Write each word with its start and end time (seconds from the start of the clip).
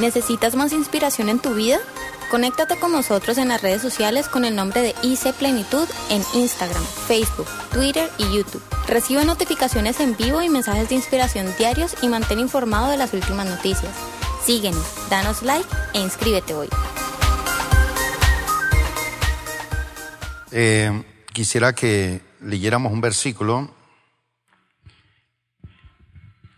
¿Necesitas 0.00 0.56
más 0.56 0.72
inspiración 0.72 1.28
en 1.28 1.40
tu 1.40 1.52
vida? 1.52 1.78
Conéctate 2.30 2.78
con 2.78 2.90
nosotros 2.90 3.36
en 3.36 3.48
las 3.48 3.60
redes 3.60 3.82
sociales 3.82 4.28
con 4.28 4.46
el 4.46 4.56
nombre 4.56 4.80
de 4.80 4.94
IC 5.02 5.34
Plenitud 5.34 5.86
en 6.08 6.22
Instagram, 6.32 6.82
Facebook, 7.06 7.46
Twitter 7.70 8.10
y 8.16 8.22
YouTube. 8.34 8.62
Recibe 8.88 9.26
notificaciones 9.26 10.00
en 10.00 10.16
vivo 10.16 10.40
y 10.40 10.48
mensajes 10.48 10.88
de 10.88 10.94
inspiración 10.94 11.54
diarios 11.58 11.96
y 12.00 12.08
mantén 12.08 12.38
informado 12.40 12.90
de 12.90 12.96
las 12.96 13.12
últimas 13.12 13.46
noticias. 13.46 13.94
Síguenos, 14.42 14.82
danos 15.10 15.42
like 15.42 15.68
e 15.92 16.00
inscríbete 16.00 16.54
hoy. 16.54 16.68
Eh, 20.50 21.04
quisiera 21.34 21.74
que 21.74 22.22
leyéramos 22.40 22.90
un 22.90 23.02
versículo 23.02 23.70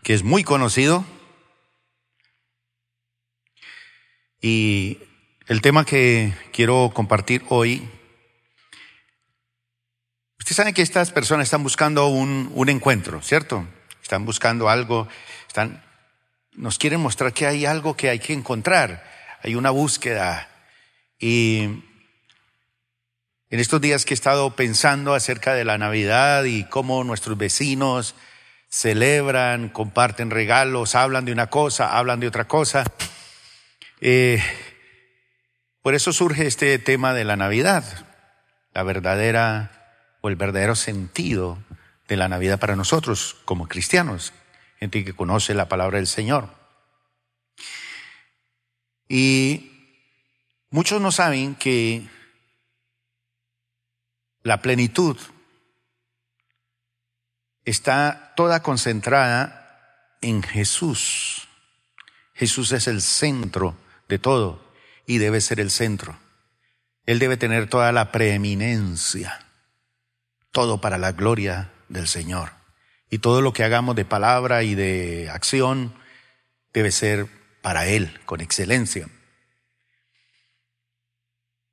que 0.01 0.13
es 0.13 0.23
muy 0.23 0.45
conocido 0.45 1.03
y 4.43 4.99
el 5.47 5.61
tema 5.61 5.85
que 5.85 6.33
quiero 6.51 6.91
compartir 6.93 7.43
hoy, 7.47 7.89
ustedes 10.37 10.57
saben 10.57 10.73
que 10.73 10.81
estas 10.81 11.11
personas 11.11 11.45
están 11.45 11.63
buscando 11.63 12.07
un, 12.07 12.51
un 12.53 12.67
encuentro, 12.67 13.21
¿cierto? 13.21 13.65
Están 14.01 14.25
buscando 14.25 14.67
algo, 14.67 15.07
están, 15.47 15.81
nos 16.51 16.77
quieren 16.77 16.99
mostrar 16.99 17.31
que 17.31 17.47
hay 17.47 17.65
algo 17.65 17.95
que 17.95 18.09
hay 18.09 18.19
que 18.19 18.33
encontrar, 18.33 19.09
hay 19.41 19.55
una 19.55 19.69
búsqueda 19.69 20.49
y 21.17 21.59
en 23.49 23.59
estos 23.59 23.79
días 23.79 24.03
que 24.03 24.13
he 24.13 24.15
estado 24.15 24.57
pensando 24.57 25.13
acerca 25.13 25.53
de 25.53 25.63
la 25.63 25.77
Navidad 25.77 26.43
y 26.43 26.65
cómo 26.65 27.05
nuestros 27.05 27.37
vecinos 27.37 28.13
celebran, 28.67 29.69
comparten 29.69 30.31
regalos, 30.31 30.95
hablan 30.95 31.23
de 31.23 31.31
una 31.31 31.47
cosa, 31.47 31.97
hablan 31.97 32.19
de 32.19 32.27
otra 32.27 32.45
cosa. 32.45 32.83
Eh, 34.05 34.43
por 35.81 35.95
eso 35.95 36.11
surge 36.11 36.45
este 36.45 36.77
tema 36.77 37.13
de 37.13 37.23
la 37.23 37.37
Navidad, 37.37 38.05
la 38.73 38.83
verdadera 38.83 40.17
o 40.19 40.27
el 40.27 40.35
verdadero 40.35 40.75
sentido 40.75 41.63
de 42.09 42.17
la 42.17 42.27
Navidad 42.27 42.59
para 42.59 42.75
nosotros 42.75 43.37
como 43.45 43.69
cristianos, 43.69 44.33
gente 44.77 45.05
que 45.05 45.13
conoce 45.13 45.53
la 45.53 45.69
palabra 45.69 45.99
del 45.99 46.07
Señor. 46.07 46.49
Y 49.07 49.71
muchos 50.69 50.99
no 50.99 51.13
saben 51.13 51.55
que 51.55 52.05
la 54.41 54.61
plenitud 54.61 55.17
está 57.63 58.33
toda 58.35 58.63
concentrada 58.63 60.17
en 60.19 60.43
Jesús. 60.43 61.47
Jesús 62.33 62.73
es 62.73 62.87
el 62.87 63.01
centro 63.01 63.77
de 64.13 64.19
todo 64.19 64.63
y 65.07 65.17
debe 65.17 65.41
ser 65.41 65.59
el 65.59 65.71
centro. 65.71 66.19
Él 67.07 67.17
debe 67.17 67.35
tener 67.35 67.67
toda 67.67 67.91
la 67.91 68.11
preeminencia, 68.11 69.39
todo 70.51 70.79
para 70.79 70.99
la 70.99 71.13
gloria 71.13 71.73
del 71.89 72.07
Señor. 72.07 72.51
Y 73.09 73.17
todo 73.17 73.41
lo 73.41 73.53
que 73.53 73.63
hagamos 73.63 73.95
de 73.95 74.05
palabra 74.05 74.61
y 74.61 74.75
de 74.75 75.31
acción 75.31 75.95
debe 76.73 76.91
ser 76.91 77.27
para 77.63 77.87
Él, 77.87 78.19
con 78.25 78.39
excelencia. 78.39 79.09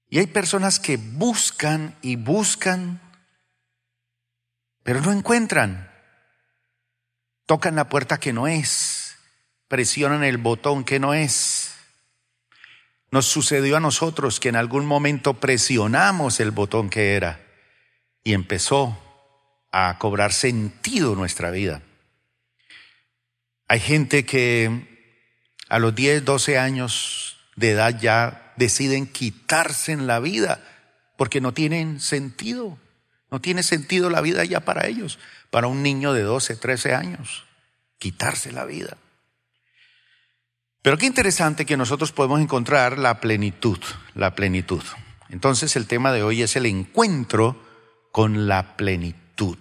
Y 0.08 0.18
hay 0.18 0.26
personas 0.26 0.80
que 0.80 0.96
buscan 0.96 1.94
y 2.00 2.16
buscan, 2.16 3.00
pero 4.82 5.02
no 5.02 5.12
encuentran. 5.12 5.90
Tocan 7.44 7.76
la 7.76 7.90
puerta 7.90 8.18
que 8.18 8.32
no 8.32 8.48
es, 8.48 9.16
presionan 9.68 10.24
el 10.24 10.38
botón 10.38 10.84
que 10.84 10.98
no 10.98 11.12
es. 11.12 11.59
Nos 13.12 13.26
sucedió 13.26 13.76
a 13.76 13.80
nosotros 13.80 14.38
que 14.38 14.48
en 14.48 14.56
algún 14.56 14.86
momento 14.86 15.34
presionamos 15.34 16.38
el 16.40 16.52
botón 16.52 16.90
que 16.90 17.14
era 17.16 17.40
y 18.22 18.34
empezó 18.34 18.96
a 19.72 19.98
cobrar 19.98 20.32
sentido 20.32 21.14
nuestra 21.16 21.50
vida. 21.50 21.82
Hay 23.66 23.80
gente 23.80 24.24
que 24.24 24.88
a 25.68 25.78
los 25.78 25.94
10, 25.94 26.24
12 26.24 26.58
años 26.58 27.36
de 27.56 27.70
edad 27.70 27.98
ya 28.00 28.52
deciden 28.56 29.06
quitarse 29.06 29.96
la 29.96 30.20
vida 30.20 30.62
porque 31.16 31.40
no 31.40 31.52
tienen 31.52 32.00
sentido. 32.00 32.78
No 33.30 33.40
tiene 33.40 33.62
sentido 33.62 34.10
la 34.10 34.20
vida 34.20 34.44
ya 34.44 34.60
para 34.60 34.86
ellos, 34.86 35.18
para 35.50 35.68
un 35.68 35.82
niño 35.82 36.12
de 36.12 36.22
12, 36.22 36.56
13 36.56 36.94
años. 36.94 37.44
Quitarse 37.98 38.50
la 38.50 38.64
vida. 38.64 38.96
Pero 40.82 40.96
qué 40.96 41.06
interesante 41.06 41.66
que 41.66 41.76
nosotros 41.76 42.12
podemos 42.12 42.40
encontrar 42.40 42.98
la 42.98 43.20
plenitud, 43.20 43.78
la 44.14 44.34
plenitud. 44.34 44.82
Entonces 45.28 45.76
el 45.76 45.86
tema 45.86 46.12
de 46.12 46.22
hoy 46.22 46.42
es 46.42 46.56
el 46.56 46.66
encuentro 46.66 47.60
con 48.12 48.48
la 48.48 48.76
plenitud. 48.76 49.58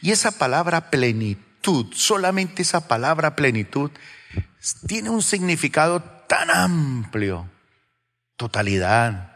Y 0.00 0.10
esa 0.10 0.38
palabra 0.38 0.90
plenitud, 0.90 1.86
solamente 1.94 2.62
esa 2.62 2.88
palabra 2.88 3.36
plenitud, 3.36 3.90
tiene 4.86 5.10
un 5.10 5.22
significado 5.22 6.02
tan 6.02 6.50
amplio 6.50 7.50
totalidad. 8.36 9.32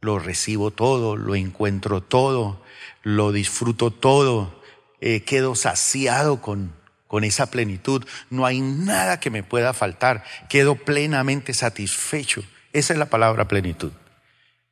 Lo 0.00 0.18
recibo 0.18 0.70
todo, 0.70 1.16
lo 1.16 1.34
encuentro 1.34 2.02
todo, 2.02 2.62
lo 3.02 3.32
disfruto 3.32 3.90
todo, 3.90 4.62
eh, 5.00 5.24
quedo 5.24 5.54
saciado 5.54 6.40
con, 6.40 6.72
con 7.08 7.24
esa 7.24 7.50
plenitud. 7.50 8.06
No 8.30 8.46
hay 8.46 8.60
nada 8.60 9.18
que 9.18 9.30
me 9.30 9.42
pueda 9.42 9.74
faltar, 9.74 10.22
quedo 10.48 10.76
plenamente 10.76 11.52
satisfecho. 11.52 12.44
Esa 12.72 12.92
es 12.92 12.98
la 12.98 13.10
palabra 13.10 13.48
plenitud. 13.48 13.90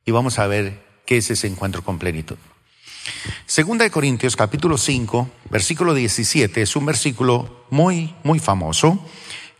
Y 0.05 0.11
vamos 0.11 0.39
a 0.39 0.47
ver 0.47 0.79
qué 1.05 1.17
es 1.17 1.29
ese 1.29 1.47
encuentro 1.47 1.83
con 1.83 1.99
plenitud. 1.99 2.37
Segunda 3.45 3.83
de 3.83 3.91
Corintios 3.91 4.35
capítulo 4.35 4.77
5, 4.77 5.29
versículo 5.49 5.93
17, 5.93 6.61
es 6.61 6.75
un 6.75 6.85
versículo 6.85 7.65
muy, 7.69 8.13
muy 8.23 8.39
famoso 8.39 9.05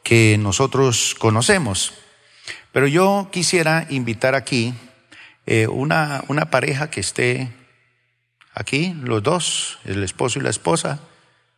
que 0.03 0.37
nosotros 0.37 1.15
conocemos. 1.17 1.93
Pero 2.71 2.87
yo 2.87 3.29
quisiera 3.31 3.87
invitar 3.89 4.35
aquí 4.35 4.73
eh, 5.45 5.67
una, 5.67 6.23
una 6.27 6.49
pareja 6.49 6.89
que 6.89 6.99
esté 6.99 7.49
aquí, 8.53 8.93
los 9.01 9.23
dos, 9.23 9.79
el 9.85 10.03
esposo 10.03 10.39
y 10.39 10.43
la 10.43 10.49
esposa. 10.49 10.99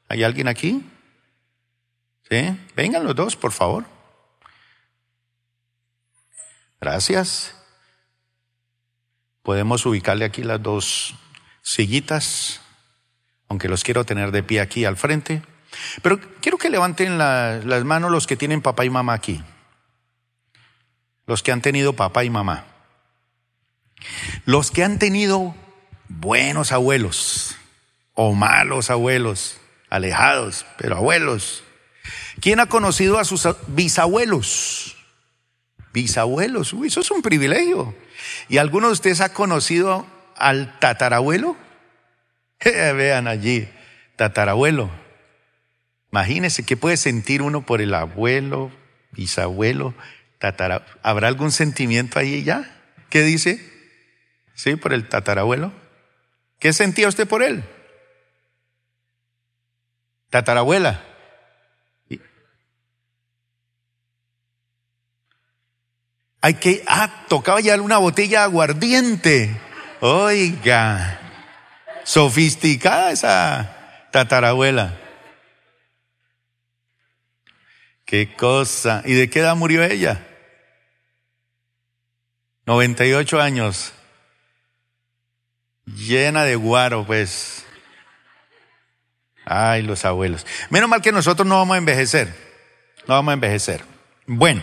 ¿Hay 0.08 0.24
alguien 0.24 0.48
aquí? 0.48 0.84
Vengan 2.30 3.04
los 3.04 3.16
dos, 3.16 3.36
por 3.36 3.52
favor. 3.52 3.86
Gracias. 6.80 7.56
Podemos 9.42 9.86
ubicarle 9.86 10.26
aquí 10.26 10.44
las 10.44 10.62
dos 10.62 11.16
sillitas, 11.62 12.62
aunque 13.48 13.68
los 13.68 13.84
quiero 13.84 14.06
tener 14.06 14.32
de 14.32 14.44
pie 14.44 14.62
aquí 14.62 14.86
al 14.86 14.98
frente. 14.98 15.42
Pero 16.02 16.20
quiero 16.42 16.58
que 16.58 16.70
levanten 16.70 17.18
las 17.18 17.84
manos 17.84 18.12
los 18.12 18.28
que 18.28 18.38
tienen 18.38 18.62
papá 18.62 18.86
y 18.86 18.90
mamá 18.90 19.14
aquí 19.14 19.44
los 21.30 21.44
que 21.44 21.52
han 21.52 21.62
tenido 21.62 21.94
papá 21.94 22.24
y 22.24 22.32
mamá. 22.32 22.66
Los 24.46 24.72
que 24.72 24.84
han 24.84 24.98
tenido 24.98 25.56
buenos 26.08 26.72
abuelos 26.72 27.56
o 28.16 28.34
malos 28.34 28.90
abuelos, 28.90 29.58
alejados, 29.92 30.66
pero 30.80 30.98
abuelos. 30.98 31.64
¿Quién 32.42 32.60
ha 32.60 32.68
conocido 32.68 33.20
a 33.20 33.26
sus 33.26 33.48
bisabuelos? 33.68 34.98
Bisabuelos, 35.94 36.74
uy, 36.74 36.88
eso 36.88 37.02
es 37.02 37.12
un 37.12 37.22
privilegio. 37.22 37.96
¿Y 38.48 38.58
alguno 38.58 38.88
de 38.88 38.94
ustedes 38.94 39.22
ha 39.22 39.34
conocido 39.34 40.06
al 40.36 40.78
tatarabuelo? 40.80 41.58
Vean 42.64 43.28
allí, 43.28 43.68
tatarabuelo. 44.16 44.90
Imagínense 46.12 46.66
qué 46.66 46.78
puede 46.78 46.98
sentir 46.98 47.42
uno 47.42 47.66
por 47.66 47.82
el 47.82 47.94
abuelo, 47.94 48.72
bisabuelo, 49.12 49.94
¿Habrá 51.04 51.28
algún 51.28 51.52
sentimiento 51.52 52.18
ahí 52.18 52.44
ya? 52.44 52.70
¿Qué 53.10 53.24
dice? 53.24 53.60
Sí, 54.56 54.76
por 54.76 54.94
el 54.94 55.10
tatarabuelo. 55.10 55.74
¿Qué 56.60 56.72
sentía 56.74 57.10
usted 57.10 57.28
por 57.28 57.44
él? 57.44 57.64
Tatarabuela. 60.30 61.04
Hay 66.42 66.54
que, 66.56 66.84
ah, 66.88 67.26
tocaba 67.28 67.60
ya 67.60 67.80
una 67.82 67.98
botella 67.98 68.40
de 68.40 68.46
aguardiente. 68.46 69.60
Oiga, 70.00 71.20
sofisticada 72.04 73.12
esa 73.12 74.08
tatarabuela. 74.12 74.98
Qué 78.06 78.34
cosa. 78.36 79.04
¿Y 79.06 79.14
de 79.14 79.30
qué 79.30 79.40
edad 79.40 79.56
murió 79.56 79.84
ella? 79.84 80.26
98 82.66 83.42
años. 83.42 83.94
Llena 85.86 86.44
de 86.44 86.56
guaro, 86.56 87.06
pues. 87.06 87.66
Ay, 89.46 89.82
los 89.82 90.06
abuelos. 90.06 90.46
Menos 90.70 90.90
mal 90.90 91.02
que 91.02 91.12
nosotros 91.12 91.48
no 91.48 91.56
vamos 91.58 91.76
a 91.76 91.78
envejecer. 91.80 92.28
No 93.08 93.16
vamos 93.16 93.32
a 93.32 93.34
envejecer. 93.34 93.84
Bueno, 94.26 94.62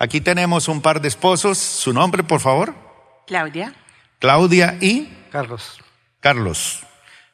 aquí 0.00 0.20
tenemos 0.20 0.66
un 0.66 0.82
par 0.82 1.00
de 1.00 1.06
esposos. 1.06 1.58
¿Su 1.58 1.92
nombre, 1.92 2.24
por 2.24 2.40
favor? 2.40 2.74
Claudia. 3.28 3.72
Claudia 4.18 4.76
y 4.80 5.08
Carlos, 5.30 5.78
Carlos. 6.18 6.80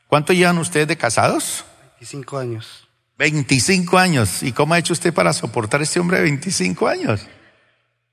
¿Cuánto 0.07 0.35
llevan 0.35 0.59
ustedes 0.59 0.87
de 0.87 0.99
casados? 0.99 1.65
25 2.01 2.39
años. 2.39 2.89
25 3.19 3.99
años. 3.99 4.43
¿Y 4.43 4.53
cómo 4.53 4.75
ha 4.75 4.79
hecho 4.79 4.93
usted 4.93 5.15
para 5.15 5.33
soportar 5.33 5.81
a 5.81 5.85
este 5.85 5.99
hombre 5.99 6.19
de 6.19 6.25
25 6.25 6.87
años? 6.87 7.27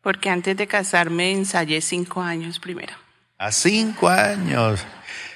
Porque 0.01 0.29
antes 0.29 0.56
de 0.57 0.67
casarme 0.67 1.31
ensayé 1.31 1.81
cinco 1.81 2.21
años 2.21 2.59
primero. 2.59 2.94
A 3.38 3.51
cinco 3.51 4.09
años. 4.09 4.79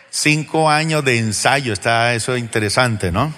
Cinco 0.09 0.69
años 0.69 1.03
de 1.03 1.19
ensayo. 1.19 1.73
Está 1.73 2.13
eso 2.13 2.37
interesante, 2.37 3.11
¿no? 3.11 3.33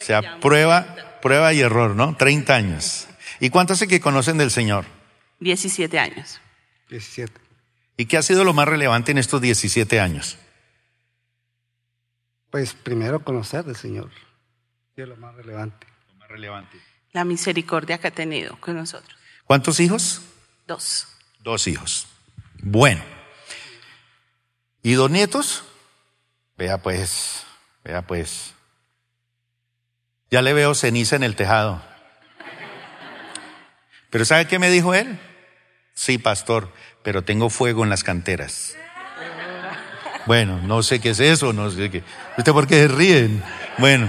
O 0.00 0.04
sea, 0.04 0.38
prueba, 0.40 0.96
prueba 1.22 1.52
y 1.52 1.60
error, 1.60 1.96
¿no? 1.96 2.16
30 2.16 2.54
años. 2.54 3.08
¿Y 3.44 3.50
cuántos 3.50 3.76
hace 3.76 3.88
que 3.88 4.00
conocen 4.00 4.38
del 4.38 4.50
Señor? 4.50 4.86
17 5.40 5.98
años. 5.98 6.40
17. 6.88 7.30
¿Y 7.98 8.06
qué 8.06 8.16
ha 8.16 8.22
sido 8.22 8.42
lo 8.42 8.54
más 8.54 8.66
relevante 8.66 9.12
en 9.12 9.18
estos 9.18 9.42
17 9.42 10.00
años? 10.00 10.38
Pues 12.50 12.72
primero 12.72 13.22
conocer 13.22 13.66
del 13.66 13.76
Señor. 13.76 14.10
Y 14.96 15.02
es 15.02 15.08
lo 15.08 15.18
más 15.18 15.34
relevante. 15.34 15.86
Lo 16.08 16.14
más 16.20 16.28
relevante. 16.30 16.78
La 17.12 17.26
misericordia 17.26 17.98
que 17.98 18.08
ha 18.08 18.12
tenido 18.12 18.58
con 18.60 18.76
nosotros. 18.76 19.14
¿Cuántos 19.44 19.78
hijos? 19.78 20.22
Dos. 20.66 21.06
Dos 21.40 21.66
hijos. 21.66 22.06
Bueno. 22.62 23.02
¿Y 24.82 24.94
dos 24.94 25.10
nietos? 25.10 25.64
Vea 26.56 26.78
pues, 26.78 27.44
vea 27.84 28.00
pues. 28.00 28.54
Ya 30.30 30.40
le 30.40 30.54
veo 30.54 30.74
ceniza 30.74 31.16
en 31.16 31.24
el 31.24 31.36
tejado. 31.36 31.93
Pero 34.14 34.24
¿sabe 34.24 34.46
qué 34.46 34.60
me 34.60 34.70
dijo 34.70 34.94
él? 34.94 35.18
Sí, 35.92 36.18
pastor, 36.18 36.72
pero 37.02 37.22
tengo 37.22 37.50
fuego 37.50 37.82
en 37.82 37.90
las 37.90 38.04
canteras. 38.04 38.76
Bueno, 40.24 40.60
no 40.62 40.84
sé 40.84 41.00
qué 41.00 41.10
es 41.10 41.18
eso, 41.18 41.52
no 41.52 41.68
sé 41.68 41.90
qué. 41.90 42.04
¿Usted 42.38 42.52
por 42.52 42.68
qué 42.68 42.76
se 42.76 42.86
ríen? 42.86 43.42
Bueno. 43.76 44.08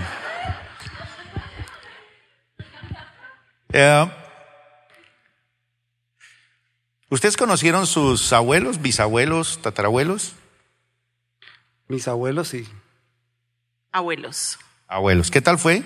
Eh, 3.74 4.12
¿Ustedes 7.10 7.36
conocieron 7.36 7.88
sus 7.88 8.32
abuelos, 8.32 8.84
bisabuelos, 8.84 9.60
tatarabuelos? 9.64 10.36
Mis 11.88 12.08
abuelos 12.08 12.50
sí. 12.50 12.70
Abuelos. 13.92 14.60
Abuelos. 14.88 15.32
¿Qué 15.32 15.42
tal 15.42 15.58
fue? 15.58 15.82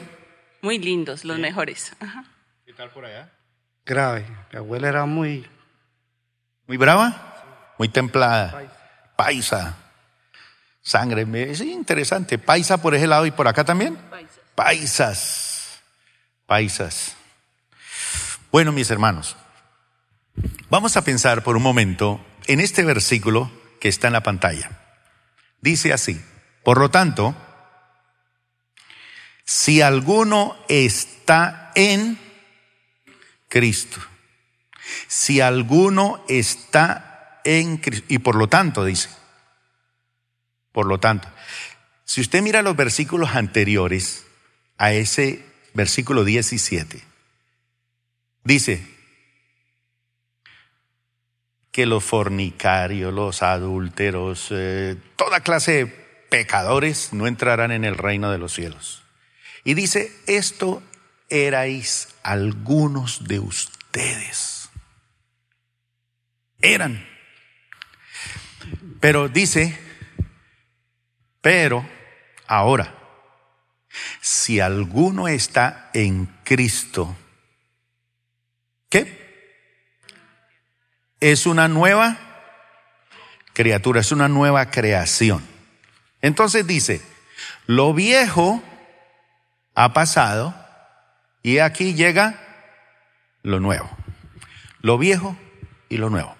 Muy 0.62 0.77
lindos, 0.77 1.24
los 1.24 1.39
mejores. 1.39 1.94
Ajá. 2.01 2.25
¿Qué 2.65 2.74
tal 2.74 2.89
por 2.89 3.06
allá? 3.06 3.38
Grave. 3.89 4.24
Mi 4.51 4.59
abuela 4.59 4.88
era 4.88 5.06
muy 5.06 5.47
¿Muy 6.68 6.77
brava? 6.77 7.74
Muy 7.80 7.89
templada. 7.89 8.62
Paisa. 9.15 9.75
Sangre. 10.83 11.25
Es 11.51 11.62
interesante. 11.62 12.38
Paisa 12.38 12.80
por 12.80 12.94
ese 12.94 13.07
lado 13.07 13.25
y 13.25 13.31
por 13.31 13.47
acá 13.47 13.63
también. 13.63 13.97
Paisas. 14.53 15.81
Paisas. 16.45 17.15
Bueno, 18.51 18.71
mis 18.71 18.91
hermanos, 18.91 19.36
vamos 20.69 20.95
a 20.95 21.03
pensar 21.03 21.41
por 21.41 21.57
un 21.57 21.63
momento 21.63 22.24
en 22.45 22.59
este 22.59 22.83
versículo 22.83 23.51
que 23.81 23.89
está 23.89 24.06
en 24.06 24.13
la 24.13 24.21
pantalla. 24.21 24.69
Dice 25.62 25.91
así, 25.91 26.24
por 26.63 26.77
lo 26.77 26.91
tanto, 26.91 27.33
si 29.44 29.81
alguno 29.81 30.56
está 30.68 31.71
en 31.74 32.29
Cristo, 33.50 34.00
si 35.07 35.42
alguno 35.42 36.24
está 36.30 37.42
en 37.44 37.78
Cristo, 37.78 38.06
y 38.07 38.19
por 38.19 38.36
lo 38.36 38.48
tanto 38.48 38.86
dice, 38.86 39.10
por 40.72 40.86
lo 40.86 41.00
tanto, 41.00 41.28
si 42.06 42.22
usted 42.22 42.42
mira 42.42 42.62
los 42.62 42.75
versículos 42.75 43.36
anteriores 43.36 44.25
a 44.78 44.94
ese 44.94 45.44
versículo 45.74 46.24
17, 46.24 47.04
dice 48.44 48.88
que 51.72 51.86
los 51.86 52.04
fornicarios, 52.04 53.13
los 53.13 53.44
adúlteros, 53.44 54.48
eh, 54.51 54.96
toda 55.16 55.42
clase 55.42 55.72
de 55.72 55.86
pecadores 56.30 57.13
no 57.13 57.28
entrarán 57.28 57.72
en 57.72 57.86
el 57.86 57.96
reino 57.96 58.31
de 58.31 58.38
los 58.38 58.54
cielos. 58.54 59.04
Y 59.63 59.74
dice, 59.74 60.12
esto 60.28 60.81
erais 61.30 62.10
algunos 62.24 63.28
de 63.28 63.40
ustedes. 63.40 64.70
Eran. 66.62 67.08
Pero 69.00 69.30
dice, 69.30 69.80
pero 71.42 71.88
ahora, 72.48 72.94
si 74.22 74.60
alguno 74.60 75.28
está 75.28 75.90
en 75.94 76.26
Cristo, 76.44 77.16
¿qué? 78.90 79.18
Es 81.20 81.46
una 81.46 81.68
nueva 81.68 82.18
criatura, 83.54 84.02
es 84.02 84.12
una 84.12 84.28
nueva 84.28 84.70
creación. 84.70 85.46
Entonces 86.22 86.68
dice, 86.68 87.02
lo 87.66 87.94
viejo 87.94 88.62
ha 89.75 89.94
pasado 89.94 90.54
y 91.44 91.59
aquí 91.59 91.94
llega 91.94 92.39
lo 93.44 93.59
nuevo. 93.59 93.89
Lo 94.81 94.97
viejo 94.97 95.38
y 95.89 95.97
lo 95.97 96.09
nuevo. 96.09 96.36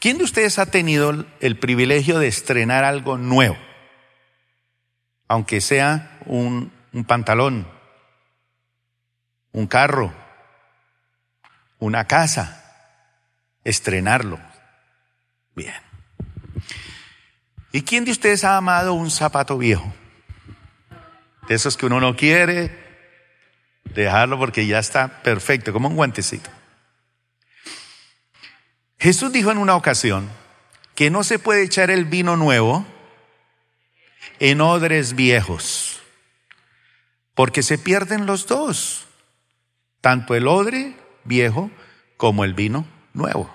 ¿Quién 0.00 0.18
de 0.18 0.24
ustedes 0.24 0.58
ha 0.58 0.66
tenido 0.66 1.26
el 1.40 1.58
privilegio 1.58 2.18
de 2.18 2.28
estrenar 2.28 2.84
algo 2.84 3.18
nuevo? 3.18 3.56
Aunque 5.28 5.60
sea 5.60 6.18
un, 6.26 6.72
pantalón, 7.06 7.68
un 9.52 9.66
carro, 9.66 10.12
una 11.78 12.06
casa, 12.06 12.64
estrenarlo. 13.64 14.38
Bien. 15.54 15.74
¿Y 17.72 17.82
quién 17.82 18.04
de 18.04 18.12
ustedes 18.12 18.44
ha 18.44 18.56
amado 18.56 18.94
un 18.94 19.10
zapato 19.10 19.58
viejo? 19.58 19.92
De 21.48 21.54
esos 21.54 21.76
que 21.76 21.86
uno 21.86 22.00
no 22.00 22.16
quiere 22.16 22.87
dejarlo 23.94 24.38
porque 24.38 24.66
ya 24.66 24.78
está 24.78 25.22
perfecto, 25.22 25.72
como 25.72 25.88
un 25.88 25.96
guantecito. 25.96 26.50
Jesús 28.98 29.32
dijo 29.32 29.50
en 29.52 29.58
una 29.58 29.76
ocasión 29.76 30.28
que 30.94 31.10
no 31.10 31.22
se 31.22 31.38
puede 31.38 31.62
echar 31.62 31.90
el 31.90 32.04
vino 32.04 32.36
nuevo 32.36 32.84
en 34.40 34.60
odres 34.60 35.14
viejos, 35.14 36.00
porque 37.34 37.62
se 37.62 37.78
pierden 37.78 38.26
los 38.26 38.46
dos, 38.46 39.06
tanto 40.00 40.34
el 40.34 40.48
odre 40.48 40.94
viejo 41.24 41.70
como 42.16 42.44
el 42.44 42.54
vino 42.54 42.86
nuevo. 43.14 43.54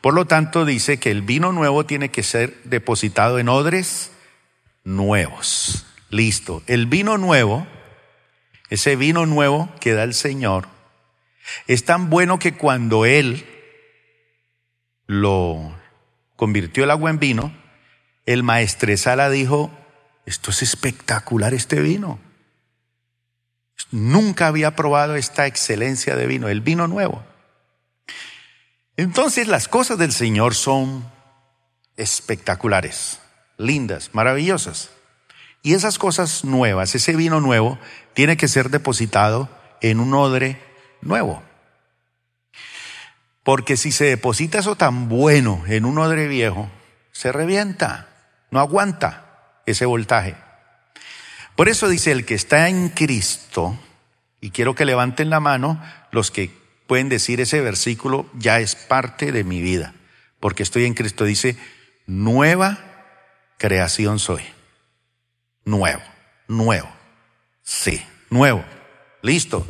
Por 0.00 0.14
lo 0.14 0.26
tanto, 0.26 0.64
dice 0.64 0.98
que 0.98 1.10
el 1.10 1.22
vino 1.22 1.52
nuevo 1.52 1.84
tiene 1.84 2.10
que 2.10 2.22
ser 2.22 2.62
depositado 2.64 3.38
en 3.38 3.48
odres 3.48 4.12
nuevos. 4.82 5.86
Listo. 6.08 6.62
El 6.66 6.86
vino 6.86 7.18
nuevo, 7.18 7.66
ese 8.70 8.96
vino 8.96 9.26
nuevo 9.26 9.68
que 9.80 9.92
da 9.92 10.04
el 10.04 10.14
Señor, 10.14 10.68
es 11.66 11.84
tan 11.84 12.08
bueno 12.10 12.38
que 12.38 12.54
cuando 12.54 13.04
Él 13.04 13.46
lo 15.06 15.76
convirtió 16.36 16.84
el 16.84 16.90
agua 16.90 17.10
en 17.10 17.18
vino, 17.18 17.52
el 18.26 18.42
maestresala 18.42 19.28
dijo, 19.28 19.70
esto 20.24 20.52
es 20.52 20.62
espectacular 20.62 21.52
este 21.52 21.80
vino. 21.80 22.20
Nunca 23.90 24.46
había 24.46 24.76
probado 24.76 25.16
esta 25.16 25.46
excelencia 25.46 26.14
de 26.14 26.26
vino, 26.26 26.48
el 26.48 26.60
vino 26.60 26.86
nuevo. 26.86 27.24
Entonces 28.96 29.48
las 29.48 29.66
cosas 29.66 29.98
del 29.98 30.12
Señor 30.12 30.54
son 30.54 31.10
espectaculares, 31.96 33.20
lindas, 33.56 34.10
maravillosas. 34.12 34.90
Y 35.62 35.74
esas 35.74 35.98
cosas 35.98 36.44
nuevas, 36.44 36.94
ese 36.94 37.14
vino 37.14 37.40
nuevo, 37.40 37.78
tiene 38.14 38.36
que 38.36 38.48
ser 38.48 38.70
depositado 38.70 39.48
en 39.80 40.00
un 40.00 40.14
odre 40.14 40.60
nuevo. 41.02 41.42
Porque 43.42 43.76
si 43.76 43.92
se 43.92 44.04
deposita 44.04 44.58
eso 44.58 44.76
tan 44.76 45.08
bueno 45.08 45.62
en 45.66 45.84
un 45.84 45.98
odre 45.98 46.28
viejo, 46.28 46.70
se 47.12 47.32
revienta, 47.32 48.08
no 48.50 48.60
aguanta 48.60 49.60
ese 49.66 49.86
voltaje. 49.86 50.36
Por 51.56 51.68
eso 51.68 51.88
dice 51.88 52.12
el 52.12 52.24
que 52.24 52.34
está 52.34 52.68
en 52.68 52.88
Cristo, 52.88 53.78
y 54.40 54.50
quiero 54.50 54.74
que 54.74 54.86
levanten 54.86 55.28
la 55.28 55.40
mano 55.40 55.82
los 56.10 56.30
que 56.30 56.50
pueden 56.86 57.08
decir 57.08 57.40
ese 57.40 57.60
versículo 57.60 58.30
ya 58.34 58.60
es 58.60 58.74
parte 58.74 59.32
de 59.32 59.44
mi 59.44 59.60
vida, 59.60 59.94
porque 60.40 60.62
estoy 60.62 60.86
en 60.86 60.94
Cristo. 60.94 61.24
Dice, 61.24 61.56
nueva 62.06 62.78
creación 63.58 64.18
soy. 64.18 64.42
Nuevo, 65.64 66.02
nuevo. 66.48 66.88
Sí, 67.62 68.02
nuevo. 68.30 68.64
Listo. 69.22 69.66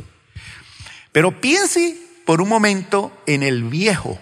Pero 1.11 1.41
piense 1.41 1.97
por 2.25 2.41
un 2.41 2.49
momento 2.49 3.11
en 3.25 3.43
el 3.43 3.63
viejo. 3.63 4.19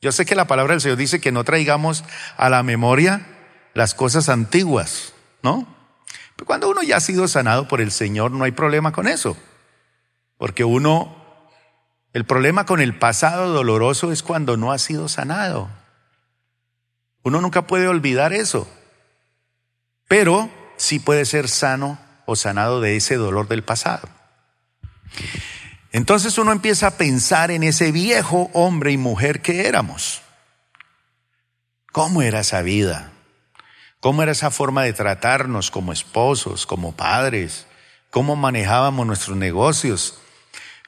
Yo 0.00 0.12
sé 0.12 0.24
que 0.24 0.34
la 0.34 0.46
palabra 0.46 0.74
del 0.74 0.80
Señor 0.80 0.96
dice 0.96 1.20
que 1.20 1.32
no 1.32 1.44
traigamos 1.44 2.04
a 2.36 2.48
la 2.48 2.62
memoria 2.62 3.26
las 3.74 3.94
cosas 3.94 4.28
antiguas, 4.28 5.12
¿no? 5.42 5.66
Pero 6.34 6.46
cuando 6.46 6.68
uno 6.68 6.82
ya 6.82 6.96
ha 6.96 7.00
sido 7.00 7.28
sanado 7.28 7.68
por 7.68 7.80
el 7.80 7.90
Señor, 7.90 8.30
no 8.30 8.44
hay 8.44 8.52
problema 8.52 8.92
con 8.92 9.08
eso. 9.08 9.36
Porque 10.38 10.64
uno, 10.64 11.16
el 12.12 12.24
problema 12.24 12.66
con 12.66 12.80
el 12.80 12.98
pasado 12.98 13.52
doloroso 13.52 14.12
es 14.12 14.22
cuando 14.22 14.56
no 14.56 14.72
ha 14.72 14.78
sido 14.78 15.08
sanado. 15.08 15.70
Uno 17.22 17.40
nunca 17.40 17.66
puede 17.66 17.88
olvidar 17.88 18.32
eso. 18.32 18.68
Pero 20.08 20.50
sí 20.76 20.98
puede 20.98 21.24
ser 21.24 21.48
sano 21.48 21.98
o 22.26 22.36
sanado 22.36 22.80
de 22.80 22.96
ese 22.96 23.16
dolor 23.16 23.48
del 23.48 23.62
pasado. 23.62 24.08
Entonces 25.92 26.36
uno 26.38 26.52
empieza 26.52 26.88
a 26.88 26.96
pensar 26.98 27.50
en 27.50 27.62
ese 27.62 27.90
viejo 27.92 28.50
hombre 28.52 28.92
y 28.92 28.96
mujer 28.96 29.40
que 29.40 29.66
éramos. 29.66 30.22
¿Cómo 31.92 32.20
era 32.20 32.40
esa 32.40 32.60
vida? 32.62 33.12
¿Cómo 34.00 34.22
era 34.22 34.32
esa 34.32 34.50
forma 34.50 34.82
de 34.82 34.92
tratarnos 34.92 35.70
como 35.70 35.92
esposos, 35.92 36.66
como 36.66 36.92
padres? 36.92 37.66
¿Cómo 38.10 38.36
manejábamos 38.36 39.06
nuestros 39.06 39.36
negocios? 39.36 40.18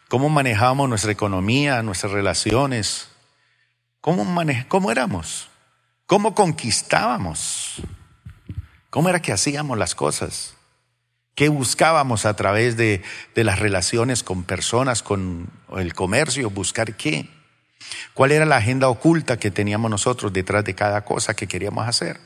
¿Cómo 0.08 0.28
manejábamos 0.28 0.88
nuestra 0.88 1.12
economía, 1.12 1.82
nuestras 1.82 2.12
relaciones? 2.12 3.08
¿Cómo, 4.00 4.26
cómo 4.68 4.90
éramos? 4.90 5.48
¿Cómo 6.06 6.34
conquistábamos? 6.34 7.82
¿Cómo 8.90 9.08
era 9.08 9.20
que 9.20 9.32
hacíamos 9.32 9.76
las 9.78 9.94
cosas? 9.94 10.54
¿Qué 11.34 11.48
buscábamos 11.48 12.26
a 12.26 12.34
través 12.34 12.76
de, 12.76 13.02
de 13.34 13.44
las 13.44 13.58
relaciones 13.58 14.22
con 14.22 14.44
personas, 14.44 15.02
con 15.02 15.50
el 15.76 15.94
comercio? 15.94 16.50
¿Buscar 16.50 16.96
qué? 16.96 17.28
¿Cuál 18.14 18.32
era 18.32 18.44
la 18.44 18.56
agenda 18.56 18.88
oculta 18.88 19.38
que 19.38 19.50
teníamos 19.50 19.90
nosotros 19.90 20.32
detrás 20.32 20.64
de 20.64 20.74
cada 20.74 21.04
cosa 21.04 21.34
que 21.34 21.46
queríamos 21.46 21.86
hacer? 21.86 22.18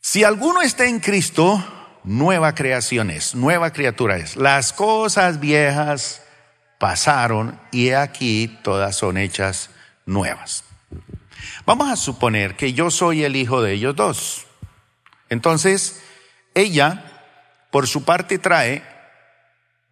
Si 0.00 0.22
alguno 0.22 0.62
está 0.62 0.86
en 0.86 1.00
Cristo, 1.00 1.64
nueva 2.04 2.54
creación 2.54 3.10
es, 3.10 3.34
nueva 3.34 3.72
criatura 3.72 4.18
es. 4.18 4.36
Las 4.36 4.72
cosas 4.72 5.40
viejas 5.40 6.22
pasaron 6.78 7.58
y 7.72 7.90
aquí 7.90 8.58
todas 8.62 8.96
son 8.96 9.16
hechas 9.16 9.70
nuevas. 10.06 10.64
Vamos 11.64 11.90
a 11.90 11.96
suponer 11.96 12.56
que 12.56 12.74
yo 12.74 12.90
soy 12.90 13.24
el 13.24 13.36
hijo 13.36 13.62
de 13.62 13.72
ellos 13.72 13.96
dos. 13.96 14.46
Entonces, 15.34 16.00
ella 16.54 17.04
por 17.70 17.86
su 17.86 18.04
parte 18.04 18.38
trae 18.38 18.82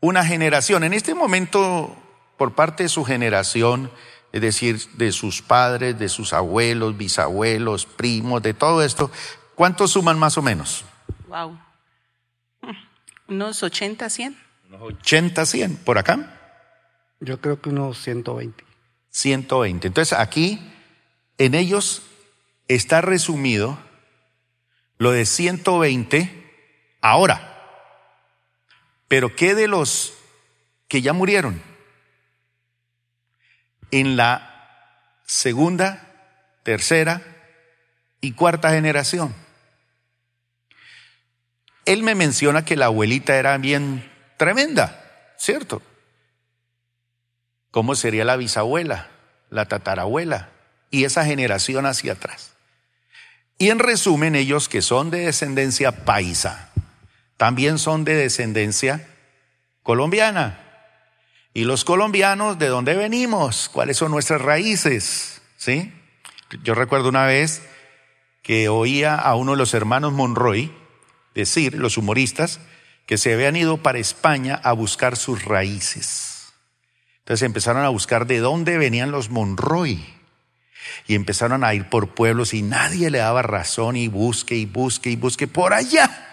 una 0.01 0.25
generación. 0.25 0.85
En 0.85 0.93
este 0.93 1.15
momento, 1.15 1.97
por 2.39 2.55
parte 2.55 2.85
de 2.85 2.89
su 2.89 3.05
generación, 3.05 3.91
es 4.33 4.41
decir, 4.41 4.81
de 4.95 5.13
sus 5.13 5.43
padres, 5.43 5.99
de 5.99 6.09
sus 6.09 6.33
abuelos, 6.33 6.97
bisabuelos, 6.97 7.87
primos, 7.87 8.43
de 8.43 8.55
todo 8.55 8.83
esto, 8.83 9.11
¿cuántos 9.57 9.91
suman 9.91 10.19
más 10.19 10.39
o 10.39 10.43
menos? 10.43 10.85
Wow. 11.29 11.59
Unos 13.29 13.63
80, 13.63 14.09
100. 14.09 14.39
Unos 14.69 14.83
80, 14.83 15.45
100. 15.45 15.77
¿Por 15.79 15.99
acá? 15.99 16.39
Yo 17.21 17.41
creo 17.41 17.61
que 17.61 17.69
unos 17.69 18.01
120. 18.03 18.65
120. 19.11 19.89
Entonces 19.89 20.17
aquí, 20.19 20.73
en 21.39 21.55
ellos 21.55 22.03
está 22.69 23.01
resumido 23.01 23.79
lo 25.03 25.11
de 25.11 25.27
120 25.27 26.31
ahora. 27.01 27.59
Pero 29.09 29.35
¿qué 29.35 29.57
de 29.57 29.67
los 29.67 30.15
que 30.87 31.03
ya 31.03 31.13
murieron? 31.13 31.61
En 33.91 34.17
la 34.17 35.19
segunda, 35.27 36.09
tercera 36.63 37.21
y 38.21 38.35
cuarta 38.35 38.71
generación. 38.71 39.35
Él 41.85 42.05
me 42.05 42.15
menciona 42.15 42.65
que 42.65 42.77
la 42.77 42.87
abuelita 42.87 43.37
era 43.37 43.59
bien 43.59 44.09
tremenda, 44.37 45.35
¿cierto? 45.37 45.83
¿Cómo 47.73 47.97
sería 47.97 48.25
la 48.25 48.37
bisabuela, 48.37 49.11
la 49.51 49.67
tatarabuela 49.67 50.51
y 50.93 51.03
esa 51.03 51.25
generación 51.25 51.87
hacia 51.87 52.13
atrás? 52.13 52.52
Y 53.59 53.71
en 53.71 53.79
resumen, 53.79 54.35
ellos 54.35 54.69
que 54.69 54.83
son 54.83 55.11
de 55.11 55.27
descendencia 55.27 56.05
paisa, 56.05 56.71
también 57.37 57.79
son 57.79 58.05
de 58.05 58.15
descendencia 58.15 59.09
colombiana. 59.83 60.59
¿Y 61.55 61.65
los 61.65 61.85
colombianos 61.85 62.59
de 62.59 62.69
dónde 62.69 62.95
venimos? 62.95 63.69
¿Cuáles 63.69 63.99
son 63.99 64.11
nuestras 64.11 64.41
raíces? 64.41 65.43
¿Sí? 65.57 65.93
Yo 66.63 66.75
recuerdo 66.75 67.09
una 67.09 67.27
vez 67.27 67.63
que 68.43 68.69
oía 68.69 69.15
a 69.15 69.35
uno 69.35 69.53
de 69.53 69.59
los 69.59 69.75
hermanos 69.75 70.13
Monroy 70.13 70.73
decir, 71.35 71.75
los 71.75 71.97
humoristas, 71.97 72.61
que 73.07 73.19
se 73.19 73.33
habían 73.33 73.57
ido 73.57 73.79
para 73.79 73.99
España 73.99 74.61
a 74.63 74.73
buscar 74.73 75.17
sus 75.17 75.45
raíces. 75.45 76.53
Entonces 77.21 77.47
empezaron 77.47 77.85
a 77.85 77.89
buscar 77.89 78.27
de 78.27 78.39
dónde 78.39 78.79
venían 78.79 79.11
los 79.11 79.31
Monroy. 79.31 80.05
Y 81.07 81.15
empezaron 81.15 81.65
a 81.65 81.75
ir 81.75 81.89
por 81.89 82.15
pueblos 82.15 82.55
y 82.55 82.63
nadie 82.63 83.11
le 83.11 83.19
daba 83.19 83.43
razón 83.43 83.97
y 83.97 84.09
busque 84.09 84.57
y 84.57 84.67
busque 84.67 85.11
y 85.11 85.17
busque 85.17 85.47
por 85.47 85.73
allá 85.73 86.29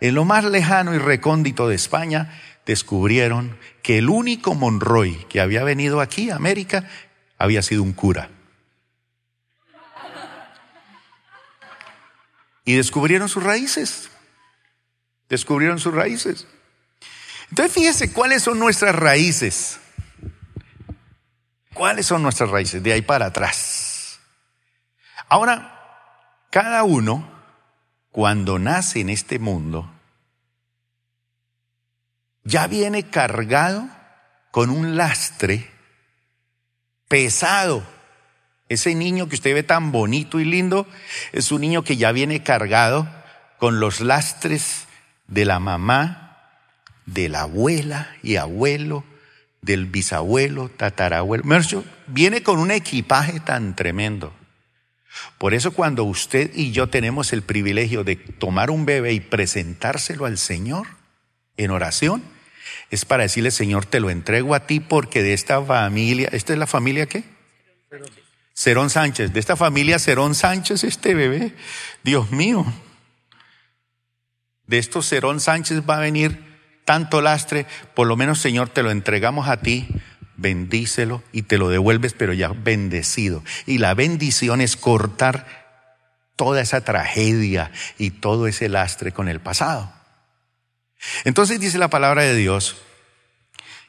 en 0.00 0.14
lo 0.14 0.24
más 0.24 0.44
lejano 0.44 0.94
y 0.94 0.98
recóndito 0.98 1.68
de 1.68 1.74
España, 1.74 2.40
descubrieron 2.66 3.58
que 3.82 3.98
el 3.98 4.08
único 4.08 4.54
Monroy 4.54 5.24
que 5.28 5.40
había 5.40 5.64
venido 5.64 6.00
aquí 6.00 6.30
a 6.30 6.36
América 6.36 6.88
había 7.36 7.62
sido 7.62 7.82
un 7.82 7.92
cura. 7.92 8.30
Y 12.64 12.74
descubrieron 12.74 13.28
sus 13.28 13.42
raíces. 13.42 14.10
Descubrieron 15.28 15.78
sus 15.78 15.94
raíces. 15.94 16.46
Entonces 17.50 17.74
fíjese 17.74 18.12
cuáles 18.12 18.42
son 18.42 18.58
nuestras 18.58 18.94
raíces. 18.94 19.80
¿Cuáles 21.72 22.06
son 22.06 22.22
nuestras 22.22 22.50
raíces? 22.50 22.82
De 22.82 22.92
ahí 22.92 23.02
para 23.02 23.26
atrás. 23.26 23.77
Ahora, 25.28 26.46
cada 26.50 26.82
uno 26.84 27.28
cuando 28.10 28.58
nace 28.58 29.00
en 29.00 29.10
este 29.10 29.38
mundo, 29.38 29.90
ya 32.44 32.66
viene 32.66 33.10
cargado 33.10 33.88
con 34.50 34.70
un 34.70 34.96
lastre 34.96 35.70
pesado. 37.08 37.84
Ese 38.68 38.94
niño 38.94 39.28
que 39.28 39.36
usted 39.36 39.54
ve 39.54 39.62
tan 39.62 39.92
bonito 39.92 40.40
y 40.40 40.44
lindo 40.44 40.86
es 41.32 41.52
un 41.52 41.60
niño 41.60 41.84
que 41.84 41.96
ya 41.96 42.12
viene 42.12 42.42
cargado 42.42 43.08
con 43.58 43.80
los 43.80 44.00
lastres 44.00 44.86
de 45.26 45.44
la 45.44 45.58
mamá, 45.58 46.38
de 47.06 47.28
la 47.28 47.42
abuela 47.42 48.14
y 48.22 48.36
abuelo, 48.36 49.04
del 49.62 49.86
bisabuelo, 49.86 50.70
tatarabuelo. 50.70 51.44
Viene 52.06 52.42
con 52.42 52.58
un 52.58 52.70
equipaje 52.70 53.40
tan 53.40 53.76
tremendo. 53.76 54.32
Por 55.38 55.54
eso 55.54 55.72
cuando 55.72 56.04
usted 56.04 56.50
y 56.54 56.72
yo 56.72 56.88
tenemos 56.88 57.32
el 57.32 57.42
privilegio 57.42 58.04
de 58.04 58.16
tomar 58.16 58.70
un 58.70 58.86
bebé 58.86 59.12
y 59.12 59.20
presentárselo 59.20 60.26
al 60.26 60.38
Señor 60.38 60.86
en 61.56 61.70
oración, 61.70 62.22
es 62.90 63.04
para 63.04 63.24
decirle, 63.24 63.50
Señor, 63.50 63.84
te 63.84 64.00
lo 64.00 64.10
entrego 64.10 64.54
a 64.54 64.66
ti 64.66 64.80
porque 64.80 65.22
de 65.22 65.34
esta 65.34 65.62
familia, 65.62 66.28
¿esta 66.32 66.52
es 66.52 66.58
la 66.58 66.66
familia 66.66 67.06
qué? 67.06 67.24
Cerón 68.54 68.90
Sánchez, 68.90 69.32
de 69.32 69.40
esta 69.40 69.56
familia 69.56 69.98
Cerón 69.98 70.34
Sánchez, 70.34 70.84
este 70.84 71.14
bebé, 71.14 71.54
Dios 72.02 72.30
mío, 72.32 72.66
de 74.66 74.78
estos 74.78 75.08
Cerón 75.08 75.40
Sánchez 75.40 75.82
va 75.88 75.98
a 75.98 76.00
venir 76.00 76.48
tanto 76.84 77.20
lastre, 77.20 77.66
por 77.94 78.06
lo 78.06 78.16
menos 78.16 78.40
Señor, 78.40 78.70
te 78.70 78.82
lo 78.82 78.90
entregamos 78.90 79.48
a 79.48 79.58
ti 79.58 79.88
bendícelo 80.38 81.22
y 81.32 81.42
te 81.42 81.58
lo 81.58 81.68
devuelves, 81.68 82.14
pero 82.14 82.32
ya 82.32 82.48
bendecido. 82.48 83.44
Y 83.66 83.78
la 83.78 83.92
bendición 83.92 84.62
es 84.62 84.76
cortar 84.76 85.46
toda 86.36 86.62
esa 86.62 86.80
tragedia 86.82 87.70
y 87.98 88.10
todo 88.10 88.46
ese 88.46 88.70
lastre 88.70 89.12
con 89.12 89.28
el 89.28 89.40
pasado. 89.40 89.92
Entonces 91.24 91.60
dice 91.60 91.78
la 91.78 91.90
palabra 91.90 92.22
de 92.22 92.34
Dios 92.34 92.76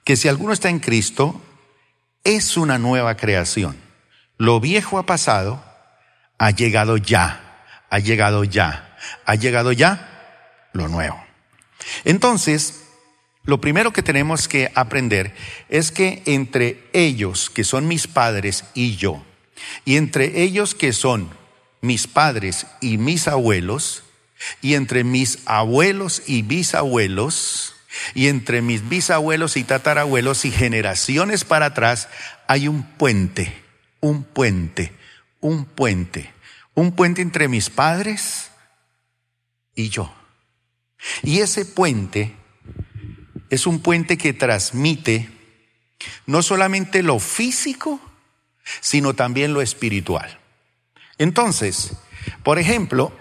que 0.04 0.16
si 0.16 0.28
alguno 0.28 0.54
está 0.54 0.70
en 0.70 0.80
Cristo, 0.80 1.42
es 2.24 2.58
una 2.58 2.78
nueva 2.80 3.16
creación. 3.16 3.78
Lo 4.38 4.60
viejo 4.60 4.98
ha 4.98 5.06
pasado, 5.06 5.64
ha 6.40 6.52
llegado 6.52 6.98
ya, 6.98 7.64
ha 7.90 8.00
llegado 8.00 8.44
ya, 8.44 8.98
ha 9.26 9.36
llegado 9.36 9.72
ya 9.72 10.70
lo 10.74 10.88
nuevo. 10.88 11.24
Entonces, 12.06 12.89
lo 13.44 13.62
primero 13.62 13.94
que 13.94 14.04
tenemos 14.04 14.48
que 14.48 14.72
aprender 14.76 15.34
es 15.70 15.92
que 15.92 16.22
entre 16.26 16.84
ellos, 16.94 17.50
que 17.50 17.64
son 17.64 17.88
mis 17.88 18.08
padres 18.08 18.66
y 18.74 18.96
yo, 18.96 19.24
y 19.86 19.98
entre 19.98 20.42
ellos 20.42 20.76
que 20.76 20.94
son 20.94 21.30
mis 21.82 22.08
padres 22.08 22.68
y 22.82 22.98
mis 22.98 23.28
abuelos, 23.28 24.04
y 24.62 24.76
entre 24.76 25.04
mis 25.04 25.40
abuelos 25.46 26.24
y 26.28 26.42
bisabuelos, 26.44 27.76
Y 28.14 28.28
entre 28.28 28.62
mis 28.62 28.88
bisabuelos 28.88 29.58
y 29.58 29.64
tatarabuelos 29.64 30.46
y 30.46 30.52
generaciones 30.52 31.44
para 31.44 31.68
atrás 31.68 32.08
hay 32.48 32.68
un 32.68 32.84
puente, 32.84 33.64
un 34.00 34.24
puente, 34.24 34.94
un 35.40 35.66
puente, 35.66 36.32
un 36.76 36.92
puente 36.92 37.22
entre 37.22 37.48
mis 37.48 37.72
padres 37.72 38.52
y 39.76 39.90
yo. 39.90 40.14
Y 41.24 41.40
ese 41.40 41.66
puente 41.66 42.36
es 43.50 43.68
un 43.68 43.82
puente 43.82 44.18
que 44.18 44.34
transmite 44.34 45.30
no 46.26 46.42
solamente 46.42 47.04
lo 47.04 47.20
físico, 47.20 48.00
sino 48.80 49.14
también 49.14 49.54
lo 49.54 49.62
espiritual. 49.62 50.40
Entonces, 51.18 51.98
por 52.44 52.60
ejemplo, 52.60 53.12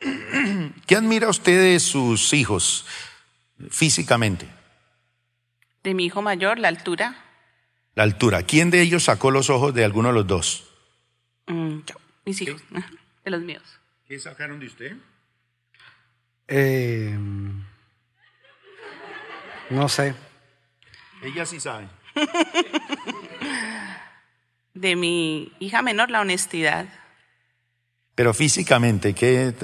¿qué 0.86 0.96
admira 0.96 1.28
usted 1.28 1.60
de 1.60 1.80
sus 1.80 2.32
hijos 2.32 2.86
físicamente? 3.70 4.48
De 5.82 5.94
mi 5.94 6.06
hijo 6.06 6.22
mayor, 6.22 6.58
la 6.58 6.68
altura. 6.68 7.16
La 7.94 8.04
altura. 8.04 8.44
¿Quién 8.44 8.70
de 8.70 8.80
ellos 8.80 9.04
sacó 9.04 9.30
los 9.30 9.50
ojos 9.50 9.74
de 9.74 9.84
alguno 9.84 10.08
de 10.08 10.14
los 10.14 10.26
dos? 10.26 10.68
Mm, 11.46 11.80
yo, 11.86 11.94
mis 12.24 12.40
hijos, 12.40 12.62
de 13.24 13.30
los 13.30 13.42
míos. 13.42 13.62
¿Qué 14.06 14.18
sacaron 14.18 14.60
de 14.60 14.66
usted? 14.66 14.96
Eh, 16.46 17.18
no 19.70 19.88
sé. 19.88 20.14
Ella 21.22 21.46
sí 21.46 21.60
sabe. 21.60 21.88
De 24.74 24.96
mi 24.96 25.52
hija 25.60 25.82
menor, 25.82 26.10
la 26.10 26.20
honestidad. 26.20 26.86
Pero 28.14 28.34
físicamente, 28.34 29.14
¿qué? 29.14 29.54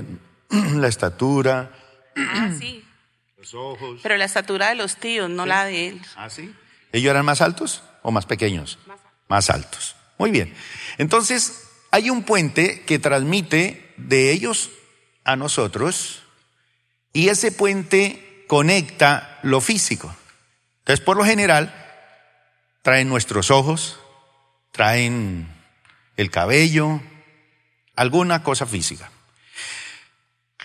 La 0.75 0.89
estatura, 0.89 1.73
Ah, 2.17 2.51
sí. 2.59 2.85
los 3.37 3.55
ojos. 3.55 4.01
Pero 4.03 4.17
la 4.17 4.25
estatura 4.25 4.69
de 4.71 4.75
los 4.75 4.97
tíos, 4.97 5.29
no 5.31 5.47
la 5.47 5.65
de 5.65 5.89
él. 5.89 6.03
¿Ah, 6.17 6.29
sí? 6.31 6.53
¿Ellos 6.93 7.11
eran 7.11 7.25
más 7.25 7.41
altos 7.43 7.83
o 8.03 8.11
más 8.11 8.27
pequeños? 8.27 8.79
Más 9.29 9.51
altos. 9.51 9.95
Muy 10.19 10.31
bien. 10.31 10.55
Entonces, 10.97 11.69
hay 11.91 12.11
un 12.11 12.23
puente 12.25 12.83
que 12.87 12.99
transmite 12.99 13.93
de 13.99 14.33
ellos 14.33 14.71
a 15.25 15.37
nosotros 15.37 16.23
y 17.13 17.29
ese 17.29 17.53
puente 17.53 18.28
conecta 18.49 19.39
lo 19.45 19.61
físico. 19.61 20.13
Entonces, 20.81 21.05
por 21.05 21.17
lo 21.17 21.25
general, 21.25 21.73
traen 22.83 23.09
nuestros 23.09 23.53
ojos, 23.53 24.01
traen 24.73 25.47
el 26.17 26.33
cabello, 26.33 27.01
alguna 27.95 28.43
cosa 28.43 28.67
física. 28.67 29.11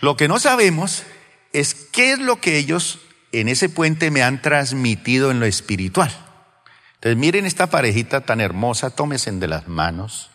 Lo 0.01 0.17
que 0.17 0.27
no 0.27 0.39
sabemos 0.39 1.03
es 1.51 1.75
qué 1.75 2.13
es 2.13 2.19
lo 2.19 2.41
que 2.41 2.57
ellos 2.57 2.99
en 3.31 3.49
ese 3.49 3.69
puente 3.69 4.11
me 4.11 4.23
han 4.23 4.41
transmitido 4.41 5.31
en 5.31 5.39
lo 5.39 5.45
espiritual. 5.45 6.11
Entonces 6.95 7.17
miren 7.17 7.45
esta 7.45 7.69
parejita 7.69 8.21
tan 8.21 8.39
hermosa, 8.39 8.89
tómense 8.89 9.31
de 9.31 9.47
las 9.47 9.67
manos. 9.67 10.29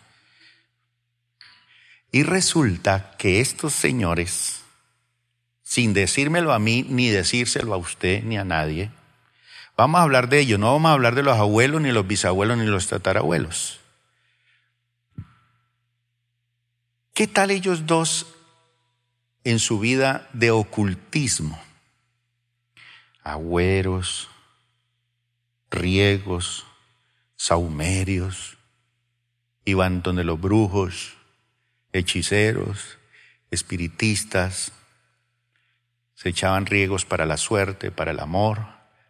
Y 2.11 2.23
resulta 2.23 3.15
que 3.17 3.39
estos 3.39 3.73
señores, 3.73 4.58
sin 5.69 5.93
decírmelo 5.93 6.51
a 6.51 6.57
mí, 6.57 6.83
ni 6.89 7.09
decírselo 7.09 7.75
a 7.75 7.77
usted, 7.77 8.23
ni 8.23 8.39
a 8.39 8.43
nadie, 8.43 8.89
vamos 9.77 9.99
a 9.99 10.01
hablar 10.01 10.27
de 10.27 10.39
ellos, 10.39 10.59
no 10.59 10.73
vamos 10.73 10.89
a 10.89 10.93
hablar 10.93 11.13
de 11.13 11.21
los 11.21 11.37
abuelos, 11.37 11.79
ni 11.79 11.91
los 11.91 12.07
bisabuelos, 12.07 12.57
ni 12.57 12.65
los 12.65 12.87
tatarabuelos. 12.87 13.79
¿Qué 17.13 17.27
tal 17.27 17.51
ellos 17.51 17.85
dos 17.85 18.25
en 19.43 19.59
su 19.59 19.79
vida 19.79 20.27
de 20.33 20.49
ocultismo? 20.49 21.61
Agüeros, 23.21 24.27
riegos, 25.69 26.65
saumerios, 27.35 28.57
iban 29.65 30.01
donde 30.01 30.23
los 30.23 30.41
brujos, 30.41 31.13
hechiceros, 31.93 32.97
espiritistas, 33.51 34.71
se 36.19 36.27
echaban 36.27 36.65
riegos 36.65 37.05
para 37.05 37.25
la 37.25 37.37
suerte, 37.37 37.91
para 37.91 38.11
el 38.11 38.19
amor, 38.19 38.59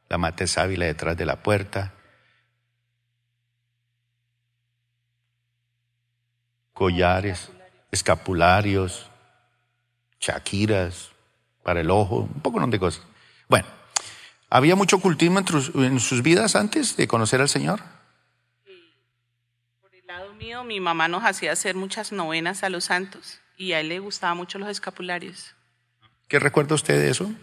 la 0.10 0.20
mate 0.20 0.46
sábila 0.46 0.86
detrás 0.86 1.18
de 1.18 1.26
la 1.26 1.42
puerta, 1.42 1.92
collares, 6.72 7.50
escapularios, 7.92 9.10
chaquiras 10.20 11.10
para 11.64 11.82
el 11.82 11.90
ojo, 11.90 12.30
un 12.32 12.42
poco 12.44 12.60
de 12.70 12.78
cosas. 12.78 13.02
Bueno, 13.48 13.66
¿había 14.52 14.76
mucho 14.76 15.00
tus- 15.46 15.74
en 15.74 16.00
sus 16.00 16.22
vidas 16.22 16.56
antes 16.56 16.96
de 16.96 17.08
conocer 17.08 17.42
al 17.42 17.50
Señor? 17.50 17.82
Por 19.82 19.96
el 19.96 20.06
lado 20.06 20.32
mío, 20.36 20.64
mi 20.64 20.80
mamá 20.80 21.08
nos 21.08 21.24
hacía 21.24 21.54
hacer 21.54 21.76
muchas 21.76 22.12
novenas 22.12 22.62
a 22.64 22.70
los 22.70 22.84
santos 22.84 23.42
y 23.58 23.72
a 23.72 23.80
él 23.80 23.90
le 23.90 23.98
gustaban 23.98 24.38
mucho 24.38 24.60
los 24.60 24.70
escapularios. 24.70 25.56
¿Qué 26.30 26.38
recuerda 26.38 26.76
usted 26.76 26.94
de 26.94 27.10
eso? 27.10 27.34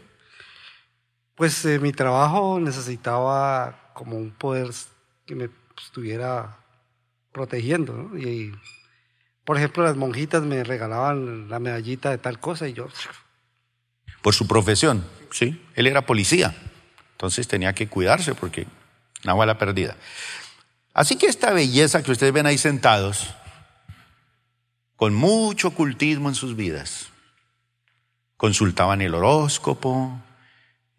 Pues 1.35 1.63
eh, 1.65 1.81
mi 1.81 1.93
trabajo 1.93 2.61
necesitaba 2.61 3.91
como 3.93 4.17
un 4.17 4.31
poder 4.31 4.71
que 5.27 5.35
me 5.35 5.51
estuviera 5.77 6.57
protegiendo. 7.33 7.93
¿no? 7.93 8.17
Y, 8.17 8.55
por 9.45 9.57
ejemplo, 9.57 9.83
las 9.83 9.97
monjitas 9.97 10.45
me 10.45 10.63
regalaban 10.63 11.51
la 11.51 11.59
medallita 11.59 12.11
de 12.11 12.19
tal 12.19 12.39
cosa 12.39 12.69
y 12.69 12.73
yo, 12.75 12.89
Por 14.23 14.35
su 14.35 14.47
profesión, 14.47 15.05
sí. 15.31 15.63
Él 15.75 15.87
era 15.87 16.07
policía, 16.07 16.55
entonces 17.13 17.47
tenía 17.47 17.75
que 17.75 17.89
cuidarse 17.89 18.35
porque 18.35 18.67
una 19.25 19.35
bala 19.35 19.59
perdida. 19.59 19.97
Así 20.95 21.17
que 21.17 21.27
esta 21.27 21.53
belleza 21.53 22.03
que 22.03 22.13
ustedes 22.13 22.33
ven 22.33 22.47
ahí 22.47 22.59
sentados, 22.59 23.35
con 24.97 25.15
mucho 25.15 25.69
ocultismo 25.69 26.29
en 26.29 26.35
sus 26.35 26.57
vidas, 26.57 27.11
consultaban 28.37 29.01
el 29.01 29.15
horóscopo, 29.15 30.21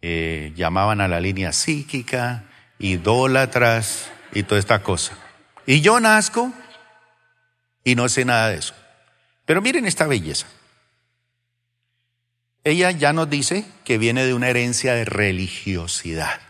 eh, 0.02 0.52
llamaban 0.56 1.00
a 1.00 1.08
la 1.08 1.20
línea 1.20 1.52
psíquica, 1.52 2.44
idólatras 2.78 4.10
y 4.32 4.42
toda 4.42 4.58
esta 4.58 4.82
cosa. 4.82 5.12
Y 5.66 5.80
yo 5.80 6.00
nazco 6.00 6.52
y 7.84 7.94
no 7.94 8.08
sé 8.08 8.24
nada 8.24 8.50
de 8.50 8.58
eso. 8.58 8.74
Pero 9.44 9.62
miren 9.62 9.86
esta 9.86 10.06
belleza. 10.06 10.46
Ella 12.64 12.90
ya 12.90 13.12
nos 13.12 13.30
dice 13.30 13.64
que 13.84 13.98
viene 13.98 14.24
de 14.24 14.34
una 14.34 14.48
herencia 14.48 14.94
de 14.94 15.04
religiosidad. 15.04 16.40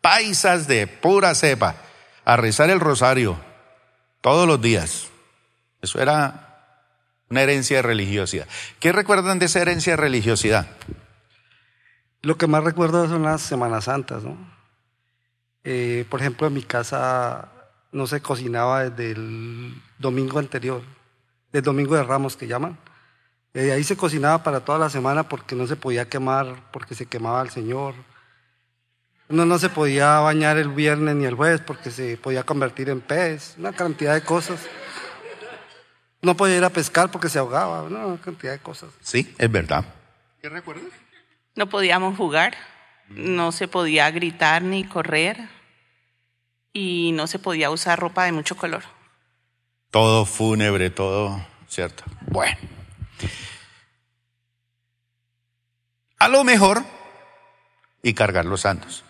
Paisas 0.00 0.68
de 0.68 0.86
pura 0.86 1.34
cepa, 1.34 1.74
a 2.24 2.36
rezar 2.36 2.70
el 2.70 2.80
rosario 2.80 3.40
todos 4.20 4.46
los 4.46 4.60
días. 4.60 5.08
Eso 5.82 6.00
era 6.00 6.45
una 7.30 7.42
herencia 7.42 7.76
de 7.76 7.82
religiosidad. 7.82 8.46
¿Qué 8.80 8.92
recuerdan 8.92 9.38
de 9.38 9.46
esa 9.46 9.60
herencia 9.60 9.94
de 9.94 9.96
religiosidad? 9.96 10.66
Lo 12.22 12.36
que 12.36 12.46
más 12.46 12.64
recuerdo 12.64 13.08
son 13.08 13.22
las 13.22 13.42
Semanas 13.42 13.84
Santas, 13.84 14.22
¿no? 14.22 14.36
Eh, 15.64 16.04
por 16.08 16.20
ejemplo, 16.20 16.46
en 16.46 16.54
mi 16.54 16.62
casa 16.62 17.48
no 17.92 18.06
se 18.06 18.20
cocinaba 18.20 18.88
desde 18.88 19.12
el 19.12 19.82
domingo 19.98 20.38
anterior, 20.38 20.82
del 21.52 21.62
domingo 21.62 21.96
de 21.96 22.04
Ramos 22.04 22.36
que 22.36 22.46
llaman. 22.46 22.78
Eh, 23.54 23.72
ahí 23.72 23.82
se 23.82 23.96
cocinaba 23.96 24.42
para 24.42 24.60
toda 24.60 24.78
la 24.78 24.90
semana 24.90 25.28
porque 25.28 25.56
no 25.56 25.66
se 25.66 25.76
podía 25.76 26.08
quemar, 26.08 26.70
porque 26.72 26.94
se 26.94 27.06
quemaba 27.06 27.42
el 27.42 27.50
Señor. 27.50 27.94
Uno 29.28 29.44
no 29.44 29.58
se 29.58 29.68
podía 29.68 30.20
bañar 30.20 30.56
el 30.56 30.68
viernes 30.68 31.16
ni 31.16 31.24
el 31.24 31.34
jueves 31.34 31.60
porque 31.60 31.90
se 31.90 32.16
podía 32.16 32.44
convertir 32.44 32.90
en 32.90 33.00
pez, 33.00 33.54
una 33.58 33.72
cantidad 33.72 34.14
de 34.14 34.22
cosas. 34.22 34.60
No 36.22 36.36
podía 36.36 36.56
ir 36.56 36.64
a 36.64 36.70
pescar 36.70 37.10
porque 37.10 37.28
se 37.28 37.38
ahogaba, 37.38 37.88
¿no? 37.88 38.08
una 38.08 38.20
cantidad 38.20 38.52
de 38.52 38.58
cosas. 38.58 38.90
Sí, 39.00 39.34
es 39.38 39.50
verdad. 39.50 39.84
¿Qué 40.40 40.48
recuerdas? 40.48 40.86
No 41.54 41.68
podíamos 41.68 42.16
jugar, 42.16 42.54
no 43.08 43.52
se 43.52 43.68
podía 43.68 44.10
gritar 44.10 44.62
ni 44.62 44.84
correr 44.84 45.48
y 46.72 47.12
no 47.12 47.26
se 47.26 47.38
podía 47.38 47.70
usar 47.70 47.98
ropa 47.98 48.24
de 48.24 48.32
mucho 48.32 48.56
color. 48.56 48.82
Todo 49.90 50.26
fúnebre, 50.26 50.90
todo, 50.90 51.40
¿cierto? 51.68 52.04
Bueno. 52.22 52.58
A 56.18 56.28
lo 56.28 56.44
mejor, 56.44 56.82
y 58.02 58.14
cargar 58.14 58.44
los 58.44 58.62
santos. 58.62 59.04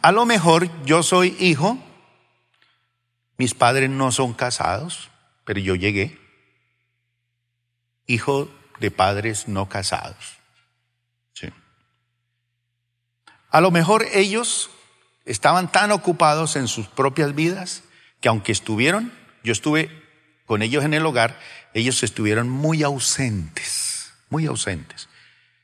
A 0.00 0.12
lo 0.12 0.26
mejor 0.26 0.68
yo 0.84 1.02
soy 1.02 1.36
hijo, 1.38 1.78
mis 3.36 3.54
padres 3.54 3.90
no 3.90 4.12
son 4.12 4.32
casados, 4.32 5.10
pero 5.44 5.60
yo 5.60 5.74
llegué. 5.74 6.21
Hijo 8.06 8.50
de 8.80 8.90
padres 8.90 9.48
no 9.48 9.68
casados. 9.68 10.38
Sí. 11.34 11.48
A 13.50 13.60
lo 13.60 13.70
mejor 13.70 14.06
ellos 14.12 14.70
estaban 15.24 15.70
tan 15.70 15.92
ocupados 15.92 16.56
en 16.56 16.68
sus 16.68 16.86
propias 16.88 17.34
vidas 17.34 17.84
que 18.20 18.28
aunque 18.28 18.52
estuvieron, 18.52 19.12
yo 19.42 19.52
estuve 19.52 19.90
con 20.46 20.62
ellos 20.62 20.84
en 20.84 20.94
el 20.94 21.06
hogar, 21.06 21.38
ellos 21.74 22.02
estuvieron 22.02 22.48
muy 22.48 22.82
ausentes, 22.82 24.12
muy 24.30 24.46
ausentes. 24.46 25.08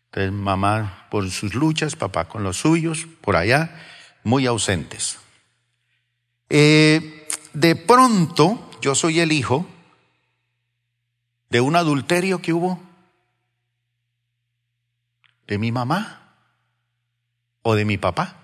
Entonces, 0.06 0.32
mamá 0.32 1.06
por 1.10 1.30
sus 1.30 1.54
luchas, 1.54 1.96
papá 1.96 2.26
con 2.26 2.42
los 2.42 2.56
suyos, 2.56 3.06
por 3.20 3.36
allá, 3.36 3.78
muy 4.24 4.46
ausentes. 4.46 5.18
Eh, 6.48 7.28
de 7.52 7.76
pronto, 7.76 8.70
yo 8.80 8.94
soy 8.94 9.20
el 9.20 9.32
hijo 9.32 9.66
de 11.50 11.60
un 11.60 11.76
adulterio 11.76 12.40
que 12.42 12.52
hubo 12.52 12.82
de 15.46 15.58
mi 15.58 15.72
mamá 15.72 16.34
o 17.62 17.74
de 17.74 17.84
mi 17.84 17.96
papá. 17.96 18.36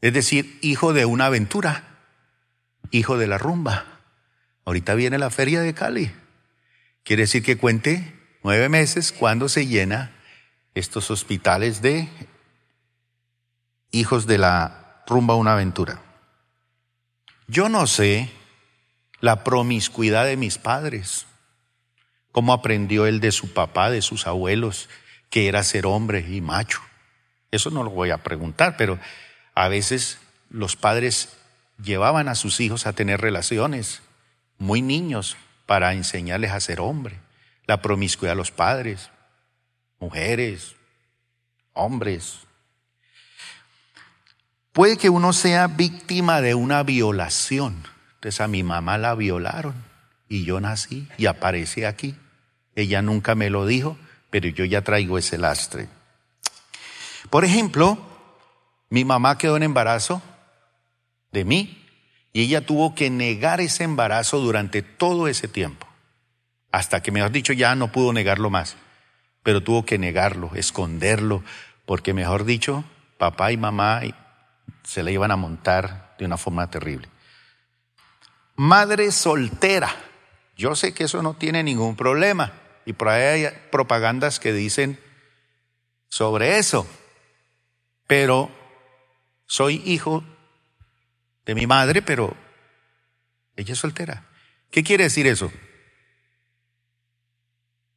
Es 0.00 0.12
decir, 0.12 0.58
hijo 0.62 0.92
de 0.92 1.04
una 1.04 1.26
aventura, 1.26 1.84
hijo 2.90 3.18
de 3.18 3.26
la 3.26 3.38
rumba. 3.38 4.00
Ahorita 4.64 4.94
viene 4.94 5.18
la 5.18 5.30
feria 5.30 5.60
de 5.60 5.74
Cali. 5.74 6.12
Quiere 7.04 7.22
decir 7.22 7.42
que 7.42 7.58
cuente 7.58 8.18
nueve 8.42 8.68
meses 8.68 9.12
cuando 9.12 9.48
se 9.48 9.66
llena 9.66 10.12
estos 10.74 11.10
hospitales 11.10 11.82
de 11.82 12.08
hijos 13.90 14.26
de 14.26 14.38
la 14.38 15.02
rumba 15.06 15.34
una 15.34 15.54
aventura. 15.54 16.02
Yo 17.46 17.68
no 17.68 17.86
sé 17.86 18.30
la 19.20 19.42
promiscuidad 19.42 20.26
de 20.26 20.36
mis 20.36 20.58
padres, 20.58 21.26
cómo 22.38 22.52
aprendió 22.52 23.04
él 23.06 23.18
de 23.18 23.32
su 23.32 23.52
papá, 23.52 23.90
de 23.90 24.00
sus 24.00 24.28
abuelos, 24.28 24.88
que 25.28 25.48
era 25.48 25.64
ser 25.64 25.86
hombre 25.86 26.20
y 26.20 26.40
macho. 26.40 26.78
Eso 27.50 27.68
no 27.70 27.82
lo 27.82 27.90
voy 27.90 28.10
a 28.10 28.18
preguntar, 28.18 28.76
pero 28.76 28.96
a 29.56 29.66
veces 29.66 30.20
los 30.48 30.76
padres 30.76 31.36
llevaban 31.82 32.28
a 32.28 32.36
sus 32.36 32.60
hijos 32.60 32.86
a 32.86 32.92
tener 32.92 33.20
relaciones 33.20 34.02
muy 34.56 34.82
niños 34.82 35.36
para 35.66 35.94
enseñarles 35.94 36.52
a 36.52 36.60
ser 36.60 36.78
hombre. 36.78 37.18
La 37.66 37.82
promiscuidad 37.82 38.34
de 38.34 38.36
los 38.36 38.52
padres, 38.52 39.10
mujeres, 39.98 40.76
hombres. 41.72 42.38
Puede 44.70 44.96
que 44.96 45.10
uno 45.10 45.32
sea 45.32 45.66
víctima 45.66 46.40
de 46.40 46.54
una 46.54 46.84
violación. 46.84 47.82
Entonces 48.14 48.40
a 48.40 48.46
mi 48.46 48.62
mamá 48.62 48.96
la 48.96 49.16
violaron 49.16 49.74
y 50.28 50.44
yo 50.44 50.60
nací 50.60 51.08
y 51.18 51.26
aparece 51.26 51.84
aquí. 51.84 52.14
Ella 52.78 53.02
nunca 53.02 53.34
me 53.34 53.50
lo 53.50 53.66
dijo, 53.66 53.98
pero 54.30 54.48
yo 54.48 54.64
ya 54.64 54.82
traigo 54.82 55.18
ese 55.18 55.36
lastre. 55.36 55.88
Por 57.28 57.44
ejemplo, 57.44 57.98
mi 58.88 59.04
mamá 59.04 59.36
quedó 59.36 59.56
en 59.56 59.64
embarazo 59.64 60.22
de 61.32 61.44
mí 61.44 61.84
y 62.32 62.42
ella 62.42 62.64
tuvo 62.64 62.94
que 62.94 63.10
negar 63.10 63.60
ese 63.60 63.82
embarazo 63.82 64.38
durante 64.38 64.82
todo 64.82 65.26
ese 65.26 65.48
tiempo, 65.48 65.88
hasta 66.70 67.02
que, 67.02 67.10
mejor 67.10 67.32
dicho, 67.32 67.52
ya 67.52 67.74
no 67.74 67.90
pudo 67.90 68.12
negarlo 68.12 68.48
más, 68.48 68.76
pero 69.42 69.60
tuvo 69.60 69.84
que 69.84 69.98
negarlo, 69.98 70.52
esconderlo, 70.54 71.42
porque, 71.84 72.14
mejor 72.14 72.44
dicho, 72.44 72.84
papá 73.18 73.50
y 73.50 73.56
mamá 73.56 74.02
se 74.84 75.02
le 75.02 75.10
iban 75.10 75.32
a 75.32 75.36
montar 75.36 76.14
de 76.16 76.26
una 76.26 76.36
forma 76.36 76.70
terrible. 76.70 77.08
Madre 78.54 79.10
soltera, 79.10 79.92
yo 80.56 80.76
sé 80.76 80.94
que 80.94 81.04
eso 81.04 81.24
no 81.24 81.34
tiene 81.34 81.64
ningún 81.64 81.96
problema, 81.96 82.52
y 82.88 82.94
por 82.94 83.10
ahí 83.10 83.44
hay 83.44 83.52
propagandas 83.70 84.40
que 84.40 84.50
dicen 84.50 84.98
sobre 86.08 86.56
eso, 86.56 86.86
pero 88.06 88.50
soy 89.44 89.82
hijo 89.84 90.24
de 91.44 91.54
mi 91.54 91.66
madre, 91.66 92.00
pero 92.00 92.34
ella 93.56 93.74
es 93.74 93.78
soltera. 93.78 94.24
¿Qué 94.70 94.82
quiere 94.84 95.04
decir 95.04 95.26
eso? 95.26 95.52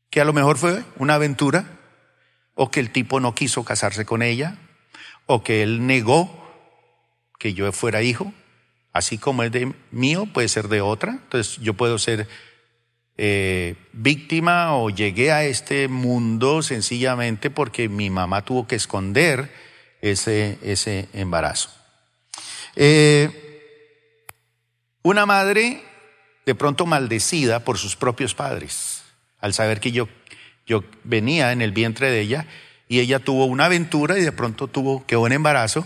Que 0.09 0.19
a 0.19 0.25
lo 0.25 0.33
mejor 0.33 0.57
fue 0.57 0.83
una 0.97 1.13
aventura, 1.13 1.79
o 2.53 2.69
que 2.69 2.81
el 2.81 2.91
tipo 2.91 3.21
no 3.21 3.33
quiso 3.33 3.63
casarse 3.63 4.03
con 4.03 4.21
ella, 4.21 4.57
o 5.25 5.41
que 5.41 5.63
él 5.63 5.87
negó 5.87 6.37
que 7.39 7.53
yo 7.53 7.71
fuera 7.71 8.01
hijo, 8.01 8.33
así 8.91 9.17
como 9.17 9.43
es 9.43 9.53
de 9.53 9.73
mío, 9.91 10.25
puede 10.25 10.49
ser 10.49 10.67
de 10.67 10.81
otra. 10.81 11.13
Entonces 11.13 11.59
yo 11.61 11.75
puedo 11.75 11.97
ser 11.97 12.27
eh, 13.17 13.75
víctima 13.93 14.75
o 14.75 14.89
llegué 14.89 15.31
a 15.31 15.43
este 15.43 15.87
mundo 15.87 16.61
sencillamente 16.61 17.49
porque 17.49 17.89
mi 17.89 18.09
mamá 18.09 18.43
tuvo 18.43 18.67
que 18.67 18.75
esconder 18.75 19.51
ese, 20.01 20.57
ese 20.63 21.09
embarazo. 21.13 21.69
Eh, 22.75 23.29
una 25.03 25.25
madre 25.25 25.83
de 26.45 26.55
pronto 26.55 26.85
maldecida 26.85 27.59
por 27.59 27.77
sus 27.77 27.95
propios 27.95 28.33
padres, 28.33 29.03
al 29.39 29.53
saber 29.53 29.79
que 29.79 29.91
yo, 29.91 30.07
yo 30.65 30.83
venía 31.03 31.51
en 31.51 31.61
el 31.61 31.71
vientre 31.71 32.09
de 32.09 32.21
ella 32.21 32.47
y 32.87 32.99
ella 32.99 33.19
tuvo 33.19 33.45
una 33.45 33.65
aventura 33.65 34.17
y 34.17 34.21
de 34.21 34.31
pronto 34.31 34.67
tuvo 34.67 35.05
que 35.05 35.17
un 35.17 35.31
embarazo 35.31 35.85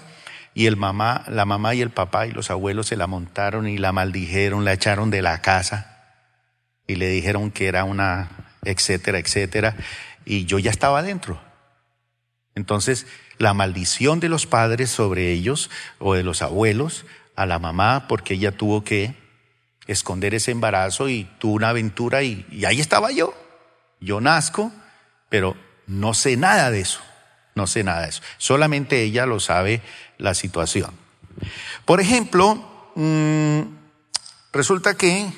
y 0.53 0.67
el 0.67 0.77
mamá, 0.77 1.25
la 1.27 1.45
mamá 1.45 1.75
y 1.75 1.81
el 1.81 1.89
papá 1.89 2.27
y 2.27 2.31
los 2.31 2.49
abuelos 2.49 2.87
se 2.87 2.95
la 2.95 3.07
montaron 3.07 3.67
y 3.67 3.77
la 3.77 3.91
maldijeron, 3.91 4.63
la 4.63 4.73
echaron 4.73 5.09
de 5.09 5.21
la 5.21 5.41
casa 5.41 5.94
y 6.87 6.95
le 6.95 7.07
dijeron 7.09 7.51
que 7.51 7.67
era 7.67 7.83
una, 7.83 8.29
etcétera, 8.63 9.19
etcétera, 9.19 9.75
y 10.25 10.45
yo 10.45 10.59
ya 10.59 10.71
estaba 10.71 10.99
adentro. 10.99 11.39
Entonces, 12.55 13.05
la 13.37 13.53
maldición 13.53 14.19
de 14.19 14.29
los 14.29 14.45
padres 14.45 14.89
sobre 14.89 15.31
ellos 15.31 15.69
o 15.99 16.13
de 16.13 16.23
los 16.23 16.41
abuelos 16.41 17.05
a 17.35 17.45
la 17.45 17.59
mamá 17.59 18.07
porque 18.07 18.35
ella 18.35 18.51
tuvo 18.51 18.83
que 18.83 19.15
esconder 19.87 20.33
ese 20.33 20.51
embarazo 20.51 21.09
y 21.09 21.25
tuvo 21.37 21.53
una 21.53 21.69
aventura 21.69 22.23
y, 22.23 22.45
ahí 22.65 22.79
estaba 22.79 23.11
yo. 23.11 23.33
Yo 23.99 24.21
nazco, 24.21 24.71
pero 25.29 25.55
no 25.87 26.13
sé 26.13 26.37
nada 26.37 26.71
de 26.71 26.81
eso. 26.81 27.01
No 27.55 27.67
sé 27.67 27.83
nada 27.83 28.01
de 28.01 28.09
eso. 28.09 28.21
Solamente 28.37 29.01
ella 29.01 29.25
lo 29.25 29.39
sabe 29.39 29.81
la 30.17 30.33
situación. 30.33 30.91
Por 31.85 32.01
ejemplo, 32.01 32.91
mm, 32.95 33.61
resulta 34.51 34.95
que 34.95 35.31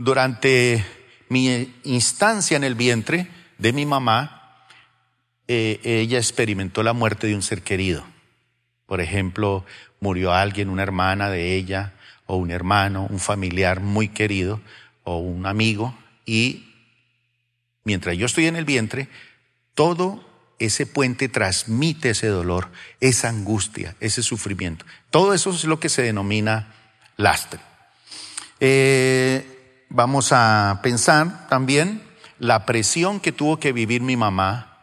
durante 0.00 0.82
mi 1.28 1.74
instancia 1.84 2.56
en 2.56 2.64
el 2.64 2.74
vientre 2.74 3.28
de 3.58 3.74
mi 3.74 3.84
mamá, 3.84 4.64
eh, 5.46 5.78
ella 5.84 6.16
experimentó 6.16 6.82
la 6.82 6.94
muerte 6.94 7.26
de 7.26 7.34
un 7.34 7.42
ser 7.42 7.60
querido. 7.60 8.02
Por 8.86 9.02
ejemplo, 9.02 9.66
murió 10.00 10.32
alguien, 10.32 10.70
una 10.70 10.82
hermana 10.82 11.28
de 11.28 11.54
ella, 11.54 11.92
o 12.24 12.36
un 12.36 12.50
hermano, 12.50 13.08
un 13.10 13.18
familiar 13.18 13.80
muy 13.80 14.08
querido, 14.08 14.62
o 15.04 15.18
un 15.18 15.44
amigo, 15.44 15.94
y 16.24 16.72
mientras 17.84 18.16
yo 18.16 18.24
estoy 18.24 18.46
en 18.46 18.56
el 18.56 18.64
vientre, 18.64 19.08
todo 19.74 20.26
ese 20.58 20.86
puente 20.86 21.28
transmite 21.28 22.10
ese 22.10 22.28
dolor, 22.28 22.70
esa 23.00 23.28
angustia, 23.28 23.96
ese 24.00 24.22
sufrimiento. 24.22 24.86
Todo 25.10 25.34
eso 25.34 25.50
es 25.50 25.64
lo 25.64 25.78
que 25.78 25.90
se 25.90 26.00
denomina 26.00 26.72
lastre. 27.18 27.60
Eh, 28.60 29.59
vamos 29.90 30.32
a 30.32 30.80
pensar 30.82 31.48
también 31.48 32.02
la 32.38 32.64
presión 32.64 33.20
que 33.20 33.32
tuvo 33.32 33.58
que 33.58 33.72
vivir 33.72 34.00
mi 34.00 34.16
mamá 34.16 34.78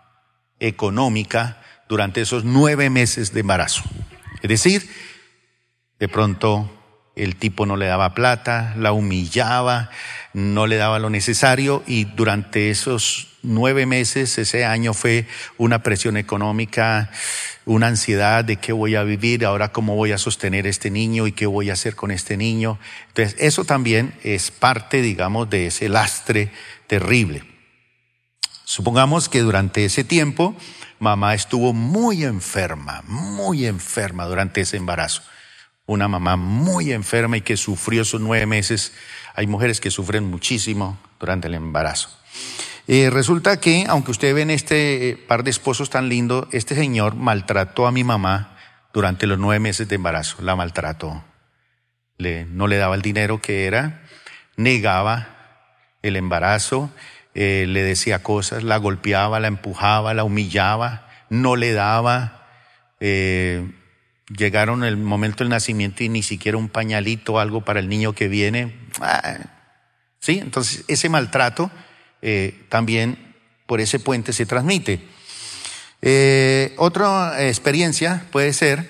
económica 0.60 1.62
durante 1.90 2.22
esos 2.22 2.44
nueve 2.44 2.90
meses 2.90 3.34
de 3.34 3.40
embarazo. 3.40 3.84
Es 4.42 4.50
decir, 4.50 4.88
de 5.98 6.08
pronto 6.08 6.70
el 7.18 7.36
tipo 7.36 7.66
no 7.66 7.76
le 7.76 7.88
daba 7.88 8.14
plata, 8.14 8.74
la 8.78 8.92
humillaba, 8.92 9.90
no 10.34 10.68
le 10.68 10.78
daba 10.78 11.00
lo 11.00 11.10
necesario 11.10 11.84
y 11.88 12.06
durante 12.06 12.70
esos 12.70 13.28
nueve 13.42 13.86
meses, 13.86 14.38
ese 14.38 14.66
año 14.66 14.94
fue 14.94 15.26
una 15.58 15.82
presión 15.82 16.18
económica, 16.18 17.10
una 17.66 17.88
ansiedad 17.88 18.46
de 18.46 18.58
qué 18.58 18.72
voy 18.72 18.96
a 18.96 19.04
vivir, 19.04 19.46
ahora 19.46 19.72
cómo 19.72 19.96
voy 19.96 20.12
a 20.12 20.18
sostener 20.18 20.68
este 20.68 20.92
niño 20.92 21.28
y 21.28 21.32
qué 21.32 21.48
voy 21.48 21.70
a 21.70 21.74
hacer 21.74 21.96
con 21.96 22.12
este 22.12 22.38
niño. 22.38 22.78
Entonces, 23.10 23.36
eso 23.40 23.66
también 23.66 24.14
es 24.24 24.52
parte, 24.52 25.02
digamos, 25.02 25.50
de 25.50 25.68
ese 25.68 25.90
lastre 25.90 26.52
terrible. 26.88 27.44
Supongamos 28.64 29.30
que 29.30 29.42
durante 29.42 29.86
ese 29.86 30.04
tiempo 30.04 30.56
mamá 31.00 31.34
estuvo 31.34 31.74
muy 31.74 32.24
enferma, 32.24 33.02
muy 33.08 33.66
enferma 33.66 34.26
durante 34.26 34.62
ese 34.62 34.78
embarazo. 34.78 35.24
Una 35.88 36.08
mamá 36.08 36.36
muy 36.36 36.92
enferma 36.92 37.38
y 37.38 37.42
que 37.42 37.58
sufrió 37.58 38.04
esos 38.04 38.22
nueve 38.22 38.46
meses. 38.46 38.94
Hay 39.34 39.48
mujeres 39.48 39.82
que 39.82 39.90
sufren 39.90 40.30
muchísimo 40.30 41.00
durante 41.20 41.48
el 41.48 41.56
embarazo. 41.56 42.10
Eh, 42.88 43.10
resulta 43.10 43.60
que, 43.60 43.86
aunque 43.90 44.12
ustedes 44.12 44.36
ven 44.36 44.52
este 44.52 45.10
eh, 45.10 45.16
par 45.18 45.44
de 45.44 45.50
esposos 45.50 45.90
tan 45.90 46.08
lindo, 46.08 46.48
este 46.52 46.76
señor 46.76 47.16
maltrató 47.16 47.88
a 47.88 47.92
mi 47.92 48.04
mamá 48.04 48.56
durante 48.94 49.26
los 49.26 49.40
nueve 49.40 49.60
meses 49.60 49.88
de 49.88 49.96
embarazo. 49.96 50.44
La 50.44 50.56
maltrató. 50.56 51.24
Le, 52.18 52.46
no 52.46 52.68
le 52.68 52.78
daba 52.78 52.94
el 52.94 53.02
dinero 53.02 53.42
que 53.42 53.66
era, 53.66 54.04
negaba 54.56 55.34
el 56.04 56.16
embarazo 56.16 56.92
eh, 57.40 57.68
le 57.68 57.84
decía 57.84 58.24
cosas, 58.24 58.64
la 58.64 58.78
golpeaba, 58.78 59.40
la 59.40 59.48
empujaba, 59.48 60.16
la 60.16 60.24
humillaba, 60.24 61.08
no 61.30 61.56
le 61.56 61.72
daba. 61.72 62.48
Eh, 63.00 63.70
llegaron 64.30 64.84
el 64.84 64.98
momento 64.98 65.44
del 65.44 65.50
nacimiento 65.50 66.04
y 66.04 66.10
ni 66.10 66.24
siquiera 66.24 66.58
un 66.58 66.70
pañalito 66.70 67.34
o 67.34 67.40
algo 67.40 67.62
para 67.62 67.80
el 67.80 67.90
niño 67.90 68.14
que 68.14 68.28
viene. 68.28 68.76
Ah, 69.00 69.38
sí, 70.20 70.40
entonces 70.40 70.84
ese 70.88 71.10
maltrato 71.10 71.72
eh, 72.22 72.66
también 72.70 73.36
por 73.66 73.80
ese 73.82 74.00
puente 74.00 74.34
se 74.34 74.46
transmite. 74.46 75.02
Eh, 76.02 76.74
otra 76.78 77.48
experiencia 77.48 78.26
puede 78.32 78.54
ser 78.54 78.88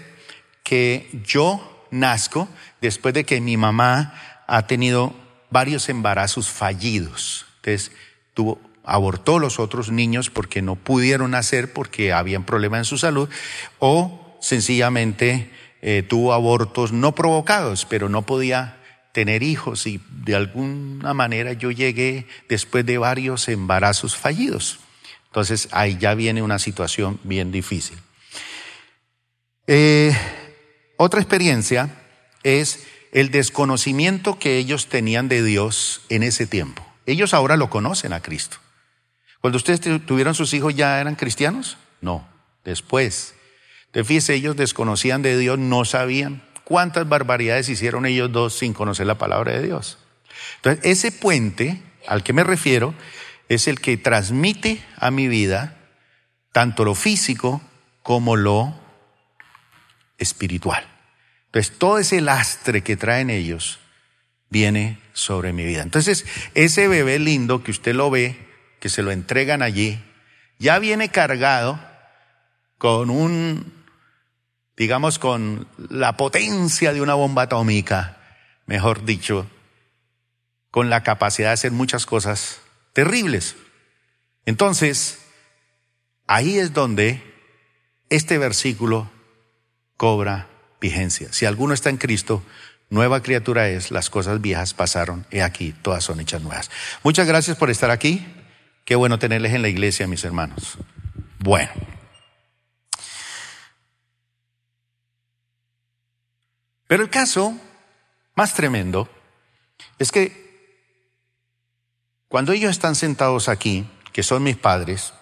que 0.63 1.09
yo 1.25 1.87
nazco 1.91 2.49
después 2.81 3.13
de 3.13 3.23
que 3.23 3.39
mi 3.39 3.57
mamá 3.57 4.43
ha 4.47 4.67
tenido 4.67 5.15
varios 5.49 5.89
embarazos 5.89 6.49
fallidos. 6.49 7.45
Entonces, 7.57 7.91
tuvo, 8.33 8.59
abortó 8.83 9.39
los 9.39 9.59
otros 9.59 9.91
niños 9.91 10.29
porque 10.29 10.61
no 10.61 10.75
pudieron 10.75 11.31
nacer 11.31 11.73
porque 11.73 12.13
habían 12.13 12.43
problemas 12.43 12.79
en 12.79 12.85
su 12.85 12.97
salud 12.97 13.29
o 13.79 14.26
sencillamente 14.39 15.51
eh, 15.81 16.03
tuvo 16.07 16.33
abortos 16.33 16.91
no 16.91 17.13
provocados, 17.13 17.85
pero 17.85 18.09
no 18.09 18.23
podía 18.23 18.77
tener 19.11 19.41
hijos 19.41 19.87
y 19.87 19.99
de 20.09 20.35
alguna 20.35 21.13
manera 21.13 21.53
yo 21.53 21.71
llegué 21.71 22.27
después 22.49 22.85
de 22.85 22.97
varios 22.97 23.47
embarazos 23.47 24.15
fallidos. 24.15 24.79
Entonces 25.25 25.69
ahí 25.71 25.97
ya 25.99 26.13
viene 26.13 26.41
una 26.41 26.59
situación 26.59 27.19
bien 27.23 27.51
difícil. 27.51 27.97
Eh, 29.65 30.15
otra 30.97 31.19
experiencia 31.19 31.89
es 32.43 32.85
el 33.11 33.31
desconocimiento 33.31 34.39
que 34.39 34.57
ellos 34.57 34.87
tenían 34.87 35.27
de 35.27 35.43
Dios 35.43 36.01
en 36.09 36.23
ese 36.23 36.47
tiempo. 36.47 36.85
Ellos 37.05 37.33
ahora 37.33 37.57
lo 37.57 37.69
conocen 37.69 38.13
a 38.13 38.21
Cristo. 38.21 38.57
Cuando 39.41 39.57
ustedes 39.57 39.81
tuvieron 40.05 40.35
sus 40.35 40.53
hijos 40.53 40.75
ya 40.75 40.99
eran 40.99 41.15
cristianos? 41.15 41.77
No, 42.01 42.27
después. 42.63 43.33
Fíjese, 44.03 44.35
ellos 44.35 44.55
desconocían 44.55 45.21
de 45.21 45.37
Dios, 45.37 45.57
no 45.57 45.85
sabían 45.85 46.43
cuántas 46.63 47.07
barbaridades 47.07 47.69
hicieron 47.69 48.05
ellos 48.05 48.31
dos 48.31 48.57
sin 48.57 48.73
conocer 48.73 49.07
la 49.07 49.17
palabra 49.17 49.53
de 49.53 49.63
Dios. 49.63 49.97
Entonces, 50.57 50.85
ese 50.85 51.11
puente 51.11 51.81
al 52.07 52.23
que 52.23 52.33
me 52.33 52.43
refiero 52.43 52.93
es 53.49 53.67
el 53.67 53.79
que 53.79 53.97
transmite 53.97 54.83
a 54.97 55.11
mi 55.11 55.27
vida 55.27 55.77
tanto 56.51 56.83
lo 56.83 56.95
físico 56.95 57.61
como 58.03 58.35
lo 58.35 58.75
espiritual. 60.17 60.85
Entonces, 61.45 61.77
todo 61.77 61.99
ese 61.99 62.21
lastre 62.21 62.81
que 62.81 62.97
traen 62.97 63.29
ellos 63.29 63.79
viene 64.49 64.99
sobre 65.13 65.53
mi 65.53 65.65
vida. 65.65 65.81
Entonces, 65.81 66.25
ese 66.53 66.87
bebé 66.87 67.19
lindo 67.19 67.63
que 67.63 67.71
usted 67.71 67.95
lo 67.95 68.09
ve, 68.09 68.37
que 68.79 68.89
se 68.89 69.03
lo 69.03 69.11
entregan 69.11 69.61
allí, 69.61 69.99
ya 70.59 70.79
viene 70.79 71.09
cargado 71.09 71.79
con 72.77 73.09
un, 73.09 73.76
digamos, 74.77 75.17
con 75.17 75.67
la 75.89 76.15
potencia 76.15 76.93
de 76.93 77.01
una 77.01 77.15
bomba 77.15 77.43
atómica, 77.43 78.17
mejor 78.67 79.03
dicho, 79.03 79.49
con 80.69 80.89
la 80.89 81.01
capacidad 81.01 81.49
de 81.49 81.53
hacer 81.53 81.71
muchas 81.71 82.05
cosas 82.05 82.61
terribles. 82.93 83.55
Entonces, 84.45 85.19
ahí 86.27 86.59
es 86.59 86.73
donde 86.73 87.23
este 88.09 88.37
versículo 88.37 89.09
cobra 89.97 90.47
vigencia. 90.79 91.33
Si 91.33 91.45
alguno 91.45 91.73
está 91.73 91.89
en 91.89 91.97
Cristo, 91.97 92.43
nueva 92.91 93.23
criatura 93.23 93.69
es, 93.69 93.89
las 93.89 94.11
cosas 94.11 94.41
viejas 94.41 94.75
pasaron, 94.75 95.25
he 95.31 95.41
aquí, 95.41 95.73
todas 95.81 96.03
son 96.03 96.19
hechas 96.19 96.43
nuevas. 96.43 96.69
Muchas 97.03 97.27
gracias 97.27 97.57
por 97.57 97.71
estar 97.71 97.89
aquí. 97.89 98.25
Qué 98.85 98.95
bueno 98.95 99.17
tenerles 99.17 99.53
en 99.53 99.63
la 99.63 99.69
iglesia, 99.69 100.07
mis 100.07 100.23
hermanos. 100.23 100.77
Bueno. 101.39 101.96
Pero 106.87 107.03
el 107.03 107.09
caso 107.09 107.55
más 108.35 108.53
tremendo 108.53 109.09
es 109.99 110.11
que 110.11 110.47
cuando 112.27 112.51
ellos 112.51 112.71
están 112.71 112.95
sentados 112.95 113.49
aquí, 113.49 113.87
que 114.11 114.23
son 114.23 114.43
mis 114.43 114.57
padres, 114.57 115.13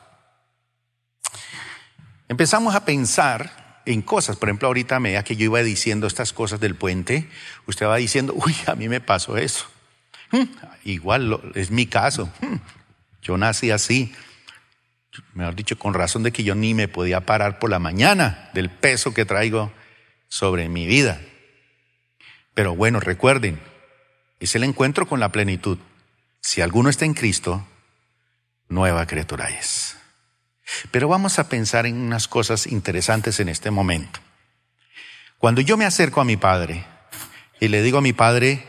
empezamos 2.27 2.75
a 2.75 2.85
pensar 2.85 3.81
en 3.85 4.01
cosas. 4.01 4.37
Por 4.37 4.49
ejemplo, 4.49 4.67
ahorita 4.67 4.99
medida 4.99 5.23
que 5.23 5.35
yo 5.35 5.45
iba 5.45 5.61
diciendo 5.61 6.07
estas 6.07 6.33
cosas 6.33 6.59
del 6.59 6.75
puente, 6.75 7.29
usted 7.67 7.85
va 7.85 7.97
diciendo, 7.97 8.33
uy, 8.37 8.55
a 8.65 8.75
mí 8.75 8.89
me 8.89 9.01
pasó 9.01 9.37
eso. 9.37 9.65
Hmm, 10.31 10.45
igual 10.83 11.39
es 11.55 11.71
mi 11.71 11.85
caso. 11.85 12.29
Hmm, 12.41 12.57
yo 13.21 13.37
nací 13.37 13.71
así. 13.71 14.13
Mejor 15.33 15.55
dicho, 15.55 15.79
con 15.79 15.93
razón 15.93 16.23
de 16.23 16.31
que 16.31 16.43
yo 16.43 16.55
ni 16.55 16.73
me 16.73 16.87
podía 16.87 17.21
parar 17.21 17.59
por 17.59 17.69
la 17.69 17.79
mañana 17.79 18.49
del 18.53 18.69
peso 18.69 19.13
que 19.13 19.25
traigo 19.25 19.71
sobre 20.27 20.67
mi 20.67 20.85
vida. 20.85 21.21
Pero 22.55 22.75
bueno, 22.75 22.99
recuerden, 22.99 23.59
es 24.39 24.55
el 24.55 24.63
encuentro 24.63 25.05
con 25.07 25.19
la 25.19 25.29
plenitud. 25.29 25.77
Si 26.41 26.61
alguno 26.61 26.89
está 26.89 27.05
en 27.05 27.13
Cristo, 27.13 27.67
nueva 28.67 29.05
criatura 29.05 29.49
es. 29.49 29.97
Pero 30.89 31.07
vamos 31.07 31.37
a 31.37 31.47
pensar 31.49 31.85
en 31.85 31.97
unas 31.97 32.27
cosas 32.27 32.65
interesantes 32.65 33.39
en 33.39 33.49
este 33.49 33.69
momento. 33.69 34.19
Cuando 35.37 35.61
yo 35.61 35.77
me 35.77 35.85
acerco 35.85 36.21
a 36.21 36.25
mi 36.25 36.37
padre 36.37 36.85
y 37.59 37.67
le 37.67 37.83
digo 37.83 37.99
a 37.99 38.01
mi 38.01 38.13
padre 38.13 38.67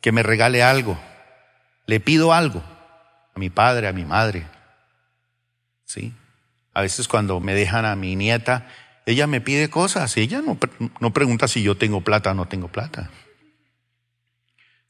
que 0.00 0.12
me 0.12 0.22
regale 0.22 0.62
algo, 0.62 0.98
le 1.86 2.00
pido 2.00 2.32
algo 2.32 2.62
a 3.34 3.38
mi 3.38 3.50
padre, 3.50 3.88
a 3.88 3.92
mi 3.92 4.04
madre. 4.04 4.46
¿Sí? 5.84 6.14
A 6.72 6.82
veces 6.82 7.08
cuando 7.08 7.40
me 7.40 7.54
dejan 7.54 7.84
a 7.84 7.96
mi 7.96 8.16
nieta, 8.16 8.66
ella 9.06 9.26
me 9.26 9.40
pide 9.40 9.68
cosas 9.68 10.16
ella 10.16 10.40
no, 10.42 10.58
no 11.00 11.12
pregunta 11.12 11.48
si 11.48 11.62
yo 11.62 11.76
tengo 11.76 12.02
plata 12.02 12.30
o 12.30 12.34
no 12.34 12.48
tengo 12.48 12.68
plata. 12.68 13.10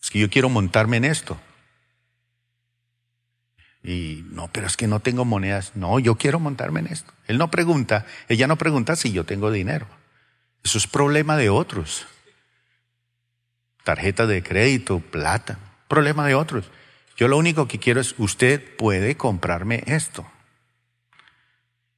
Es 0.03 0.11
que 0.11 0.19
yo 0.19 0.29
quiero 0.29 0.49
montarme 0.49 0.97
en 0.97 1.05
esto. 1.05 1.41
Y 3.85 4.25
no, 4.31 4.49
pero 4.53 4.67
es 4.67 4.77
que 4.77 4.87
no 4.87 5.01
tengo 5.01 5.25
monedas. 5.25 5.73
No, 5.75 5.99
yo 5.99 6.17
quiero 6.17 6.41
montarme 6.41 6.81
en 6.81 6.89
esto. 6.89 7.13
Él 7.27 7.39
no 7.39 7.51
pregunta, 7.51 8.07
ella 8.29 8.47
no 8.47 8.57
pregunta 8.57 8.97
si 8.97 9.13
yo 9.13 9.25
tengo 9.25 9.51
dinero. 9.51 9.87
Eso 10.65 10.79
es 10.79 10.87
problema 10.87 11.37
de 11.37 11.51
otros. 11.51 12.07
Tarjeta 13.85 14.27
de 14.27 14.43
crédito, 14.43 15.01
plata, 15.01 15.59
problema 15.89 16.27
de 16.27 16.35
otros. 16.35 16.71
Yo 17.17 17.29
lo 17.29 17.37
único 17.37 17.67
que 17.67 17.79
quiero 17.79 18.01
es, 18.01 18.15
usted 18.19 18.77
puede 18.77 19.17
comprarme 19.17 19.83
esto. 19.87 20.31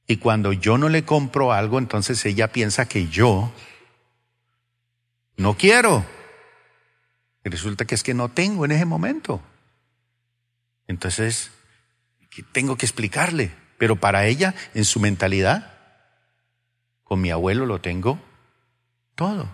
Y 0.07 0.17
cuando 0.17 0.53
yo 0.53 0.77
no 0.77 0.89
le 0.89 1.03
compro 1.03 1.51
algo, 1.51 1.79
entonces 1.79 2.23
ella 2.25 2.51
piensa 2.51 2.87
que 2.87 3.07
yo 3.07 3.51
no 5.37 5.55
quiero. 5.55 6.05
Y 7.43 7.49
resulta 7.49 7.85
que 7.85 7.95
es 7.95 8.03
que 8.03 8.13
no 8.13 8.29
tengo 8.29 8.65
en 8.65 8.71
ese 8.71 8.85
momento. 8.85 9.41
Entonces, 10.87 11.51
tengo 12.51 12.77
que 12.77 12.85
explicarle, 12.85 13.51
pero 13.77 13.95
para 13.95 14.25
ella, 14.27 14.53
en 14.73 14.85
su 14.85 14.99
mentalidad, 14.99 15.73
con 17.03 17.21
mi 17.21 17.31
abuelo 17.31 17.65
lo 17.65 17.79
tengo 17.81 18.19
todo, 19.15 19.49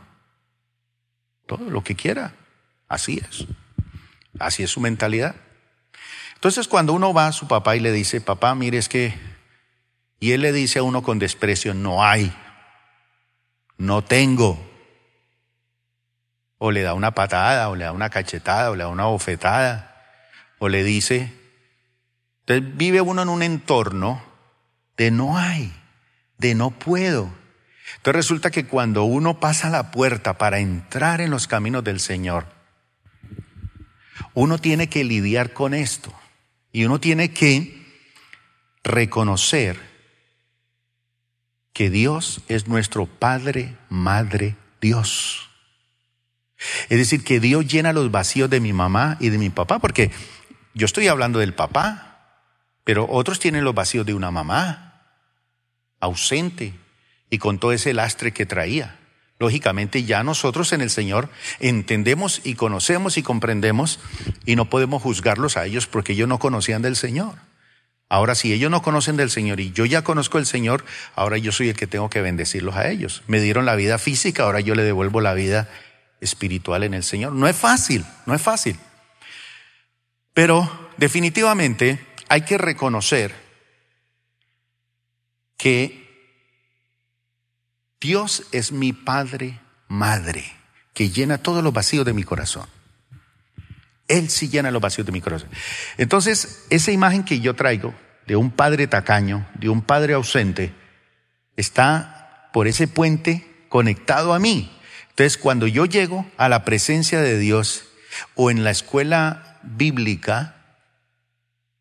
todo 1.46 1.70
lo 1.70 1.84
que 1.84 1.96
quiera, 1.96 2.34
así 2.88 3.22
es, 3.30 3.46
así 4.40 4.64
es 4.64 4.72
su 4.72 4.80
mentalidad. 4.80 5.36
Entonces 6.36 6.68
cuando 6.68 6.94
uno 6.94 7.14
va 7.14 7.28
a 7.28 7.34
su 7.34 7.48
papá 7.48 7.76
y 7.76 7.80
le 7.80 7.92
dice, 7.92 8.22
papá, 8.22 8.56
mire, 8.56 8.78
es 8.78 8.90
que, 8.90 9.14
y 10.22 10.34
él 10.34 10.42
le 10.42 10.54
dice 10.54 10.78
a 10.78 10.84
uno 10.84 11.02
con 11.02 11.18
desprecio, 11.18 11.74
no 11.74 12.06
hay, 12.06 12.32
no 13.78 14.04
tengo, 14.04 14.64
o 16.60 16.70
le 16.70 16.84
da 16.84 16.94
una 16.94 17.10
patada, 17.16 17.70
o 17.70 17.76
le 17.76 17.86
da 17.86 17.92
una 17.92 18.12
cachetada, 18.12 18.70
o 18.70 18.76
le 18.76 18.84
da 18.84 18.90
una 18.90 19.06
bofetada, 19.06 20.00
o 20.60 20.70
le 20.70 20.84
dice, 20.84 21.34
entonces 22.42 22.78
vive 22.78 23.02
uno 23.02 23.24
en 23.24 23.30
un 23.30 23.42
entorno 23.42 24.24
de 24.96 25.10
no 25.10 25.40
hay, 25.40 25.74
de 26.38 26.54
no 26.54 26.70
puedo. 26.70 27.34
Entonces 27.96 28.16
resulta 28.16 28.52
que 28.52 28.68
cuando 28.68 29.06
uno 29.06 29.40
pasa 29.40 29.72
la 29.72 29.90
puerta 29.90 30.38
para 30.38 30.60
entrar 30.60 31.20
en 31.20 31.32
los 31.32 31.48
caminos 31.48 31.84
del 31.84 32.00
Señor, 32.00 32.46
uno 34.36 34.60
tiene 34.60 34.88
que 34.88 35.04
lidiar 35.04 35.52
con 35.52 35.74
esto 35.74 36.14
y 36.72 36.86
uno 36.86 37.00
tiene 37.00 37.34
que 37.34 37.82
reconocer 38.84 39.91
que 41.74 41.90
Dios 41.90 42.42
es 42.48 42.68
nuestro 42.68 43.06
Padre, 43.06 43.78
Madre, 43.90 44.56
Dios. 44.82 45.50
Es 46.90 46.98
decir, 46.98 47.24
que 47.24 47.40
Dios 47.40 47.68
llena 47.68 47.94
los 47.94 48.12
vacíos 48.12 48.50
de 48.50 48.60
mi 48.60 48.74
mamá 48.74 49.18
y 49.20 49.30
de 49.30 49.38
mi 49.38 49.50
papá, 49.50 49.80
porque 49.80 50.12
yo 50.74 50.86
estoy 50.86 51.08
hablando 51.08 51.40
del 51.40 51.54
papá, 51.54 52.38
pero 52.84 53.08
otros 53.10 53.40
tienen 53.40 53.64
los 53.64 53.74
vacíos 53.76 54.06
de 54.06 54.14
una 54.14 54.32
mamá, 54.32 55.04
ausente, 56.00 56.74
y 57.30 57.38
con 57.38 57.60
todo 57.60 57.72
ese 57.72 57.94
lastre 57.94 58.32
que 58.32 58.46
traía. 58.46 59.00
Lógicamente 59.40 60.04
ya 60.04 60.24
nosotros 60.24 60.72
en 60.72 60.82
el 60.82 60.92
Señor 60.92 61.30
entendemos 61.60 62.42
y 62.44 62.54
conocemos 62.54 63.18
y 63.18 63.24
comprendemos 63.24 64.00
y 64.46 64.56
no 64.56 64.70
podemos 64.70 65.02
juzgarlos 65.02 65.58
a 65.58 65.66
ellos 65.66 65.88
porque 65.88 66.14
ellos 66.14 66.28
no 66.28 66.38
conocían 66.38 66.84
del 66.84 66.96
Señor. 66.96 67.34
Ahora 68.12 68.36
si 68.36 68.52
ellos 68.52 68.70
no 68.70 68.82
conocen 68.82 69.16
del 69.16 69.30
Señor 69.30 69.62
y 69.62 69.72
yo 69.72 69.86
ya 69.86 70.02
conozco 70.02 70.38
el 70.38 70.46
Señor, 70.46 70.84
ahora 71.16 71.38
yo 71.38 71.54
soy 71.54 71.70
el 71.70 71.78
que 71.78 71.88
tengo 71.88 72.10
que 72.10 72.20
bendecirlos 72.20 72.76
a 72.76 72.90
ellos. 72.90 73.24
Me 73.28 73.40
dieron 73.40 73.66
la 73.66 73.78
vida 73.78 73.98
física, 74.00 74.44
ahora 74.44 74.60
yo 74.60 74.76
le 74.76 74.84
devuelvo 74.84 75.22
la 75.22 75.34
vida 75.34 75.70
espiritual 76.20 76.84
en 76.84 76.94
el 76.94 77.06
Señor. 77.06 77.32
No 77.32 77.48
es 77.48 77.56
fácil, 77.56 78.04
no 78.26 78.36
es 78.36 78.42
fácil. 78.42 78.78
Pero 80.34 80.70
definitivamente 80.98 82.06
hay 82.28 82.42
que 82.42 82.58
reconocer 82.58 83.34
que 85.56 86.36
Dios 88.02 88.44
es 88.52 88.74
mi 88.74 88.92
Padre, 88.92 89.62
Madre, 89.88 90.44
que 90.94 91.12
llena 91.12 91.38
todos 91.38 91.64
los 91.64 91.72
vacíos 91.72 92.06
de 92.06 92.12
mi 92.12 92.24
corazón. 92.24 92.68
Él 94.12 94.30
sí 94.30 94.50
llena 94.50 94.72
los 94.72 94.82
vacíos 94.82 95.06
de 95.06 95.14
mi 95.14 95.22
corazón. 95.22 95.50
Entonces, 95.98 96.66
esa 96.70 96.92
imagen 96.92 97.24
que 97.24 97.40
yo 97.40 97.56
traigo 97.56 97.96
de 98.28 98.36
un 98.36 98.52
padre 98.52 98.88
tacaño, 98.88 99.48
de 99.56 99.70
un 99.70 99.82
padre 99.82 100.14
ausente, 100.14 100.74
está 101.56 102.50
por 102.52 102.68
ese 102.68 102.88
puente 102.88 103.66
conectado 103.70 104.34
a 104.34 104.40
mí. 104.40 104.78
Entonces, 105.10 105.38
cuando 105.38 105.66
yo 105.66 105.86
llego 105.86 106.30
a 106.38 106.50
la 106.50 106.66
presencia 106.66 107.22
de 107.22 107.40
Dios 107.40 107.86
o 108.36 108.52
en 108.52 108.66
la 108.66 108.72
escuela 108.72 109.60
bíblica, 109.64 110.56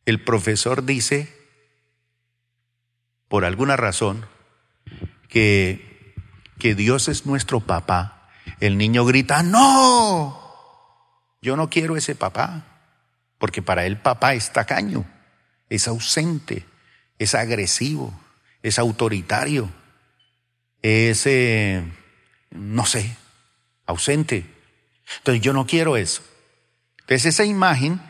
el 0.06 0.22
profesor 0.22 0.84
dice, 0.84 1.34
por 3.26 3.44
alguna 3.44 3.76
razón, 3.76 4.24
que, 5.28 6.14
que 6.58 6.76
Dios 6.76 7.08
es 7.08 7.26
nuestro 7.26 7.60
papá. 7.60 8.28
El 8.60 8.78
niño 8.78 9.04
grita, 9.04 9.42
no, 9.42 10.39
yo 11.42 11.56
no 11.56 11.70
quiero 11.70 11.96
ese 11.96 12.14
papá, 12.14 12.64
porque 13.38 13.62
para 13.62 13.86
él 13.86 13.96
papá 13.96 14.34
es 14.34 14.52
tacaño, 14.52 15.04
es 15.68 15.88
ausente, 15.88 16.66
es 17.18 17.34
agresivo, 17.34 18.18
es 18.62 18.78
autoritario, 18.78 19.70
es, 20.82 21.26
eh, 21.26 21.82
no 22.50 22.84
sé, 22.84 23.16
ausente. 23.86 24.46
Entonces 25.18 25.42
yo 25.42 25.52
no 25.52 25.66
quiero 25.66 25.96
eso. 25.96 26.22
Entonces 27.00 27.26
esa 27.26 27.44
imagen 27.44 28.00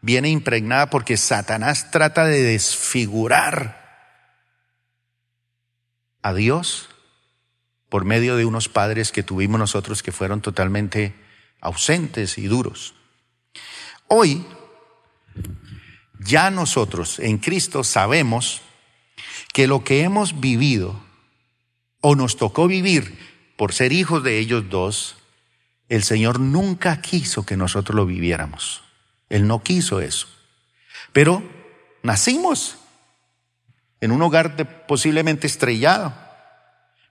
viene 0.00 0.28
impregnada 0.28 0.90
porque 0.90 1.16
Satanás 1.16 1.90
trata 1.90 2.24
de 2.26 2.42
desfigurar 2.42 3.82
a 6.22 6.34
Dios 6.34 6.90
por 7.88 8.04
medio 8.04 8.36
de 8.36 8.44
unos 8.44 8.68
padres 8.68 9.12
que 9.12 9.22
tuvimos 9.22 9.58
nosotros 9.58 10.02
que 10.02 10.12
fueron 10.12 10.40
totalmente 10.40 11.14
ausentes 11.64 12.38
y 12.38 12.46
duros. 12.46 12.94
Hoy, 14.06 14.46
ya 16.20 16.50
nosotros 16.50 17.18
en 17.18 17.38
Cristo 17.38 17.82
sabemos 17.82 18.60
que 19.52 19.66
lo 19.66 19.82
que 19.82 20.02
hemos 20.02 20.40
vivido 20.40 21.02
o 22.00 22.14
nos 22.14 22.36
tocó 22.36 22.68
vivir 22.68 23.18
por 23.56 23.72
ser 23.72 23.92
hijos 23.92 24.22
de 24.22 24.38
ellos 24.38 24.68
dos, 24.68 25.16
el 25.88 26.02
Señor 26.02 26.38
nunca 26.38 27.00
quiso 27.00 27.46
que 27.46 27.56
nosotros 27.56 27.96
lo 27.96 28.06
viviéramos. 28.06 28.82
Él 29.28 29.46
no 29.46 29.62
quiso 29.62 30.00
eso. 30.00 30.28
Pero 31.12 31.42
nacimos 32.02 32.76
en 34.00 34.12
un 34.12 34.20
hogar 34.22 34.86
posiblemente 34.86 35.46
estrellado. 35.46 36.14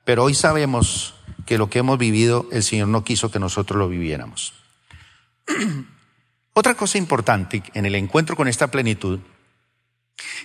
Pero 0.03 0.23
hoy 0.23 0.35
sabemos 0.35 1.12
que 1.45 1.57
lo 1.57 1.69
que 1.69 1.79
hemos 1.79 1.97
vivido, 1.97 2.47
el 2.51 2.63
Señor 2.63 2.87
no 2.87 3.03
quiso 3.03 3.31
que 3.31 3.39
nosotros 3.39 3.77
lo 3.77 3.89
viviéramos. 3.89 4.53
Otra 6.53 6.75
cosa 6.75 6.97
importante 6.97 7.63
en 7.73 7.85
el 7.85 7.95
encuentro 7.95 8.35
con 8.35 8.47
esta 8.47 8.67
plenitud 8.67 9.19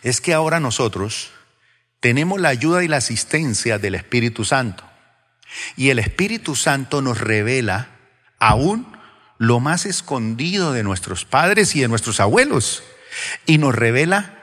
es 0.03 0.21
que 0.21 0.33
ahora 0.33 0.59
nosotros 0.61 1.31
tenemos 2.01 2.41
la 2.41 2.49
ayuda 2.49 2.83
y 2.83 2.89
la 2.89 2.97
asistencia 2.97 3.79
del 3.79 3.95
Espíritu 3.95 4.45
Santo. 4.45 4.85
Y 5.77 5.91
el 5.91 5.99
Espíritu 5.99 6.57
Santo 6.57 7.03
nos 7.03 7.21
revela 7.21 7.91
aún 8.39 8.87
lo 9.39 9.61
más 9.61 9.87
escondido 9.87 10.73
de 10.73 10.83
nuestros 10.83 11.25
padres 11.25 11.75
y 11.77 11.81
de 11.81 11.89
nuestros 11.89 12.21
abuelos. 12.21 12.83
Y 13.47 13.59
nos 13.59 13.75
revela 13.75 14.39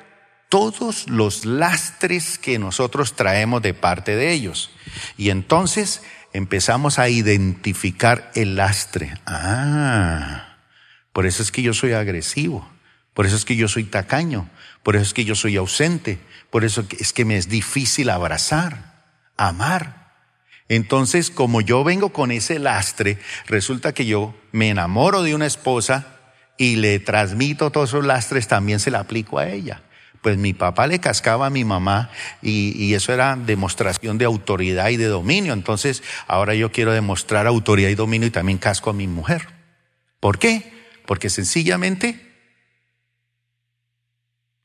todos 0.49 1.09
los 1.09 1.45
lastres 1.45 2.37
que 2.37 2.59
nosotros 2.59 3.15
traemos 3.15 3.61
de 3.61 3.73
parte 3.73 4.15
de 4.15 4.31
ellos. 4.31 4.71
Y 5.17 5.29
entonces 5.29 6.01
empezamos 6.35 6.99
a 6.99 7.07
identificar 7.07 8.29
el 8.35 8.57
lastre. 8.57 9.13
Ah, 9.25 10.57
por 11.13 11.25
eso 11.25 11.41
es 11.41 11.49
que 11.49 11.61
yo 11.61 11.73
soy 11.73 11.93
agresivo, 11.93 12.69
por 13.13 13.25
eso 13.25 13.37
es 13.37 13.45
que 13.45 13.55
yo 13.55 13.69
soy 13.69 13.85
tacaño, 13.85 14.49
por 14.83 14.97
eso 14.97 15.05
es 15.05 15.13
que 15.13 15.23
yo 15.23 15.35
soy 15.35 15.55
ausente, 15.55 16.19
por 16.49 16.65
eso 16.65 16.85
es 16.99 17.13
que 17.13 17.23
me 17.23 17.37
es 17.37 17.47
difícil 17.47 18.09
abrazar, 18.09 19.05
amar. 19.37 20.13
Entonces, 20.67 21.31
como 21.31 21.61
yo 21.61 21.85
vengo 21.85 22.11
con 22.11 22.31
ese 22.31 22.59
lastre, 22.59 23.17
resulta 23.47 23.93
que 23.93 24.05
yo 24.05 24.35
me 24.51 24.69
enamoro 24.69 25.23
de 25.23 25.35
una 25.35 25.45
esposa 25.45 26.19
y 26.57 26.75
le 26.75 26.99
transmito 26.99 27.71
todos 27.71 27.91
esos 27.91 28.05
lastres, 28.05 28.49
también 28.49 28.81
se 28.81 28.91
la 28.91 28.99
aplico 28.99 29.39
a 29.39 29.47
ella 29.47 29.81
pues 30.25 30.39
mi 30.39 30.53
papá 30.53 30.87
le 30.87 30.97
cascaba 30.97 31.45
a 31.45 31.49
mi 31.51 31.65
mamá 31.65 32.09
y, 32.41 32.95
eso 32.95 33.13
era 33.13 33.35
demostración 33.35 34.17
de 34.17 34.25
autoridad 34.25 34.89
y 34.89 34.97
de 34.97 35.05
dominio. 35.05 35.53
Entonces 35.53 36.01
ahora 36.25 36.55
yo 36.55 36.71
quiero 36.71 36.93
demostrar 36.93 37.45
autoridad 37.45 37.89
y 37.89 37.93
dominio 37.93 38.27
y 38.27 38.31
también 38.31 38.57
casco 38.57 38.89
a 38.89 38.93
mi 38.93 39.05
mujer. 39.05 39.47
¿Por 40.19 40.39
qué? 40.39 40.73
Porque 41.05 41.29
sencillamente 41.29 42.19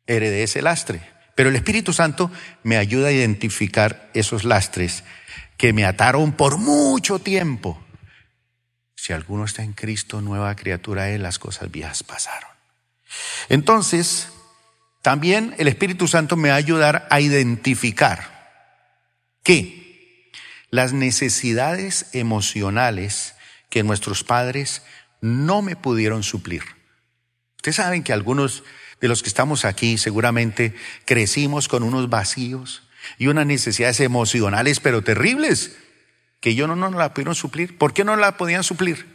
heredé 0.07 0.45
ese 0.45 0.63
lastre. 0.63 1.03
Pero 1.35 1.51
el 1.51 1.57
Espíritu 1.57 1.93
Santo 1.93 2.31
me 2.63 2.79
ayuda 2.79 3.09
a 3.09 3.13
identificar 3.13 4.09
esos 4.15 4.45
lastres 4.45 5.05
que 5.59 5.75
me 5.75 5.85
ataron 5.85 6.33
por 6.33 6.57
mucho 6.57 7.19
tiempo. 7.19 7.79
Si 8.97 9.13
alguno 9.13 9.45
está 9.45 9.63
en 9.63 9.75
Cristo, 9.75 10.23
nueva 10.23 10.57
criatura 10.57 11.11
es, 11.11 11.21
las 11.21 11.39
cosas 11.39 11.71
viejas 11.71 12.03
pasaron. 12.03 12.49
Entonces, 13.51 14.31
también 15.03 15.55
el 15.59 15.69
Espíritu 15.69 16.09
Santo 16.09 16.37
me 16.37 16.51
va 16.51 16.55
a 16.55 16.59
ayudar 16.59 17.07
a 17.11 17.21
identificar 17.21 18.41
que 19.43 20.31
las 20.71 20.93
necesidades 20.93 22.07
emocionales 22.13 23.35
que 23.69 23.83
nuestros 23.83 24.25
padres 24.25 24.83
no 25.21 25.63
me 25.63 25.77
pudieron 25.77 26.23
suplir. 26.23 26.63
Ustedes 27.57 27.77
saben 27.77 28.03
que 28.03 28.13
algunos 28.13 28.63
de 29.01 29.09
los 29.09 29.23
que 29.23 29.29
estamos 29.29 29.65
aquí 29.65 29.99
seguramente 29.99 30.75
crecimos 31.05 31.69
con 31.69 31.83
unos 31.83 32.11
vacíos 32.11 32.83
y 33.19 33.29
unas 33.29 33.47
necesidades 33.47 34.01
emocionales 34.01 34.81
pero 34.81 35.03
terribles 35.03 35.77
que 36.41 36.55
yo 36.55 36.67
no 36.67 36.91
la 36.91 37.15
pudieron 37.15 37.35
suplir. 37.35 37.77
¿Por 37.79 37.93
qué 37.93 38.05
no 38.05 38.17
la 38.17 38.37
podían 38.37 38.65
suplir? 38.65 39.07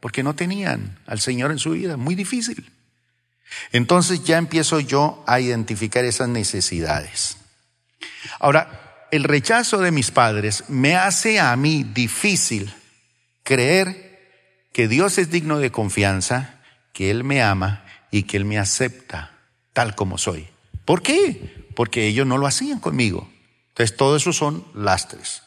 Porque 0.00 0.22
no 0.22 0.34
tenían 0.34 0.98
al 1.06 1.20
Señor 1.20 1.50
en 1.50 1.58
su 1.58 1.70
vida. 1.70 1.96
Muy 1.96 2.14
difícil. 2.14 2.70
Entonces 3.72 4.24
ya 4.24 4.38
empiezo 4.38 4.80
yo 4.80 5.22
a 5.26 5.40
identificar 5.40 6.04
esas 6.04 6.28
necesidades. 6.28 7.36
Ahora, 8.38 9.06
el 9.10 9.24
rechazo 9.24 9.78
de 9.78 9.90
mis 9.90 10.10
padres 10.10 10.64
me 10.68 10.96
hace 10.96 11.38
a 11.38 11.54
mí 11.56 11.84
difícil 11.84 12.72
creer 13.42 14.12
que 14.72 14.88
Dios 14.88 15.18
es 15.18 15.30
digno 15.30 15.58
de 15.58 15.70
confianza, 15.70 16.60
que 16.92 17.10
Él 17.10 17.24
me 17.24 17.42
ama 17.42 17.84
y 18.10 18.24
que 18.24 18.36
Él 18.36 18.44
me 18.44 18.58
acepta 18.58 19.32
tal 19.72 19.94
como 19.94 20.18
soy. 20.18 20.48
¿Por 20.84 21.02
qué? 21.02 21.68
Porque 21.74 22.06
ellos 22.06 22.26
no 22.26 22.38
lo 22.38 22.46
hacían 22.46 22.80
conmigo. 22.80 23.30
Entonces, 23.68 23.96
todo 23.96 24.16
eso 24.16 24.32
son 24.32 24.66
lastres. 24.74 25.42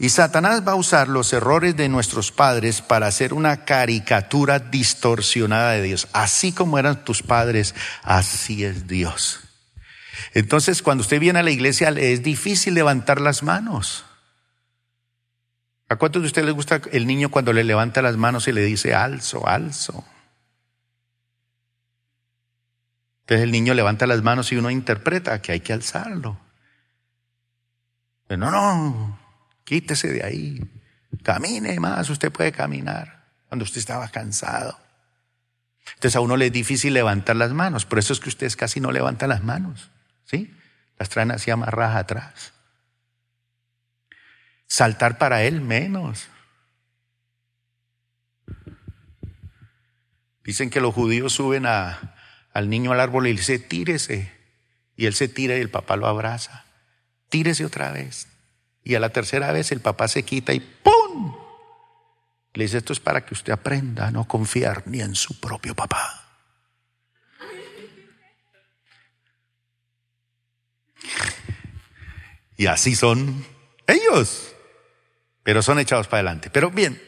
Y 0.00 0.10
Satanás 0.10 0.62
va 0.66 0.72
a 0.72 0.76
usar 0.76 1.08
los 1.08 1.32
errores 1.32 1.76
de 1.76 1.88
nuestros 1.88 2.30
padres 2.30 2.82
para 2.82 3.08
hacer 3.08 3.34
una 3.34 3.64
caricatura 3.64 4.60
distorsionada 4.60 5.72
de 5.72 5.82
Dios. 5.82 6.06
Así 6.12 6.52
como 6.52 6.78
eran 6.78 7.04
tus 7.04 7.22
padres, 7.22 7.74
así 8.04 8.64
es 8.64 8.86
Dios. 8.86 9.40
Entonces, 10.34 10.82
cuando 10.82 11.02
usted 11.02 11.18
viene 11.18 11.40
a 11.40 11.42
la 11.42 11.50
iglesia, 11.50 11.90
le 11.90 12.12
es 12.12 12.22
difícil 12.22 12.74
levantar 12.74 13.20
las 13.20 13.42
manos. 13.42 14.04
¿A 15.88 15.96
cuántos 15.96 16.22
de 16.22 16.26
ustedes 16.26 16.46
les 16.46 16.54
gusta 16.54 16.80
el 16.92 17.06
niño 17.06 17.30
cuando 17.30 17.52
le 17.52 17.64
levanta 17.64 18.00
las 18.00 18.16
manos 18.16 18.46
y 18.46 18.52
le 18.52 18.62
dice 18.62 18.94
alzo, 18.94 19.48
alzo? 19.48 20.04
Entonces 23.22 23.42
el 23.42 23.50
niño 23.50 23.74
levanta 23.74 24.06
las 24.06 24.22
manos 24.22 24.52
y 24.52 24.56
uno 24.56 24.70
interpreta 24.70 25.42
que 25.42 25.52
hay 25.52 25.60
que 25.60 25.72
alzarlo. 25.72 26.38
Pero 28.26 28.38
no, 28.38 28.50
no, 28.50 29.18
Quítese 29.68 30.08
de 30.08 30.24
ahí. 30.24 30.62
Camine 31.22 31.78
más, 31.78 32.08
usted 32.08 32.32
puede 32.32 32.52
caminar 32.52 33.26
cuando 33.48 33.64
usted 33.64 33.80
estaba 33.80 34.08
cansado. 34.08 34.78
Entonces 35.88 36.16
a 36.16 36.20
uno 36.20 36.38
le 36.38 36.46
es 36.46 36.52
difícil 36.52 36.94
levantar 36.94 37.36
las 37.36 37.52
manos, 37.52 37.84
por 37.84 37.98
eso 37.98 38.14
es 38.14 38.20
que 38.20 38.30
ustedes 38.30 38.56
casi 38.56 38.80
no 38.80 38.92
levantan 38.92 39.28
las 39.28 39.44
manos, 39.44 39.90
¿sí? 40.24 40.56
Las 40.98 41.10
traen 41.10 41.32
así 41.32 41.50
amarradas 41.50 41.96
atrás. 41.96 42.54
Saltar 44.66 45.18
para 45.18 45.42
él 45.42 45.60
menos. 45.60 46.28
Dicen 50.44 50.70
que 50.70 50.80
los 50.80 50.94
judíos 50.94 51.34
suben 51.34 51.66
a, 51.66 52.14
al 52.54 52.70
niño 52.70 52.92
al 52.92 53.00
árbol 53.00 53.26
y 53.26 53.34
le 53.34 53.40
dice, 53.40 53.58
tírese. 53.58 54.32
Y 54.96 55.04
él 55.04 55.12
se 55.12 55.28
tira 55.28 55.58
y 55.58 55.60
el 55.60 55.68
papá 55.68 55.96
lo 55.96 56.06
abraza. 56.06 56.64
Tírese 57.28 57.66
otra 57.66 57.92
vez. 57.92 58.28
Y 58.88 58.94
a 58.94 59.00
la 59.00 59.10
tercera 59.10 59.52
vez 59.52 59.70
el 59.70 59.82
papá 59.82 60.08
se 60.08 60.22
quita 60.22 60.54
y 60.54 60.60
¡pum! 60.60 61.36
Le 62.54 62.64
dice, 62.64 62.78
esto 62.78 62.94
es 62.94 63.00
para 63.00 63.22
que 63.22 63.34
usted 63.34 63.52
aprenda 63.52 64.06
a 64.06 64.10
no 64.10 64.26
confiar 64.26 64.84
ni 64.86 65.02
en 65.02 65.14
su 65.14 65.38
propio 65.38 65.74
papá. 65.74 66.26
Y 72.56 72.64
así 72.64 72.96
son 72.96 73.44
ellos. 73.86 74.54
Pero 75.42 75.60
son 75.60 75.78
echados 75.80 76.08
para 76.08 76.20
adelante. 76.20 76.48
Pero 76.48 76.70
bien, 76.70 76.98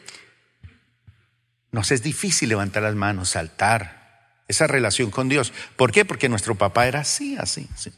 nos 1.71 1.89
es 1.89 2.03
difícil 2.03 2.49
levantar 2.49 2.83
las 2.83 2.93
manos, 2.93 3.29
saltar, 3.29 4.43
esa 4.47 4.67
relación 4.67 5.09
con 5.09 5.29
Dios. 5.29 5.51
¿Por 5.77 5.91
qué? 5.91 6.05
Porque 6.05 6.29
nuestro 6.29 6.53
papá 6.53 6.85
era 6.85 6.99
así, 6.99 7.37
así, 7.39 7.67
así. 7.73 7.91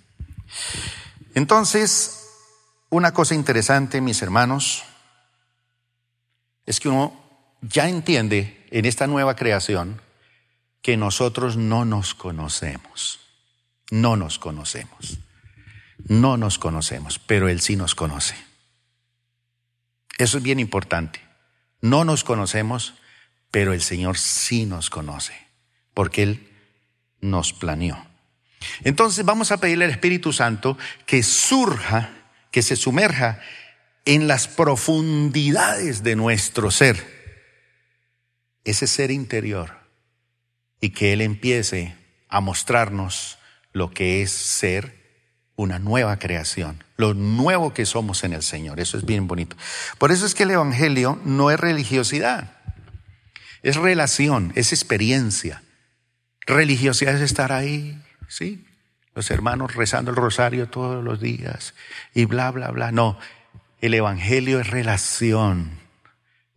Entonces, 1.35 2.22
una 2.93 3.11
cosa 3.11 3.33
interesante, 3.33 4.01
mis 4.01 4.21
hermanos, 4.21 4.83
es 6.67 6.79
que 6.79 6.89
uno 6.89 7.19
ya 7.61 7.89
entiende 7.89 8.67
en 8.69 8.85
esta 8.85 9.07
nueva 9.07 9.35
creación 9.35 9.99
que 10.83 10.95
nosotros 10.95 11.57
no 11.57 11.85
nos 11.85 12.13
conocemos. 12.13 13.19
No 13.89 14.15
nos 14.15 14.37
conocemos. 14.37 15.17
No 16.07 16.37
nos 16.37 16.59
conocemos, 16.59 17.17
pero 17.17 17.49
Él 17.49 17.61
sí 17.61 17.75
nos 17.75 17.95
conoce. 17.95 18.35
Eso 20.19 20.37
es 20.37 20.43
bien 20.43 20.59
importante. 20.59 21.19
No 21.81 22.05
nos 22.05 22.23
conocemos, 22.23 22.93
pero 23.49 23.73
el 23.73 23.81
Señor 23.81 24.19
sí 24.19 24.65
nos 24.65 24.91
conoce, 24.91 25.33
porque 25.95 26.23
Él 26.23 26.49
nos 27.21 27.53
planeó. 27.53 27.97
Entonces 28.83 29.25
vamos 29.25 29.51
a 29.51 29.57
pedirle 29.57 29.85
al 29.85 29.91
Espíritu 29.91 30.31
Santo 30.31 30.77
que 31.07 31.23
surja, 31.23 32.11
que 32.53 32.61
se 32.61 32.75
sumerja 32.75 33.39
en 34.05 34.27
las 34.27 34.47
profundidades 34.47 36.03
de 36.03 36.15
nuestro 36.15 36.69
ser, 36.69 37.03
ese 38.63 38.85
ser 38.85 39.09
interior, 39.09 39.79
y 40.79 40.91
que 40.91 41.13
Él 41.13 41.21
empiece 41.21 41.95
a 42.29 42.41
mostrarnos 42.41 43.39
lo 43.71 43.89
que 43.89 44.21
es 44.21 44.31
ser 44.31 45.01
una 45.55 45.79
nueva 45.79 46.19
creación, 46.19 46.83
lo 46.95 47.15
nuevo 47.15 47.73
que 47.73 47.87
somos 47.87 48.23
en 48.23 48.33
el 48.33 48.43
Señor. 48.43 48.79
Eso 48.79 48.99
es 48.99 49.05
bien 49.05 49.27
bonito. 49.27 49.57
Por 49.97 50.11
eso 50.11 50.27
es 50.27 50.35
que 50.35 50.43
el 50.43 50.51
Evangelio 50.51 51.19
no 51.25 51.49
es 51.49 51.59
religiosidad, 51.59 52.55
es 53.63 53.77
relación, 53.77 54.53
es 54.55 54.73
experiencia. 54.73 55.63
Religiosidad 56.45 57.15
es 57.15 57.21
estar 57.21 57.51
ahí, 57.51 57.99
¿sí? 58.27 58.63
Los 59.15 59.29
hermanos 59.31 59.75
rezando 59.75 60.11
el 60.11 60.17
rosario 60.17 60.69
todos 60.69 61.03
los 61.03 61.19
días 61.19 61.75
y 62.13 62.25
bla, 62.25 62.51
bla, 62.51 62.71
bla. 62.71 62.91
No, 62.91 63.19
el 63.81 63.93
Evangelio 63.93 64.59
es 64.59 64.67
relación, 64.67 65.79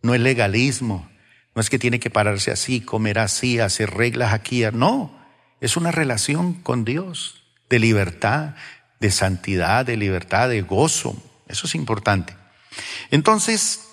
no 0.02 0.14
es 0.14 0.20
legalismo. 0.20 1.08
No 1.56 1.60
es 1.60 1.70
que 1.70 1.78
tiene 1.78 1.98
que 1.98 2.10
pararse 2.10 2.50
así, 2.50 2.82
comer 2.82 3.18
así, 3.18 3.60
hacer 3.60 3.90
reglas 3.90 4.34
aquí. 4.34 4.62
No, 4.74 5.18
es 5.62 5.78
una 5.78 5.90
relación 5.90 6.52
con 6.52 6.84
Dios, 6.84 7.42
de 7.70 7.78
libertad, 7.78 8.56
de 9.00 9.10
santidad, 9.10 9.86
de 9.86 9.96
libertad, 9.96 10.50
de 10.50 10.60
gozo. 10.60 11.16
Eso 11.48 11.66
es 11.66 11.74
importante. 11.74 12.36
Entonces, 13.10 13.88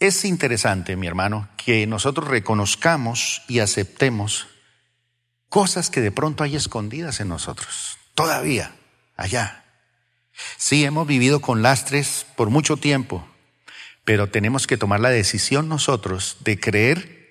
es 0.00 0.26
interesante, 0.26 0.96
mi 0.96 1.06
hermano, 1.06 1.48
que 1.56 1.86
nosotros 1.86 2.28
reconozcamos 2.28 3.42
y 3.48 3.60
aceptemos 3.60 4.48
cosas 5.52 5.90
que 5.90 6.00
de 6.00 6.10
pronto 6.10 6.42
hay 6.42 6.56
escondidas 6.56 7.20
en 7.20 7.28
nosotros, 7.28 7.98
todavía, 8.14 8.74
allá. 9.16 9.64
Sí, 10.56 10.84
hemos 10.84 11.06
vivido 11.06 11.40
con 11.40 11.62
lastres 11.62 12.26
por 12.34 12.50
mucho 12.50 12.76
tiempo, 12.76 13.24
pero 14.04 14.30
tenemos 14.30 14.66
que 14.66 14.76
tomar 14.76 14.98
la 14.98 15.10
decisión 15.10 15.68
nosotros 15.68 16.38
de 16.40 16.58
creer 16.58 17.22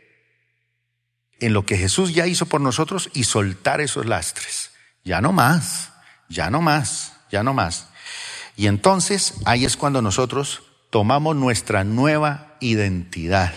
en 1.42 1.52
lo 1.52 1.66
que 1.66 1.78
Jesús 1.78 2.14
ya 2.14 2.28
hizo 2.28 2.46
por 2.46 2.62
nosotros 2.62 3.10
y 3.14 3.26
soltar 3.26 3.82
esos 3.82 4.06
lastres. 4.06 4.72
Ya 5.04 5.20
no 5.20 5.34
más 5.34 5.92
ya 6.32 6.50
no 6.50 6.62
más, 6.62 7.14
ya 7.30 7.44
no 7.44 7.54
más. 7.54 7.88
Y 8.56 8.68
entonces 8.68 9.36
ahí 9.46 9.66
es 9.66 9.78
cuando 9.78 10.02
nosotros 10.02 10.64
tomamos 10.90 11.36
nuestra 11.36 11.84
nueva 11.84 12.56
identidad, 12.60 13.54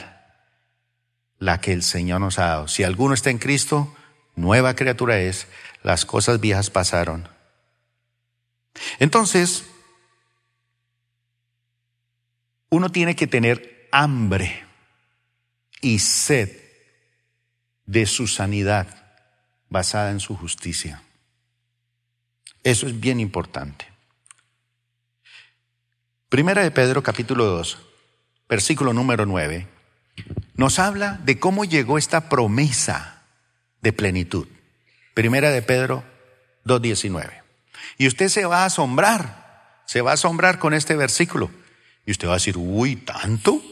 la 1.39 1.61
que 1.61 1.73
el 1.73 1.83
Señor 1.83 2.21
nos 2.21 2.39
ha 2.39 2.47
dado. 2.47 2.69
Si 2.69 2.83
alguno 2.83 3.15
está 3.15 3.31
en 3.31 3.39
Cristo, 3.39 3.95
nueva 4.37 4.75
criatura 4.75 5.19
es, 5.19 5.47
las 5.83 6.05
cosas 6.05 6.41
viejas 6.41 6.71
pasaron. 6.71 7.29
Entonces, 8.99 9.65
uno 12.71 12.91
tiene 12.91 13.15
que 13.15 13.27
tener 13.27 13.89
hambre 13.93 14.65
y 15.81 15.99
sed 16.01 16.51
de 17.87 18.07
su 18.07 18.27
sanidad 18.27 18.89
basada 19.69 20.11
en 20.11 20.21
su 20.21 20.37
justicia. 20.37 21.03
Eso 22.63 22.87
es 22.87 22.99
bien 22.99 23.21
importante. 23.21 23.87
Primera 26.29 26.63
de 26.63 26.71
Pedro 26.71 27.03
capítulo 27.03 27.45
2, 27.45 27.79
versículo 28.49 28.93
número 28.93 29.27
9, 29.27 29.69
nos 30.55 30.79
habla 30.79 31.21
de 31.25 31.39
cómo 31.39 31.65
llegó 31.65 31.99
esta 31.99 32.29
promesa 32.29 33.14
de 33.85 33.93
plenitud. 33.93 34.49
Primera 35.13 35.51
de 35.51 35.63
Pedro 35.63 36.03
2.19. 36.65 37.43
Y 37.99 38.09
usted 38.09 38.29
se 38.29 38.47
va 38.47 38.63
a 38.63 38.67
asombrar, 38.67 39.83
se 39.87 40.01
va 40.01 40.13
a 40.13 40.15
asombrar 40.15 40.59
con 40.59 40.75
este 40.75 40.97
versículo. 40.97 41.51
Y 42.07 42.11
usted 42.11 42.27
va 42.27 42.33
a 42.33 42.37
decir, 42.37 42.57
uy, 42.57 42.97
¿tanto? 42.97 43.63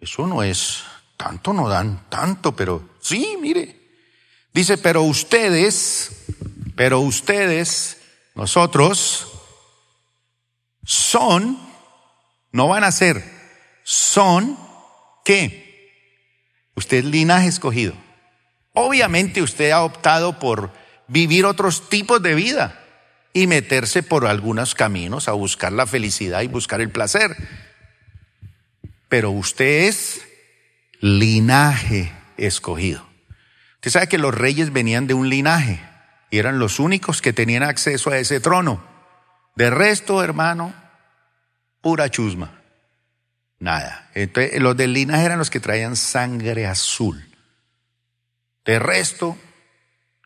Eso 0.00 0.26
no 0.26 0.42
es, 0.42 0.84
tanto 1.16 1.52
no 1.52 1.68
dan 1.68 2.08
tanto, 2.08 2.54
pero 2.54 2.88
sí, 3.00 3.36
mire. 3.40 3.76
Dice, 4.54 4.78
pero 4.78 5.02
ustedes, 5.02 6.26
pero 6.76 7.00
ustedes 7.00 7.98
nosotros 8.36 9.26
son, 10.84 11.58
no 12.52 12.68
van 12.68 12.84
a 12.84 12.92
ser, 12.92 13.24
son 13.82 14.56
qué? 15.24 16.70
Usted 16.76 16.98
es 16.98 17.04
linaje 17.04 17.48
escogido. 17.48 17.94
Obviamente 18.72 19.42
usted 19.42 19.70
ha 19.70 19.82
optado 19.82 20.38
por 20.38 20.72
vivir 21.08 21.44
otros 21.44 21.88
tipos 21.88 22.22
de 22.22 22.34
vida 22.34 22.80
y 23.32 23.46
meterse 23.46 24.02
por 24.02 24.26
algunos 24.26 24.74
caminos 24.74 25.28
a 25.28 25.32
buscar 25.32 25.72
la 25.72 25.86
felicidad 25.86 26.42
y 26.42 26.48
buscar 26.48 26.80
el 26.80 26.90
placer. 26.90 27.36
Pero 29.08 29.30
usted 29.30 29.88
es 29.88 30.22
linaje 31.00 32.12
escogido. 32.36 33.06
Usted 33.76 33.90
sabe 33.90 34.08
que 34.08 34.18
los 34.18 34.34
reyes 34.34 34.72
venían 34.72 35.06
de 35.06 35.14
un 35.14 35.28
linaje 35.28 35.80
y 36.30 36.38
eran 36.38 36.58
los 36.58 36.78
únicos 36.78 37.22
que 37.22 37.32
tenían 37.32 37.62
acceso 37.62 38.10
a 38.10 38.18
ese 38.18 38.40
trono. 38.40 38.84
De 39.56 39.70
resto, 39.70 40.22
hermano, 40.22 40.72
pura 41.80 42.08
chusma. 42.08 42.60
Nada. 43.58 44.10
Entonces, 44.14 44.60
los 44.60 44.76
del 44.76 44.92
linaje 44.92 45.24
eran 45.24 45.38
los 45.38 45.50
que 45.50 45.60
traían 45.60 45.96
sangre 45.96 46.66
azul. 46.66 47.29
De 48.64 48.78
resto, 48.78 49.36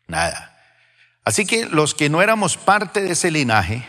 nada. 0.07 0.57
Así 1.23 1.45
que 1.45 1.65
los 1.65 1.95
que 1.95 2.09
no 2.09 2.21
éramos 2.21 2.57
parte 2.57 3.01
de 3.01 3.11
ese 3.11 3.31
linaje, 3.31 3.87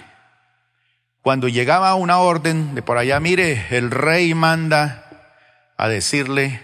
cuando 1.23 1.49
llegaba 1.49 1.95
una 1.95 2.19
orden 2.19 2.75
de 2.75 2.83
por 2.83 2.99
allá, 2.99 3.21
mire, 3.21 3.67
el 3.71 3.91
rey 3.91 4.35
manda 4.35 5.35
a 5.77 5.89
decirle 5.89 6.63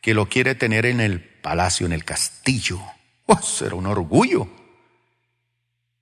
que 0.00 0.14
lo 0.14 0.28
quiere 0.28 0.54
tener 0.54 0.86
en 0.86 1.00
el 1.00 1.20
palacio, 1.20 1.86
en 1.86 1.92
el 1.92 2.04
castillo. 2.04 2.80
Oh, 3.26 3.40
era 3.64 3.76
un 3.76 3.86
orgullo 3.86 4.48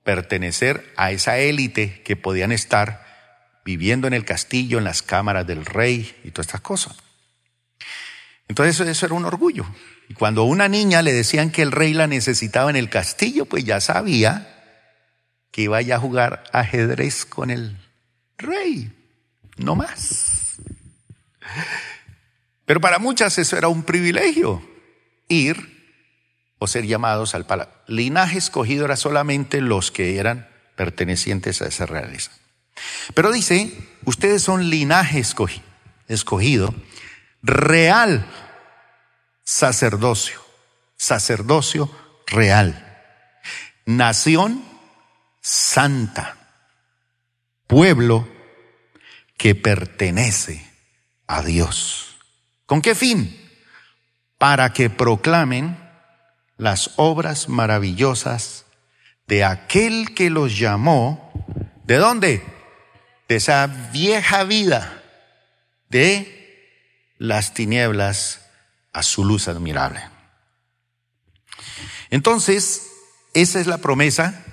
pertenecer 0.03 0.93
a 0.97 1.12
esa 1.12 1.39
élite 1.39 2.03
que 2.03 2.16
podían 2.16 2.53
estar 2.53 3.07
viviendo 3.64 4.07
en 4.07 4.14
el 4.14 4.25
castillo, 4.25 4.79
en 4.79 4.85
las 4.85 5.03
cámaras 5.03 5.47
del 5.47 5.64
rey 5.64 6.18
y 6.25 6.31
todas 6.31 6.47
estas 6.47 6.62
cosas. 6.62 6.97
Entonces 8.49 8.81
eso 8.89 9.07
era 9.07 9.14
un 9.14 9.25
orgullo. 9.25 9.66
Y 10.11 10.14
cuando 10.14 10.40
a 10.40 10.44
una 10.44 10.66
niña 10.66 11.02
le 11.02 11.12
decían 11.12 11.52
que 11.52 11.62
el 11.62 11.70
rey 11.70 11.94
la 11.94 12.08
necesitaba 12.08 12.68
en 12.68 12.74
el 12.74 12.90
castillo, 12.90 13.44
pues 13.44 13.64
ya 13.64 13.80
sabía 13.80 14.61
que 15.52 15.62
iba 15.62 15.78
a 15.78 15.98
jugar 16.00 16.42
ajedrez 16.52 17.24
con 17.24 17.48
el 17.48 17.78
rey, 18.36 18.90
no 19.56 19.76
más. 19.76 20.56
Pero 22.66 22.80
para 22.80 22.98
muchas 22.98 23.38
eso 23.38 23.56
era 23.56 23.68
un 23.68 23.84
privilegio, 23.84 24.68
ir 25.28 25.78
o 26.58 26.66
ser 26.66 26.86
llamados 26.86 27.36
al 27.36 27.46
palacio. 27.46 27.72
Linaje 27.86 28.38
escogido 28.38 28.86
era 28.86 28.96
solamente 28.96 29.61
los 29.61 29.92
que 29.92 30.18
eran 30.18 30.48
pertenecientes 30.74 31.62
a 31.62 31.68
esa 31.68 31.86
realeza. 31.86 32.32
Pero 33.14 33.30
dice, 33.30 33.72
ustedes 34.04 34.42
son 34.42 34.70
linaje 34.70 35.20
escogido, 35.20 35.64
escogido 36.08 36.74
real 37.42 38.26
sacerdocio, 39.61 40.40
sacerdocio 40.96 41.90
real, 42.26 42.98
nación 43.84 44.64
santa, 45.42 46.36
pueblo 47.66 48.26
que 49.36 49.54
pertenece 49.54 50.66
a 51.26 51.42
Dios. 51.42 52.16
¿Con 52.64 52.80
qué 52.80 52.94
fin? 52.94 53.36
Para 54.38 54.72
que 54.72 54.88
proclamen 54.88 55.78
las 56.56 56.92
obras 56.96 57.50
maravillosas 57.50 58.64
de 59.26 59.44
aquel 59.44 60.14
que 60.14 60.30
los 60.30 60.58
llamó, 60.58 61.30
¿de 61.84 61.96
dónde? 61.96 62.42
de 63.28 63.36
esa 63.36 63.68
vieja 63.92 64.42
vida 64.42 65.04
de 65.88 67.14
las 67.18 67.54
tinieblas 67.54 68.49
a 68.93 69.03
su 69.03 69.24
luz 69.24 69.49
admirable. 69.49 70.01
Entonces, 72.11 72.91
esa 73.34 73.61
es 73.61 73.66
la 73.66 73.78
promesa 73.78 74.45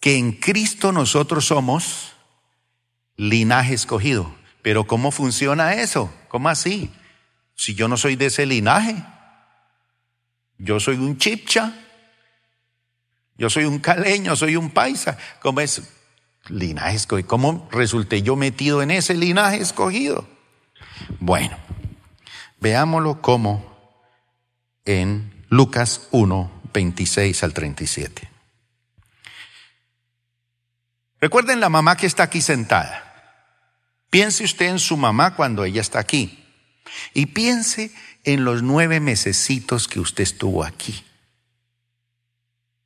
que 0.00 0.16
en 0.16 0.32
Cristo 0.32 0.92
nosotros 0.92 1.46
somos 1.46 2.12
linaje 3.16 3.74
escogido. 3.74 4.34
Pero 4.62 4.86
¿cómo 4.86 5.10
funciona 5.10 5.74
eso? 5.74 6.12
¿Cómo 6.28 6.48
así? 6.48 6.90
Si 7.54 7.74
yo 7.74 7.88
no 7.88 7.96
soy 7.96 8.16
de 8.16 8.26
ese 8.26 8.46
linaje, 8.46 9.04
yo 10.58 10.80
soy 10.80 10.96
un 10.96 11.18
chipcha, 11.18 11.74
yo 13.36 13.48
soy 13.50 13.64
un 13.64 13.78
caleño, 13.78 14.34
soy 14.36 14.56
un 14.56 14.70
paisa. 14.70 15.16
¿Cómo 15.40 15.60
es? 15.60 15.82
Linaje 16.48 16.96
escogido. 16.96 17.28
¿Cómo 17.28 17.68
resulté 17.70 18.22
yo 18.22 18.36
metido 18.36 18.82
en 18.82 18.90
ese 18.90 19.14
linaje 19.14 19.58
escogido? 19.58 20.28
Bueno, 21.20 21.56
veámoslo 22.60 23.20
como 23.20 24.02
en 24.84 25.44
Lucas 25.48 26.08
1, 26.10 26.62
26 26.72 27.42
al 27.42 27.54
37. 27.54 28.30
Recuerden 31.20 31.60
la 31.60 31.68
mamá 31.68 31.96
que 31.96 32.06
está 32.06 32.24
aquí 32.24 32.40
sentada. 32.40 33.04
Piense 34.10 34.44
usted 34.44 34.66
en 34.66 34.78
su 34.78 34.96
mamá 34.96 35.34
cuando 35.34 35.64
ella 35.64 35.80
está 35.80 35.98
aquí. 35.98 36.44
Y 37.12 37.26
piense 37.26 37.92
en 38.24 38.44
los 38.44 38.62
nueve 38.62 39.00
mesecitos 39.00 39.88
que 39.88 40.00
usted 40.00 40.22
estuvo 40.22 40.64
aquí. 40.64 41.04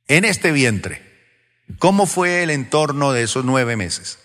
En 0.07 0.25
este 0.25 0.51
vientre. 0.51 1.13
¿Cómo 1.79 2.05
fue 2.05 2.43
el 2.43 2.49
entorno 2.49 3.13
de 3.13 3.23
esos 3.23 3.45
nueve 3.45 3.77
meses? 3.77 4.19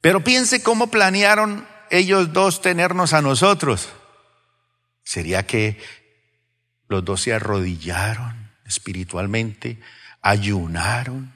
Pero 0.00 0.24
piense 0.24 0.62
cómo 0.62 0.88
planearon 0.88 1.66
ellos 1.90 2.32
dos 2.32 2.60
tenernos 2.60 3.12
a 3.12 3.22
nosotros. 3.22 3.88
¿Sería 5.02 5.46
que 5.46 5.82
los 6.88 7.04
dos 7.04 7.22
se 7.22 7.32
arrodillaron 7.32 8.52
espiritualmente, 8.64 9.80
ayunaron, 10.20 11.34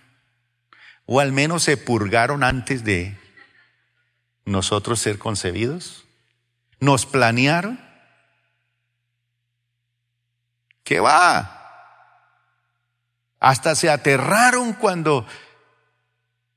o 1.07 1.21
al 1.21 1.33
menos 1.33 1.63
se 1.63 1.77
purgaron 1.77 2.45
antes 2.45 2.85
de 2.85 3.19
nosotros 4.45 5.01
ser 5.01 5.19
concebidos? 5.19 6.05
¿Nos 6.81 7.07
planearon? 7.07 7.81
¿Qué 10.85 11.01
va? 11.01 11.59
Hasta 13.41 13.75
se 13.75 13.91
aterraron 13.91 14.73
cuando 14.73 15.27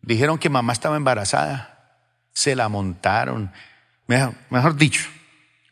dijeron 0.02 0.38
que 0.38 0.50
mamá 0.50 0.74
estaba 0.74 0.98
embarazada. 0.98 2.00
Se 2.34 2.56
la 2.56 2.70
montaron. 2.70 3.52
Mejor, 4.08 4.76
dicho, 4.76 5.04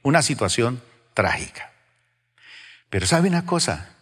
una 0.02 0.22
situación 0.22 0.82
trágica. 1.14 1.72
Pero 2.90 3.06
sabe 3.06 3.30
una 3.30 3.46
cosa, 3.46 3.96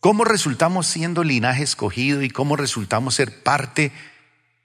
¿cómo 0.00 0.24
resultamos 0.24 0.86
siendo 0.86 1.24
linaje 1.24 1.62
escogido 1.62 2.22
y 2.22 2.30
cómo 2.30 2.56
resultamos 2.56 3.14
ser 3.14 3.42
parte 3.42 3.92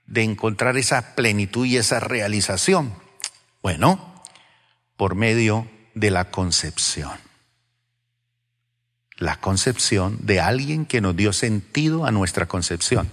de 0.05 0.23
encontrar 0.23 0.77
esa 0.77 1.15
plenitud 1.15 1.65
y 1.65 1.77
esa 1.77 1.99
realización? 1.99 2.93
Bueno, 3.61 4.23
por 4.95 5.15
medio 5.15 5.69
de 5.93 6.11
la 6.11 6.25
concepción. 6.31 7.17
La 9.17 9.39
concepción 9.39 10.19
de 10.21 10.39
alguien 10.39 10.85
que 10.85 11.01
nos 11.01 11.15
dio 11.15 11.33
sentido 11.33 12.05
a 12.05 12.11
nuestra 12.11 12.45
concepción. 12.45 13.09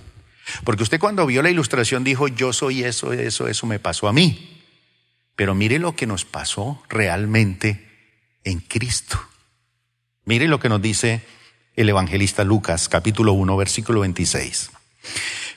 Porque 0.64 0.82
usted 0.82 1.00
cuando 1.00 1.24
vio 1.24 1.42
la 1.42 1.48
ilustración 1.48 2.04
dijo, 2.04 2.28
yo 2.28 2.52
soy 2.52 2.84
eso, 2.84 3.14
eso, 3.14 3.48
eso 3.48 3.66
me 3.66 3.78
pasó 3.78 4.08
a 4.08 4.12
mí. 4.12 4.53
Pero 5.36 5.54
mire 5.54 5.78
lo 5.78 5.96
que 5.96 6.06
nos 6.06 6.24
pasó 6.24 6.82
realmente 6.88 7.88
en 8.44 8.60
Cristo. 8.60 9.18
Mire 10.24 10.46
lo 10.48 10.60
que 10.60 10.68
nos 10.68 10.80
dice 10.80 11.22
el 11.74 11.88
evangelista 11.88 12.44
Lucas, 12.44 12.88
capítulo 12.88 13.32
1, 13.32 13.56
versículo 13.56 14.00
26. 14.00 14.70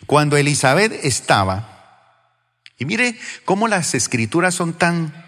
Cuando 0.07 0.35
Elizabeth 0.35 0.91
estaba, 1.03 2.33
y 2.77 2.85
mire 2.85 3.17
cómo 3.45 3.67
las 3.67 3.93
escrituras 3.93 4.55
son 4.55 4.73
tan 4.73 5.25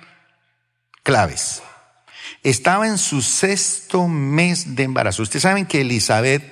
claves, 1.03 1.61
estaba 2.43 2.87
en 2.87 2.97
su 2.97 3.21
sexto 3.21 4.07
mes 4.07 4.75
de 4.75 4.83
embarazo. 4.83 5.21
Ustedes 5.21 5.43
saben 5.43 5.65
que 5.65 5.81
Elizabeth 5.81 6.43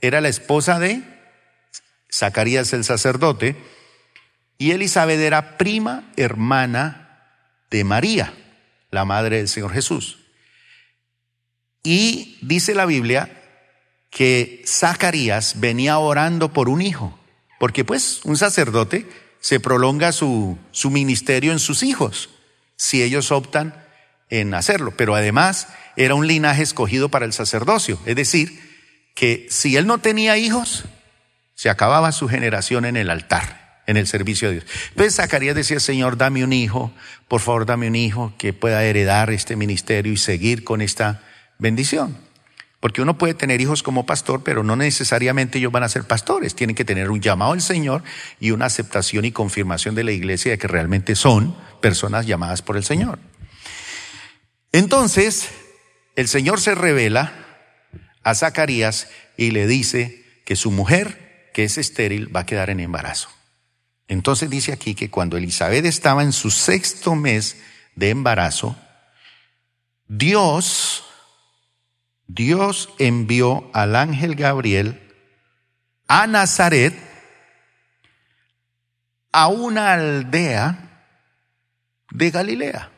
era 0.00 0.20
la 0.20 0.28
esposa 0.28 0.78
de 0.78 1.02
Zacarías 2.12 2.72
el 2.72 2.84
sacerdote, 2.84 3.56
y 4.58 4.70
Elizabeth 4.70 5.20
era 5.20 5.58
prima 5.58 6.04
hermana 6.16 7.05
de 7.70 7.84
María, 7.84 8.34
la 8.90 9.04
madre 9.04 9.38
del 9.38 9.48
Señor 9.48 9.72
Jesús. 9.72 10.18
Y 11.82 12.38
dice 12.42 12.74
la 12.74 12.86
Biblia 12.86 13.30
que 14.10 14.62
Zacarías 14.66 15.60
venía 15.60 15.98
orando 15.98 16.52
por 16.52 16.68
un 16.68 16.82
hijo, 16.82 17.18
porque 17.58 17.84
pues 17.84 18.20
un 18.24 18.36
sacerdote 18.36 19.08
se 19.40 19.60
prolonga 19.60 20.12
su, 20.12 20.58
su 20.70 20.90
ministerio 20.90 21.52
en 21.52 21.58
sus 21.58 21.82
hijos, 21.82 22.30
si 22.76 23.02
ellos 23.02 23.30
optan 23.30 23.86
en 24.28 24.54
hacerlo, 24.54 24.94
pero 24.96 25.14
además 25.14 25.68
era 25.96 26.14
un 26.14 26.26
linaje 26.26 26.62
escogido 26.62 27.08
para 27.08 27.24
el 27.24 27.32
sacerdocio, 27.32 28.00
es 28.06 28.16
decir, 28.16 28.60
que 29.14 29.46
si 29.50 29.76
él 29.76 29.86
no 29.86 29.98
tenía 29.98 30.36
hijos, 30.36 30.84
se 31.54 31.70
acababa 31.70 32.12
su 32.12 32.28
generación 32.28 32.84
en 32.84 32.96
el 32.96 33.10
altar, 33.10 33.65
en 33.86 33.96
el 33.96 34.06
servicio 34.06 34.48
de 34.48 34.54
Dios. 34.54 34.66
Entonces 34.90 35.16
Zacarías 35.16 35.54
decía, 35.54 35.80
Señor, 35.80 36.16
dame 36.16 36.44
un 36.44 36.52
hijo, 36.52 36.92
por 37.28 37.40
favor, 37.40 37.66
dame 37.66 37.88
un 37.88 37.96
hijo 37.96 38.34
que 38.38 38.52
pueda 38.52 38.84
heredar 38.84 39.30
este 39.30 39.56
ministerio 39.56 40.12
y 40.12 40.16
seguir 40.16 40.64
con 40.64 40.82
esta 40.82 41.22
bendición. 41.58 42.16
Porque 42.80 43.02
uno 43.02 43.16
puede 43.16 43.34
tener 43.34 43.60
hijos 43.60 43.82
como 43.82 44.06
pastor, 44.06 44.42
pero 44.44 44.62
no 44.62 44.76
necesariamente 44.76 45.58
ellos 45.58 45.72
van 45.72 45.82
a 45.82 45.88
ser 45.88 46.04
pastores. 46.04 46.54
Tienen 46.54 46.76
que 46.76 46.84
tener 46.84 47.10
un 47.10 47.20
llamado 47.20 47.52
al 47.52 47.62
Señor 47.62 48.02
y 48.38 48.50
una 48.50 48.66
aceptación 48.66 49.24
y 49.24 49.32
confirmación 49.32 49.94
de 49.94 50.04
la 50.04 50.12
iglesia 50.12 50.52
de 50.52 50.58
que 50.58 50.68
realmente 50.68 51.16
son 51.16 51.56
personas 51.80 52.26
llamadas 52.26 52.62
por 52.62 52.76
el 52.76 52.84
Señor. 52.84 53.18
Entonces, 54.72 55.48
el 56.16 56.28
Señor 56.28 56.60
se 56.60 56.74
revela 56.74 57.32
a 58.22 58.34
Zacarías 58.34 59.08
y 59.36 59.52
le 59.52 59.66
dice 59.66 60.24
que 60.44 60.54
su 60.54 60.70
mujer, 60.70 61.50
que 61.54 61.64
es 61.64 61.78
estéril, 61.78 62.34
va 62.34 62.40
a 62.40 62.46
quedar 62.46 62.70
en 62.70 62.80
embarazo. 62.80 63.30
Entonces 64.08 64.50
dice 64.50 64.72
aquí 64.72 64.94
que 64.94 65.10
cuando 65.10 65.36
Elizabeth 65.36 65.84
estaba 65.84 66.22
en 66.22 66.32
su 66.32 66.50
sexto 66.50 67.14
mes 67.14 67.56
de 67.94 68.10
embarazo, 68.10 68.76
Dios 70.08 71.06
Dios 72.26 72.88
envió 72.98 73.70
al 73.72 73.94
ángel 73.94 74.34
Gabriel 74.34 75.00
a 76.08 76.26
Nazaret, 76.26 76.94
a 79.32 79.48
una 79.48 79.92
aldea 79.92 81.04
de 82.10 82.30
Galilea, 82.30 82.90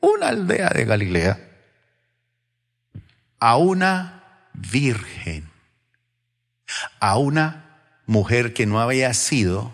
una 0.00 0.28
aldea 0.28 0.70
de 0.70 0.84
Galilea, 0.84 1.48
a 3.38 3.56
una 3.56 4.48
virgen, 4.52 5.50
a 6.98 7.18
una 7.18 7.80
mujer 8.06 8.54
que 8.54 8.66
no 8.66 8.80
había 8.80 9.12
sido 9.14 9.72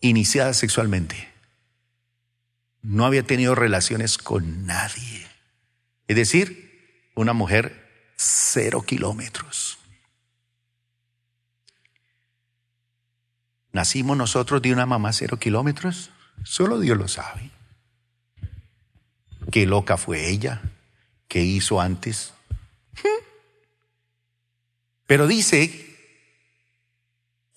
iniciada 0.00 0.54
sexualmente, 0.54 1.28
no 2.82 3.04
había 3.04 3.22
tenido 3.22 3.54
relaciones 3.54 4.18
con 4.18 4.66
nadie. 4.66 5.26
Es 6.06 6.16
decir, 6.16 7.10
una 7.14 7.32
mujer 7.32 8.12
cero 8.16 8.82
kilómetros. 8.82 9.78
¿Nacimos 13.72 14.16
nosotros 14.16 14.62
de 14.62 14.72
una 14.72 14.86
mamá 14.86 15.12
cero 15.12 15.38
kilómetros? 15.38 16.10
Solo 16.44 16.80
Dios 16.80 16.96
lo 16.96 17.08
sabe. 17.08 17.50
¿Qué 19.50 19.66
loca 19.66 19.96
fue 19.96 20.28
ella? 20.28 20.62
¿Qué 21.26 21.42
hizo 21.42 21.80
antes? 21.80 22.32
Pero 25.06 25.26
dice 25.26 25.87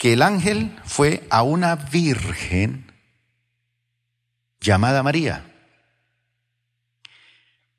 que 0.02 0.14
el 0.14 0.24
ángel 0.24 0.76
fue 0.84 1.28
a 1.30 1.44
una 1.44 1.76
virgen 1.76 2.92
llamada 4.60 5.04
María. 5.04 5.46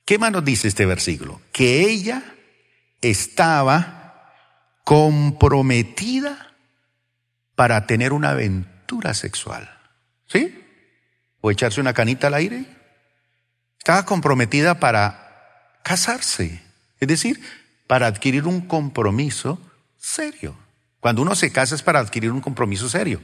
¿Qué 0.05 0.20
más 0.20 0.31
nos 0.31 0.45
dice 0.45 0.68
este 0.68 0.87
versículo? 0.87 1.41
Que 1.51 1.81
ella 1.81 2.23
estaba 3.01 4.31
comprometida 4.85 6.55
para 7.57 7.89
tener 7.89 8.12
una 8.12 8.31
aventura 8.31 9.14
sexual. 9.14 9.68
¿Sí? 10.29 10.64
O 11.41 11.51
echarse 11.51 11.81
una 11.81 11.93
canita 11.93 12.29
al 12.29 12.35
aire. 12.35 12.66
Estaba 13.79 14.07
comprometida 14.07 14.79
para 14.79 15.81
casarse. 15.83 16.62
Es 17.01 17.09
decir, 17.09 17.43
para 17.89 18.07
adquirir 18.07 18.47
un 18.47 18.61
compromiso 18.61 19.59
serio. 19.99 20.57
Cuando 21.03 21.20
uno 21.20 21.34
se 21.34 21.50
casa 21.50 21.74
es 21.74 21.82
para 21.82 21.98
adquirir 21.98 22.30
un 22.30 22.40
compromiso 22.40 22.88
serio. 22.88 23.20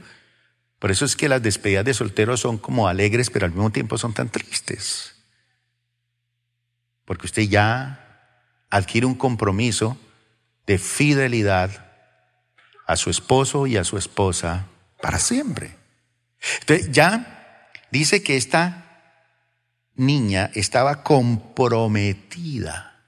Por 0.79 0.91
eso 0.91 1.05
es 1.05 1.15
que 1.15 1.29
las 1.29 1.41
despedidas 1.41 1.85
de 1.85 1.93
solteros 1.93 2.41
son 2.41 2.57
como 2.57 2.89
alegres, 2.89 3.29
pero 3.29 3.45
al 3.45 3.53
mismo 3.53 3.69
tiempo 3.69 3.97
son 3.97 4.13
tan 4.13 4.27
tristes. 4.27 5.15
Porque 7.05 7.25
usted 7.25 7.43
ya 7.43 8.35
adquiere 8.69 9.07
un 9.07 9.15
compromiso 9.15 9.97
de 10.67 10.77
fidelidad 10.77 11.89
a 12.85 12.97
su 12.97 13.09
esposo 13.09 13.65
y 13.65 13.77
a 13.77 13.85
su 13.85 13.97
esposa 13.97 14.67
para 15.01 15.17
siempre. 15.17 15.77
Entonces 16.59 16.91
ya 16.91 17.69
dice 17.91 18.23
que 18.23 18.35
esta 18.35 19.15
niña 19.95 20.51
estaba 20.53 21.01
comprometida. 21.03 23.05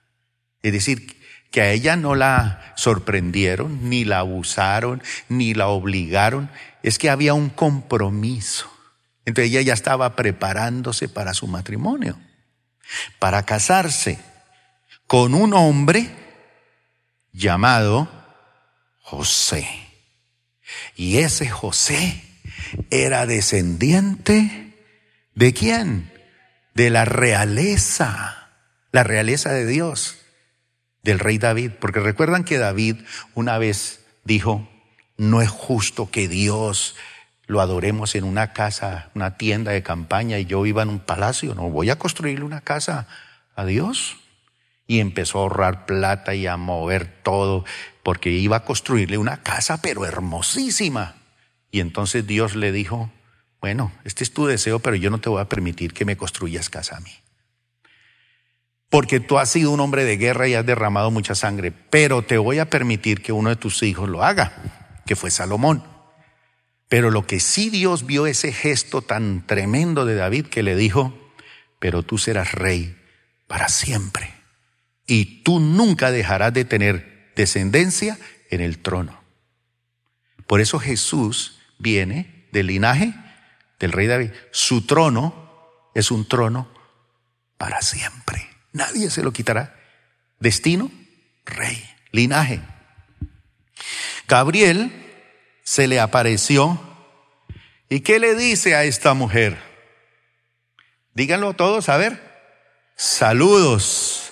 Es 0.61 0.71
decir, 0.71 1.20
que 1.51 1.61
a 1.61 1.71
ella 1.71 1.97
no 1.97 2.15
la 2.15 2.73
sorprendieron, 2.77 3.89
ni 3.89 4.05
la 4.05 4.19
abusaron, 4.19 5.03
ni 5.27 5.53
la 5.53 5.67
obligaron, 5.67 6.49
es 6.81 6.97
que 6.97 7.09
había 7.09 7.33
un 7.33 7.49
compromiso. 7.49 8.71
Entonces 9.25 9.51
ella 9.51 9.61
ya 9.61 9.73
estaba 9.73 10.15
preparándose 10.15 11.09
para 11.09 11.33
su 11.33 11.47
matrimonio, 11.47 12.17
para 13.19 13.43
casarse 13.43 14.17
con 15.07 15.33
un 15.33 15.53
hombre 15.53 16.09
llamado 17.33 18.09
José. 19.01 19.67
Y 20.95 21.17
ese 21.17 21.49
José 21.49 22.23
era 22.89 23.25
descendiente 23.25 24.73
de 25.35 25.53
quién? 25.53 26.13
De 26.73 26.89
la 26.89 27.03
realeza, 27.03 28.51
la 28.93 29.03
realeza 29.03 29.51
de 29.51 29.65
Dios 29.65 30.20
del 31.03 31.19
rey 31.19 31.37
David, 31.37 31.71
porque 31.79 31.99
recuerdan 31.99 32.43
que 32.43 32.57
David 32.57 32.97
una 33.33 33.57
vez 33.57 34.05
dijo, 34.23 34.69
no 35.17 35.41
es 35.41 35.49
justo 35.49 36.09
que 36.11 36.27
Dios 36.27 36.95
lo 37.47 37.59
adoremos 37.59 38.15
en 38.15 38.23
una 38.23 38.53
casa, 38.53 39.09
una 39.13 39.37
tienda 39.37 39.71
de 39.71 39.83
campaña 39.83 40.39
y 40.39 40.45
yo 40.45 40.61
viva 40.61 40.83
en 40.83 40.89
un 40.89 40.99
palacio, 40.99 41.55
no, 41.55 41.69
voy 41.69 41.89
a 41.89 41.97
construirle 41.97 42.45
una 42.45 42.61
casa 42.61 43.07
a 43.55 43.65
Dios. 43.65 44.17
Y 44.87 44.99
empezó 44.99 45.37
a 45.37 45.41
ahorrar 45.43 45.85
plata 45.85 46.35
y 46.35 46.47
a 46.47 46.57
mover 46.57 47.21
todo, 47.23 47.63
porque 48.03 48.29
iba 48.29 48.57
a 48.57 48.65
construirle 48.65 49.17
una 49.17 49.41
casa, 49.41 49.81
pero 49.81 50.05
hermosísima. 50.05 51.15
Y 51.71 51.79
entonces 51.79 52.27
Dios 52.27 52.55
le 52.55 52.73
dijo, 52.73 53.09
bueno, 53.61 53.93
este 54.03 54.25
es 54.25 54.33
tu 54.33 54.47
deseo, 54.47 54.79
pero 54.79 54.97
yo 54.97 55.09
no 55.09 55.21
te 55.21 55.29
voy 55.29 55.39
a 55.39 55.47
permitir 55.47 55.93
que 55.93 56.03
me 56.03 56.17
construyas 56.17 56.69
casa 56.69 56.97
a 56.97 56.99
mí 56.99 57.11
porque 58.91 59.21
tú 59.21 59.39
has 59.39 59.49
sido 59.49 59.71
un 59.71 59.79
hombre 59.79 60.03
de 60.03 60.17
guerra 60.17 60.49
y 60.49 60.53
has 60.53 60.65
derramado 60.65 61.11
mucha 61.11 61.33
sangre, 61.33 61.71
pero 61.71 62.23
te 62.23 62.37
voy 62.37 62.59
a 62.59 62.69
permitir 62.69 63.21
que 63.21 63.31
uno 63.31 63.49
de 63.49 63.55
tus 63.55 63.81
hijos 63.83 64.09
lo 64.09 64.21
haga, 64.21 64.51
que 65.05 65.15
fue 65.15 65.31
Salomón. 65.31 65.81
Pero 66.89 67.09
lo 67.09 67.25
que 67.25 67.39
sí 67.39 67.69
Dios 67.69 68.05
vio 68.05 68.27
ese 68.27 68.51
gesto 68.51 69.01
tan 69.01 69.47
tremendo 69.47 70.05
de 70.05 70.15
David 70.15 70.47
que 70.47 70.61
le 70.61 70.75
dijo, 70.75 71.17
pero 71.79 72.03
tú 72.03 72.17
serás 72.17 72.51
rey 72.51 72.97
para 73.47 73.69
siempre 73.69 74.33
y 75.07 75.41
tú 75.43 75.61
nunca 75.61 76.11
dejarás 76.11 76.53
de 76.53 76.65
tener 76.65 77.31
descendencia 77.37 78.19
en 78.49 78.59
el 78.59 78.79
trono. 78.79 79.23
Por 80.47 80.59
eso 80.59 80.79
Jesús 80.79 81.61
viene 81.79 82.49
del 82.51 82.67
linaje 82.67 83.13
del 83.79 83.93
rey 83.93 84.07
David. 84.07 84.31
Su 84.51 84.85
trono 84.85 85.89
es 85.95 86.11
un 86.11 86.27
trono 86.27 86.67
para 87.57 87.81
siempre. 87.81 88.50
Nadie 88.73 89.09
se 89.09 89.23
lo 89.23 89.31
quitará. 89.31 89.75
Destino, 90.39 90.91
rey, 91.45 91.83
linaje. 92.11 92.61
Gabriel 94.27 94.91
se 95.63 95.87
le 95.87 95.99
apareció. 95.99 96.79
¿Y 97.89 98.01
qué 98.01 98.19
le 98.19 98.35
dice 98.35 98.75
a 98.75 98.83
esta 98.83 99.13
mujer? 99.13 99.57
Díganlo 101.13 101.53
todos, 101.53 101.89
a 101.89 101.97
ver. 101.97 102.31
Saludos, 102.95 104.31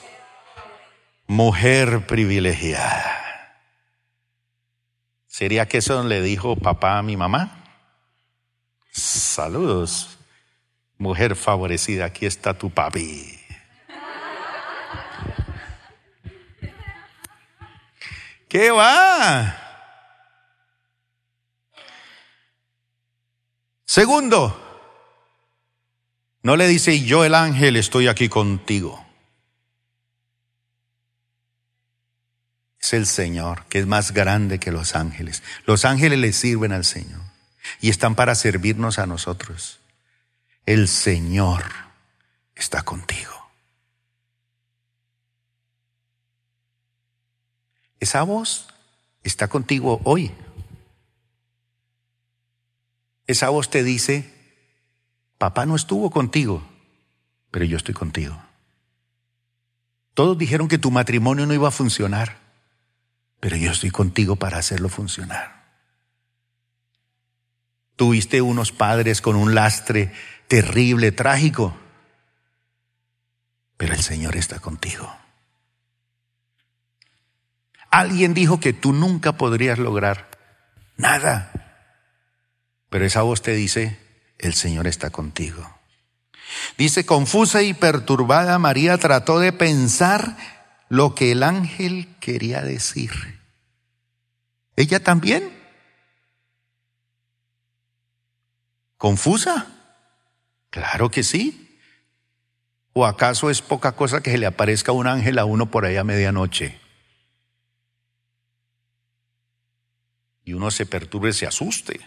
mujer 1.27 2.05
privilegiada. 2.05 3.19
¿Sería 5.27 5.67
que 5.67 5.79
eso 5.79 6.03
le 6.03 6.21
dijo 6.21 6.55
papá 6.55 6.97
a 6.97 7.03
mi 7.03 7.17
mamá? 7.17 7.63
Saludos, 8.91 10.17
mujer 10.97 11.35
favorecida, 11.35 12.05
aquí 12.05 12.25
está 12.25 12.53
tu 12.53 12.69
papi. 12.69 13.38
¿Qué 18.49 18.71
va? 18.71 19.55
Segundo, 23.85 24.59
no 26.41 26.55
le 26.55 26.67
dice 26.67 27.03
yo 27.03 27.23
el 27.25 27.35
ángel 27.35 27.75
estoy 27.75 28.07
aquí 28.07 28.27
contigo. 28.27 29.05
Es 32.81 32.93
el 32.93 33.05
Señor, 33.05 33.65
que 33.65 33.79
es 33.79 33.85
más 33.85 34.13
grande 34.13 34.59
que 34.59 34.71
los 34.71 34.95
ángeles. 34.95 35.43
Los 35.67 35.85
ángeles 35.85 36.17
le 36.17 36.33
sirven 36.33 36.71
al 36.71 36.85
Señor 36.85 37.21
y 37.81 37.89
están 37.89 38.15
para 38.15 38.33
servirnos 38.33 38.97
a 38.97 39.05
nosotros. 39.05 39.79
El 40.65 40.87
Señor 40.87 41.63
está 42.55 42.81
contigo. 42.81 43.38
Esa 47.99 48.23
voz 48.23 48.67
está 49.23 49.47
contigo 49.47 50.01
hoy. 50.03 50.31
Esa 53.27 53.49
voz 53.49 53.69
te 53.69 53.83
dice, 53.83 54.33
papá 55.37 55.65
no 55.65 55.75
estuvo 55.75 56.09
contigo, 56.09 56.63
pero 57.51 57.65
yo 57.65 57.77
estoy 57.77 57.93
contigo. 57.93 58.41
Todos 60.13 60.37
dijeron 60.37 60.67
que 60.67 60.77
tu 60.77 60.91
matrimonio 60.91 61.45
no 61.45 61.53
iba 61.53 61.67
a 61.67 61.71
funcionar, 61.71 62.39
pero 63.39 63.55
yo 63.55 63.71
estoy 63.71 63.91
contigo 63.91 64.35
para 64.35 64.57
hacerlo 64.57 64.89
funcionar. 64.89 65.59
Tuviste 67.95 68.41
unos 68.41 68.71
padres 68.71 69.21
con 69.21 69.35
un 69.35 69.53
lastre 69.53 70.11
terrible, 70.47 71.11
trágico, 71.11 71.75
pero 73.77 73.93
el 73.93 74.01
Señor 74.01 74.35
está 74.35 74.59
contigo. 74.59 75.18
Alguien 77.91 78.33
dijo 78.33 78.59
que 78.59 78.73
tú 78.73 78.93
nunca 78.93 79.33
podrías 79.33 79.79
lograr 79.79 80.29
nada. 80.97 81.51
Pero 82.89 83.05
esa 83.05 83.21
voz 83.21 83.41
te 83.41 83.53
dice, 83.53 83.99
el 84.37 84.53
Señor 84.53 84.87
está 84.87 85.09
contigo. 85.09 85.79
Dice, 86.77 87.05
confusa 87.05 87.61
y 87.61 87.73
perturbada, 87.73 88.57
María 88.59 88.97
trató 88.97 89.39
de 89.39 89.53
pensar 89.53 90.35
lo 90.89 91.13
que 91.13 91.31
el 91.31 91.43
ángel 91.43 92.15
quería 92.19 92.61
decir. 92.61 93.11
¿Ella 94.75 95.03
también? 95.03 95.51
¿Confusa? 98.97 99.67
Claro 100.69 101.09
que 101.09 101.23
sí. 101.23 101.79
¿O 102.93 103.05
acaso 103.05 103.49
es 103.49 103.61
poca 103.61 103.93
cosa 103.93 104.21
que 104.21 104.31
se 104.31 104.37
le 104.37 104.45
aparezca 104.45 104.91
un 104.91 105.07
ángel 105.07 105.37
a 105.39 105.45
uno 105.45 105.69
por 105.69 105.85
ahí 105.85 105.95
a 105.97 106.03
medianoche? 106.03 106.79
Y 110.49 110.53
uno 110.53 110.71
se 110.71 110.87
perturbe, 110.87 111.31
se 111.31 111.45
asuste. 111.45 111.99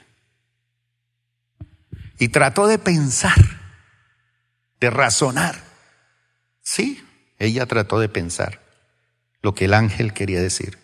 Y 2.19 2.27
trató 2.31 2.67
de 2.67 2.77
pensar, 2.77 3.37
de 4.81 4.91
razonar. 4.91 5.63
Sí, 6.61 7.05
ella 7.39 7.67
trató 7.67 8.01
de 8.01 8.09
pensar 8.09 8.61
lo 9.43 9.55
que 9.55 9.67
el 9.67 9.75
ángel 9.75 10.13
quería 10.13 10.43
decir. 10.43 10.77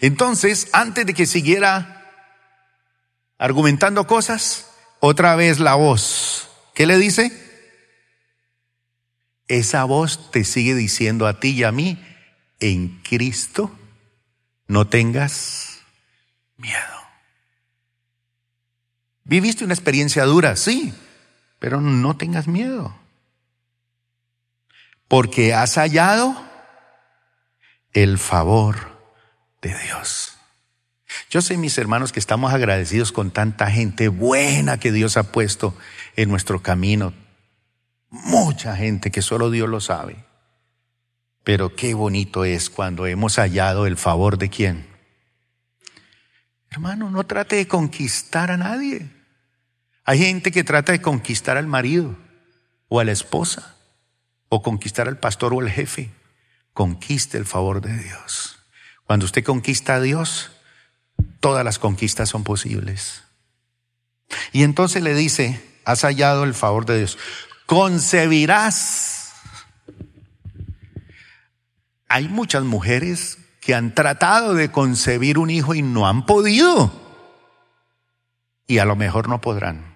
Entonces, 0.00 0.70
antes 0.72 1.06
de 1.06 1.14
que 1.14 1.26
siguiera 1.26 2.10
argumentando 3.38 4.08
cosas, 4.08 4.68
otra 4.98 5.36
vez 5.36 5.60
la 5.60 5.76
voz. 5.76 6.50
¿Qué 6.74 6.86
le 6.86 6.98
dice? 6.98 7.30
Esa 9.46 9.84
voz 9.84 10.32
te 10.32 10.42
sigue 10.42 10.74
diciendo 10.74 11.28
a 11.28 11.38
ti 11.38 11.50
y 11.50 11.62
a 11.62 11.70
mí, 11.70 12.04
en 12.58 13.00
Cristo 13.04 13.70
no 14.66 14.88
tengas 14.88 15.71
miedo. 16.62 17.02
Viviste 19.24 19.64
una 19.64 19.74
experiencia 19.74 20.24
dura, 20.24 20.56
sí, 20.56 20.94
pero 21.58 21.80
no 21.80 22.16
tengas 22.16 22.48
miedo. 22.48 22.96
Porque 25.08 25.52
has 25.52 25.74
hallado 25.76 26.34
el 27.92 28.18
favor 28.18 28.98
de 29.60 29.76
Dios. 29.78 30.38
Yo 31.28 31.42
sé, 31.42 31.56
mis 31.56 31.76
hermanos, 31.76 32.12
que 32.12 32.20
estamos 32.20 32.52
agradecidos 32.52 33.12
con 33.12 33.30
tanta 33.30 33.70
gente 33.70 34.08
buena 34.08 34.78
que 34.78 34.92
Dios 34.92 35.16
ha 35.16 35.24
puesto 35.24 35.76
en 36.16 36.30
nuestro 36.30 36.62
camino. 36.62 37.12
Mucha 38.08 38.76
gente 38.76 39.10
que 39.10 39.22
solo 39.22 39.50
Dios 39.50 39.68
lo 39.68 39.80
sabe. 39.80 40.24
Pero 41.44 41.74
qué 41.74 41.94
bonito 41.94 42.44
es 42.44 42.70
cuando 42.70 43.06
hemos 43.06 43.36
hallado 43.36 43.86
el 43.86 43.96
favor 43.96 44.38
de 44.38 44.48
quién? 44.48 44.91
Hermano, 46.72 47.10
no 47.10 47.24
trate 47.24 47.56
de 47.56 47.68
conquistar 47.68 48.50
a 48.50 48.56
nadie. 48.56 49.06
Hay 50.04 50.18
gente 50.18 50.50
que 50.50 50.64
trata 50.64 50.92
de 50.92 51.02
conquistar 51.02 51.58
al 51.58 51.66
marido 51.66 52.16
o 52.88 52.98
a 52.98 53.04
la 53.04 53.12
esposa 53.12 53.76
o 54.48 54.62
conquistar 54.62 55.06
al 55.06 55.18
pastor 55.18 55.52
o 55.52 55.60
al 55.60 55.68
jefe. 55.68 56.10
Conquiste 56.72 57.36
el 57.36 57.44
favor 57.44 57.82
de 57.82 57.94
Dios. 57.98 58.58
Cuando 59.04 59.26
usted 59.26 59.44
conquista 59.44 59.96
a 59.96 60.00
Dios, 60.00 60.50
todas 61.40 61.62
las 61.62 61.78
conquistas 61.78 62.30
son 62.30 62.42
posibles. 62.42 63.22
Y 64.50 64.62
entonces 64.62 65.02
le 65.02 65.14
dice, 65.14 65.62
has 65.84 66.00
hallado 66.00 66.44
el 66.44 66.54
favor 66.54 66.86
de 66.86 66.96
Dios, 66.96 67.18
concebirás. 67.66 69.34
Hay 72.08 72.28
muchas 72.28 72.64
mujeres 72.64 73.36
que 73.62 73.76
han 73.76 73.94
tratado 73.94 74.54
de 74.54 74.72
concebir 74.72 75.38
un 75.38 75.48
hijo 75.48 75.74
y 75.74 75.82
no 75.82 76.08
han 76.08 76.26
podido. 76.26 76.92
Y 78.66 78.78
a 78.78 78.84
lo 78.84 78.96
mejor 78.96 79.28
no 79.28 79.40
podrán. 79.40 79.94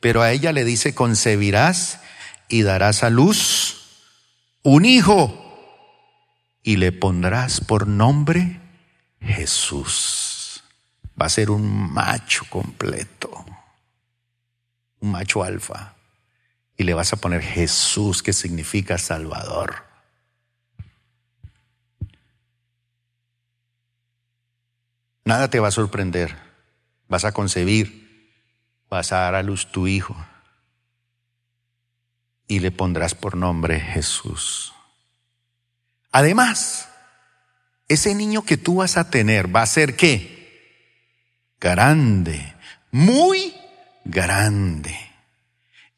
Pero 0.00 0.20
a 0.20 0.32
ella 0.32 0.50
le 0.50 0.64
dice, 0.64 0.92
concebirás 0.92 2.00
y 2.48 2.62
darás 2.62 3.04
a 3.04 3.10
luz 3.10 3.86
un 4.62 4.84
hijo 4.84 5.44
y 6.64 6.76
le 6.76 6.90
pondrás 6.90 7.60
por 7.60 7.86
nombre 7.86 8.60
Jesús. 9.20 10.64
Va 11.20 11.26
a 11.26 11.30
ser 11.30 11.50
un 11.50 11.92
macho 11.92 12.46
completo, 12.50 13.46
un 14.98 15.12
macho 15.12 15.44
alfa. 15.44 15.94
Y 16.76 16.82
le 16.82 16.94
vas 16.94 17.12
a 17.12 17.16
poner 17.16 17.42
Jesús, 17.42 18.24
que 18.24 18.32
significa 18.32 18.98
Salvador. 18.98 19.86
Nada 25.26 25.50
te 25.50 25.58
va 25.58 25.68
a 25.68 25.72
sorprender. 25.72 26.36
Vas 27.08 27.24
a 27.24 27.32
concebir, 27.32 28.40
vas 28.88 29.10
a 29.10 29.18
dar 29.18 29.34
a 29.34 29.42
luz 29.42 29.66
tu 29.72 29.88
hijo 29.88 30.16
y 32.46 32.60
le 32.60 32.70
pondrás 32.70 33.16
por 33.16 33.36
nombre 33.36 33.80
Jesús. 33.80 34.72
Además, 36.12 36.88
ese 37.88 38.14
niño 38.14 38.44
que 38.44 38.56
tú 38.56 38.76
vas 38.76 38.96
a 38.96 39.10
tener 39.10 39.54
va 39.54 39.62
a 39.62 39.66
ser 39.66 39.96
qué? 39.96 41.50
Grande, 41.60 42.54
muy 42.92 43.52
grande. 44.04 44.96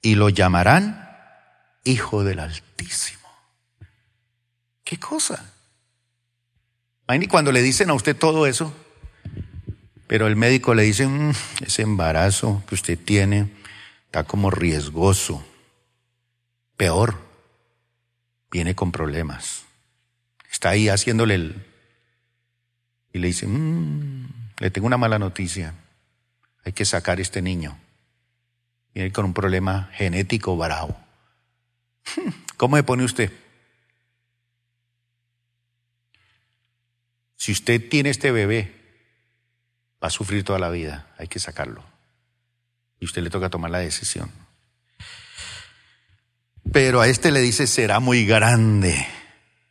Y 0.00 0.14
lo 0.14 0.30
llamarán 0.30 1.06
Hijo 1.84 2.24
del 2.24 2.40
Altísimo. 2.40 3.28
¿Qué 4.84 4.98
cosa? 4.98 5.52
Y 7.10 7.26
cuando 7.26 7.52
le 7.52 7.60
dicen 7.60 7.90
a 7.90 7.94
usted 7.94 8.16
todo 8.16 8.46
eso, 8.46 8.74
pero 10.08 10.26
el 10.26 10.36
médico 10.36 10.74
le 10.74 10.84
dice, 10.84 11.06
mm, 11.06 11.32
ese 11.66 11.82
embarazo 11.82 12.64
que 12.66 12.74
usted 12.74 12.98
tiene 12.98 13.50
está 14.06 14.24
como 14.24 14.50
riesgoso. 14.50 15.44
Peor, 16.78 17.18
viene 18.50 18.74
con 18.74 18.90
problemas. 18.90 19.64
Está 20.50 20.70
ahí 20.70 20.88
haciéndole 20.88 21.34
el... 21.34 21.66
Y 23.12 23.18
le 23.18 23.26
dice, 23.26 23.46
mm, 23.46 24.28
le 24.58 24.70
tengo 24.70 24.86
una 24.86 24.96
mala 24.96 25.18
noticia. 25.18 25.74
Hay 26.64 26.72
que 26.72 26.86
sacar 26.86 27.20
este 27.20 27.42
niño. 27.42 27.78
Viene 28.94 29.12
con 29.12 29.26
un 29.26 29.34
problema 29.34 29.90
genético 29.92 30.56
bravo. 30.56 30.98
¿Cómo 32.56 32.76
me 32.76 32.82
pone 32.82 33.04
usted? 33.04 33.30
Si 37.36 37.52
usted 37.52 37.90
tiene 37.90 38.08
este 38.08 38.32
bebé 38.32 38.77
va 40.02 40.08
a 40.08 40.10
sufrir 40.10 40.44
toda 40.44 40.58
la 40.58 40.70
vida, 40.70 41.06
hay 41.18 41.28
que 41.28 41.38
sacarlo. 41.38 41.84
Y 43.00 43.04
usted 43.04 43.22
le 43.22 43.30
toca 43.30 43.50
tomar 43.50 43.70
la 43.70 43.78
decisión. 43.78 44.30
Pero 46.72 47.00
a 47.00 47.08
este 47.08 47.30
le 47.30 47.40
dice, 47.40 47.66
será 47.66 48.00
muy 48.00 48.26
grande. 48.26 49.06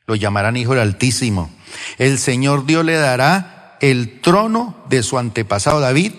Lo 0.05 0.15
llamarán 0.15 0.57
Hijo 0.57 0.71
del 0.71 0.81
Altísimo. 0.81 1.51
El 1.97 2.17
Señor 2.17 2.65
Dios 2.65 2.83
le 2.85 2.95
dará 2.95 3.77
el 3.81 4.21
trono 4.21 4.83
de 4.89 5.03
su 5.03 5.17
antepasado 5.17 5.79
David 5.79 6.13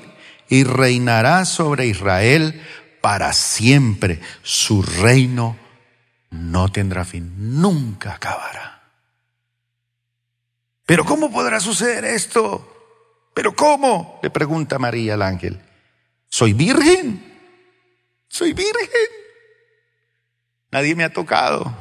y 0.49 0.65
reinará 0.65 1.45
sobre 1.45 1.87
Israel 1.87 2.63
para 3.01 3.33
siempre. 3.33 4.21
Su 4.43 4.83
reino 4.83 5.57
no 6.31 6.71
tendrá 6.71 7.05
fin, 7.05 7.61
nunca 7.61 8.15
acabará. 8.15 8.83
Pero 10.87 11.05
¿cómo 11.05 11.31
podrá 11.31 11.61
suceder 11.61 12.05
esto? 12.05 12.78
¿Pero 13.39 13.55
cómo? 13.55 14.19
Le 14.21 14.31
pregunta 14.31 14.81
María 14.81 15.15
al 15.15 15.23
ángel. 15.23 15.61
¿Soy 16.29 16.55
virgen? 16.55 17.39
¿Soy 18.27 18.53
virgen? 18.53 19.07
Nadie 20.73 20.97
me 20.97 21.05
ha 21.05 21.13
tocado. 21.13 21.73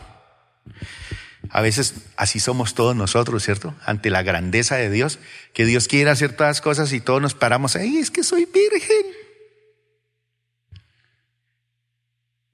A 1.50 1.62
veces 1.62 1.96
así 2.16 2.40
somos 2.40 2.76
todos 2.76 2.96
nosotros, 2.96 3.44
¿cierto? 3.44 3.74
Ante 3.84 4.12
la 4.12 4.22
grandeza 4.22 4.76
de 4.76 4.92
Dios, 4.92 5.18
que 5.52 5.66
Dios 5.66 5.88
quiere 5.88 6.12
hacer 6.12 6.36
todas 6.36 6.62
cosas 6.62 6.94
y 6.94 7.02
todos 7.02 7.24
nos 7.24 7.34
paramos 7.34 7.76
ahí, 7.76 7.98
es 7.98 8.12
que 8.12 8.22
soy 8.22 8.46
virgen. 8.46 9.08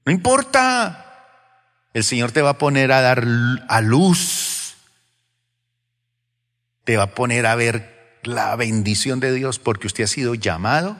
No 0.06 0.14
importa. 0.14 1.28
El 1.94 2.06
Señor 2.06 2.32
te 2.32 2.42
va 2.42 2.52
a 2.52 2.58
poner 2.58 2.94
a 2.94 3.02
dar 3.02 3.28
a 3.68 3.82
luz. 3.82 4.76
Te 6.86 6.96
va 6.96 7.04
a 7.04 7.16
poner 7.16 7.46
a 7.46 7.56
ver 7.56 7.93
la 8.24 8.56
bendición 8.56 9.20
de 9.20 9.34
Dios 9.34 9.60
porque 9.60 9.88
usted 9.88 10.04
ha 10.04 10.08
sido 10.08 10.36
llamado 10.36 10.98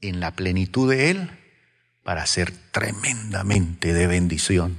en 0.00 0.20
la 0.20 0.32
plenitud 0.32 0.90
de 0.90 1.10
Él 1.10 1.30
para 2.02 2.26
ser 2.26 2.52
tremendamente 2.70 3.92
de 3.92 4.06
bendición. 4.06 4.76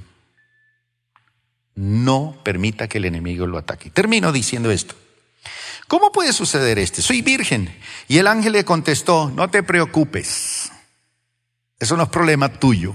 No 1.74 2.40
permita 2.42 2.88
que 2.88 2.98
el 2.98 3.04
enemigo 3.04 3.46
lo 3.46 3.58
ataque. 3.58 3.90
Termino 3.90 4.32
diciendo 4.32 4.70
esto. 4.70 4.94
¿Cómo 5.86 6.12
puede 6.12 6.32
suceder 6.32 6.78
este? 6.78 7.02
Soy 7.02 7.22
virgen. 7.22 7.74
Y 8.08 8.18
el 8.18 8.26
ángel 8.26 8.52
le 8.52 8.64
contestó, 8.64 9.30
no 9.30 9.48
te 9.48 9.62
preocupes. 9.62 10.70
Eso 11.78 11.96
no 11.96 12.04
es 12.04 12.08
problema 12.08 12.48
tuyo. 12.48 12.94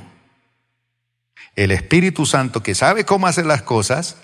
El 1.56 1.72
Espíritu 1.72 2.26
Santo 2.26 2.62
que 2.62 2.76
sabe 2.76 3.06
cómo 3.06 3.28
hacer 3.28 3.46
las 3.46 3.62
cosas, 3.62 4.18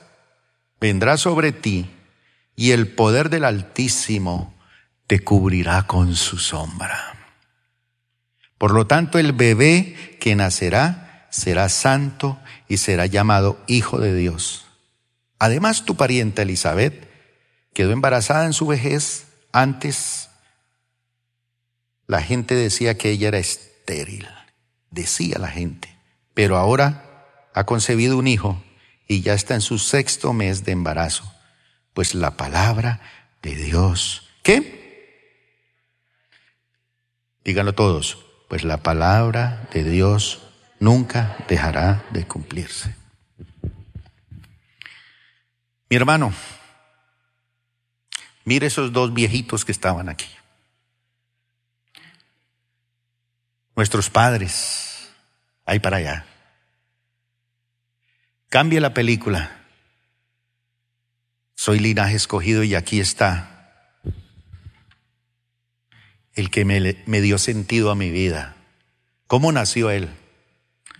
vendrá 0.79 1.17
sobre 1.17 1.51
ti 1.51 1.89
y 2.59 2.73
el 2.73 2.89
poder 2.89 3.29
del 3.29 3.45
Altísimo 3.45 4.53
te 5.07 5.21
cubrirá 5.21 5.87
con 5.87 6.13
su 6.17 6.37
sombra. 6.37 7.15
Por 8.57 8.71
lo 8.71 8.85
tanto, 8.85 9.17
el 9.17 9.31
bebé 9.31 10.17
que 10.19 10.35
nacerá 10.35 11.25
será 11.31 11.69
santo 11.69 12.37
y 12.67 12.75
será 12.75 13.05
llamado 13.05 13.63
Hijo 13.67 13.99
de 13.99 14.13
Dios. 14.13 14.65
Además, 15.39 15.85
tu 15.85 15.95
parienta 15.95 16.41
Elizabeth 16.41 17.09
quedó 17.73 17.93
embarazada 17.93 18.45
en 18.45 18.51
su 18.51 18.67
vejez. 18.67 19.27
Antes, 19.53 20.27
la 22.07 22.21
gente 22.21 22.55
decía 22.55 22.97
que 22.97 23.11
ella 23.11 23.29
era 23.29 23.37
estéril, 23.37 24.27
decía 24.91 25.37
la 25.39 25.47
gente, 25.47 25.97
pero 26.33 26.57
ahora 26.57 27.25
ha 27.53 27.65
concebido 27.65 28.17
un 28.17 28.27
hijo 28.27 28.61
y 29.07 29.21
ya 29.21 29.33
está 29.33 29.55
en 29.55 29.61
su 29.61 29.79
sexto 29.79 30.33
mes 30.33 30.65
de 30.65 30.73
embarazo 30.73 31.38
pues 31.93 32.15
la 32.15 32.37
palabra 32.37 33.01
de 33.41 33.55
Dios. 33.55 34.29
¿Qué? 34.43 34.79
Díganlo 37.43 37.73
todos. 37.73 38.25
Pues 38.47 38.63
la 38.63 38.77
palabra 38.77 39.67
de 39.73 39.83
Dios 39.83 40.41
nunca 40.79 41.37
dejará 41.47 42.03
de 42.11 42.25
cumplirse. 42.25 42.95
Mi 45.89 45.95
hermano, 45.95 46.33
mire 48.43 48.67
esos 48.67 48.91
dos 48.91 49.13
viejitos 49.13 49.65
que 49.65 49.71
estaban 49.71 50.09
aquí. 50.09 50.29
Nuestros 53.75 54.09
padres, 54.09 55.09
ahí 55.65 55.79
para 55.79 55.97
allá. 55.97 56.25
Cambie 58.49 58.79
la 58.81 58.93
película 58.93 59.58
soy 61.59 61.79
linaje 61.79 62.15
escogido 62.15 62.63
y 62.63 62.73
aquí 62.73 63.01
está 63.01 64.05
el 66.33 66.51
que 66.51 66.63
me, 66.63 67.19
dio 67.19 67.37
sentido 67.37 67.91
a 67.91 67.95
mi 67.95 68.11
vida. 68.11 68.55
¿Cómo 69.27 69.51
nació 69.51 69.91
Él? 69.91 70.07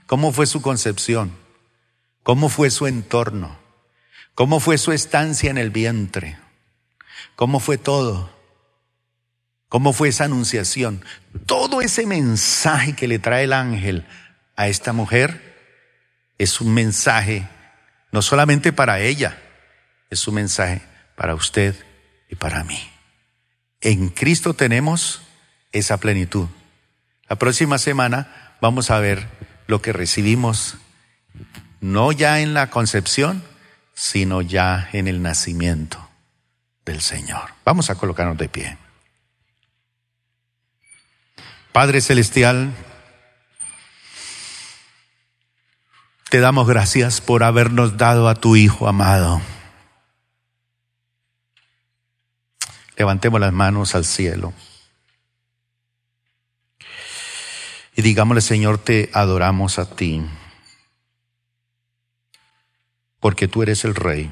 ¿Cómo 0.05 0.34
fue 0.34 0.47
su 0.47 0.62
concepción? 0.62 1.32
¿Cómo 2.24 2.49
fue 2.49 2.72
su 2.72 2.88
entorno? 2.88 3.57
¿Cómo 4.36 4.60
fue 4.60 4.78
su 4.78 4.91
estancia 4.91 5.49
en 5.49 5.57
el 5.57 5.70
vientre? 5.70 6.38
¿Cómo 7.38 7.62
fue 7.62 7.78
todo? 7.78 8.30
¿Cómo 9.70 9.93
fue 9.93 10.10
esa 10.10 10.26
anunciación? 10.26 11.05
Todo 11.45 11.80
ese 11.80 12.05
mensaje 12.05 12.97
que 12.97 13.07
le 13.07 13.18
trae 13.18 13.45
el 13.45 13.53
ángel 13.53 14.05
a 14.57 14.68
esta 14.68 14.91
mujer 14.91 15.55
es 16.38 16.60
un 16.60 16.74
mensaje 16.74 17.47
no 18.12 18.22
solamente 18.22 18.74
para 18.74 18.99
ella, 18.99 19.41
es 20.10 20.28
un 20.28 20.36
mensaje 20.36 20.82
para 21.16 21.36
usted 21.36 21.76
y 22.30 22.36
para 22.36 22.64
mí. 22.64 22.80
En 23.82 24.10
Cristo 24.10 24.53
tenemos 24.53 25.22
esa 25.72 25.97
plenitud. 25.97 26.47
La 27.28 27.38
próxima 27.38 27.78
semana 27.78 28.55
vamos 28.62 28.91
a 28.91 28.99
ver 28.99 29.28
lo 29.68 29.82
que 29.82 29.93
recibimos, 29.93 30.78
no 31.80 32.12
ya 32.12 32.39
en 32.41 32.53
la 32.53 32.70
concepción, 32.70 33.43
sino 33.93 34.41
ya 34.41 34.89
en 34.93 35.07
el 35.07 35.22
nacimiento 35.22 36.10
del 36.86 37.01
Señor. 37.01 37.53
Vamos 37.66 37.89
a 37.89 37.95
colocarnos 37.95 38.38
de 38.38 38.49
pie. 38.49 38.78
Padre 41.72 42.01
Celestial, 42.01 42.74
te 46.30 46.39
damos 46.39 46.68
gracias 46.68 47.22
por 47.22 47.43
habernos 47.43 47.97
dado 47.97 48.28
a 48.28 48.36
tu 48.36 48.55
Hijo 48.55 48.88
amado. 48.88 49.41
Levantemos 53.00 53.39
las 53.39 53.54
manos 53.54 53.95
al 53.95 54.04
cielo. 54.04 54.54
Y 57.95 58.02
digámosle, 58.02 58.41
Señor, 58.41 58.78
te 58.78 59.10
adoramos 59.14 59.80
a 59.80 59.89
ti, 59.95 60.22
porque 63.22 63.47
tú 63.47 63.64
eres 63.64 63.86
el 63.86 63.95
Rey. 63.95 64.30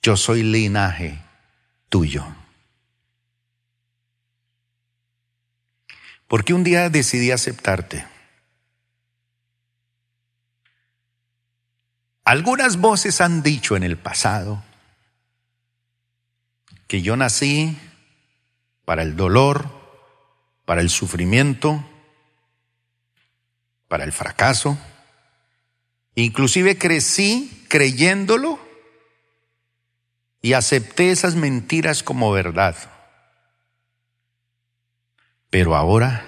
Yo 0.00 0.16
soy 0.16 0.44
linaje 0.44 1.20
tuyo. 1.88 2.24
Porque 6.28 6.54
un 6.54 6.62
día 6.62 6.88
decidí 6.88 7.32
aceptarte. 7.32 8.06
Algunas 12.22 12.76
voces 12.76 13.20
han 13.20 13.42
dicho 13.42 13.74
en 13.74 13.82
el 13.82 13.96
pasado 13.96 14.62
que 16.86 17.02
yo 17.02 17.16
nací 17.16 17.76
para 18.84 19.02
el 19.02 19.16
dolor, 19.16 19.68
para 20.64 20.80
el 20.80 20.90
sufrimiento, 20.90 21.84
para 23.88 24.04
el 24.04 24.12
fracaso. 24.12 24.78
Inclusive 26.14 26.78
crecí 26.78 27.64
creyéndolo 27.68 28.58
y 30.42 30.52
acepté 30.52 31.10
esas 31.10 31.34
mentiras 31.34 32.02
como 32.02 32.30
verdad. 32.30 32.76
Pero 35.50 35.74
ahora, 35.74 36.26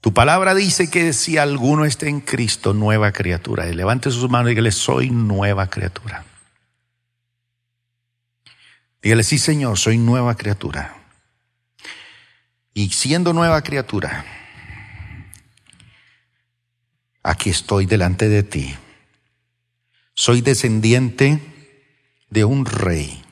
tu 0.00 0.12
palabra 0.12 0.54
dice 0.54 0.90
que 0.90 1.12
si 1.12 1.38
alguno 1.38 1.84
está 1.84 2.06
en 2.06 2.20
Cristo, 2.20 2.74
nueva 2.74 3.12
criatura. 3.12 3.68
Y 3.68 3.74
levante 3.74 4.10
sus 4.10 4.28
manos 4.28 4.48
y 4.48 4.50
dígale, 4.50 4.72
soy 4.72 5.10
nueva 5.10 5.68
criatura. 5.68 6.24
Dígale, 9.02 9.24
sí 9.24 9.38
Señor, 9.38 9.78
soy 9.78 9.98
nueva 9.98 10.36
criatura. 10.36 10.96
Y 12.72 12.90
siendo 12.90 13.32
nueva 13.32 13.60
criatura, 13.62 14.24
aquí 17.22 17.50
estoy 17.50 17.86
delante 17.86 18.28
de 18.28 18.44
ti. 18.44 18.76
Soy 20.14 20.40
descendiente 20.40 21.40
de 22.30 22.44
un 22.44 22.64
rey. 22.64 23.24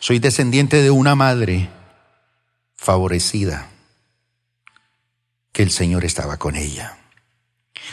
Soy 0.00 0.18
descendiente 0.20 0.82
de 0.82 0.90
una 0.90 1.14
madre 1.14 1.68
favorecida, 2.76 3.70
que 5.52 5.62
el 5.62 5.70
Señor 5.70 6.04
estaba 6.04 6.38
con 6.38 6.56
ella. 6.56 6.98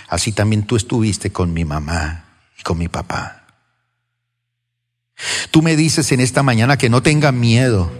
Así 0.08 0.32
también 0.32 0.66
tú 0.66 0.78
estuviste 0.78 1.32
con 1.32 1.54
mi 1.54 1.66
mamá 1.66 2.26
y 2.58 2.64
con 2.64 2.78
mi 2.78 2.88
papá. 2.88 3.41
Tú 5.52 5.62
me 5.62 5.76
dices 5.76 6.12
en 6.12 6.20
esta 6.20 6.44
mañana 6.44 6.78
que 6.78 6.90
no 6.90 7.02
tenga 7.02 7.32
miedo 7.32 7.92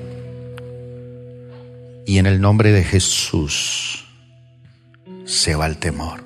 y 2.06 2.18
en 2.18 2.26
el 2.26 2.42
nombre 2.42 2.72
de 2.72 2.84
Jesús 2.84 4.06
se 5.26 5.56
va 5.56 5.66
el 5.66 5.78
temor. 5.78 6.24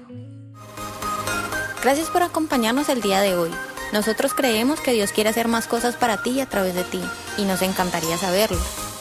Gracias 1.84 2.10
por 2.10 2.24
acompañarnos 2.24 2.90
el 2.90 3.02
día 3.02 3.22
de 3.22 3.36
hoy. 3.36 3.52
Nosotros 3.94 4.34
creemos 4.34 4.80
que 4.80 4.94
Dios 4.94 5.12
quiere 5.12 5.30
hacer 5.30 5.48
más 5.48 5.68
cosas 5.68 5.96
para 5.96 6.24
ti 6.24 6.32
y 6.32 6.42
a 6.42 6.48
través 6.48 6.74
de 6.74 6.84
ti, 6.84 7.00
y 7.38 7.44
nos 7.44 7.62
encantaría 7.62 8.18
saberlo. 8.18 8.58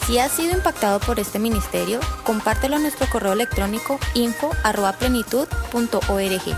Si 0.06 0.18
has 0.18 0.32
sido 0.32 0.52
impactado 0.52 1.00
por 1.00 1.18
este 1.18 1.38
ministerio, 1.38 1.98
compártelo 2.24 2.76
a 2.76 2.78
nuestro 2.78 3.08
correo 3.08 3.32
electrónico 3.32 3.98
info.plenitud.org. 4.12 6.56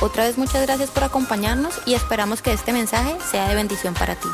Otra 0.00 0.24
vez 0.24 0.36
muchas 0.36 0.62
gracias 0.62 0.90
por 0.90 1.04
acompañarnos 1.04 1.80
y 1.86 1.94
esperamos 1.94 2.42
que 2.42 2.52
este 2.52 2.72
mensaje 2.72 3.16
sea 3.30 3.48
de 3.48 3.54
bendición 3.54 3.94
para 3.94 4.16
ti. 4.16 4.28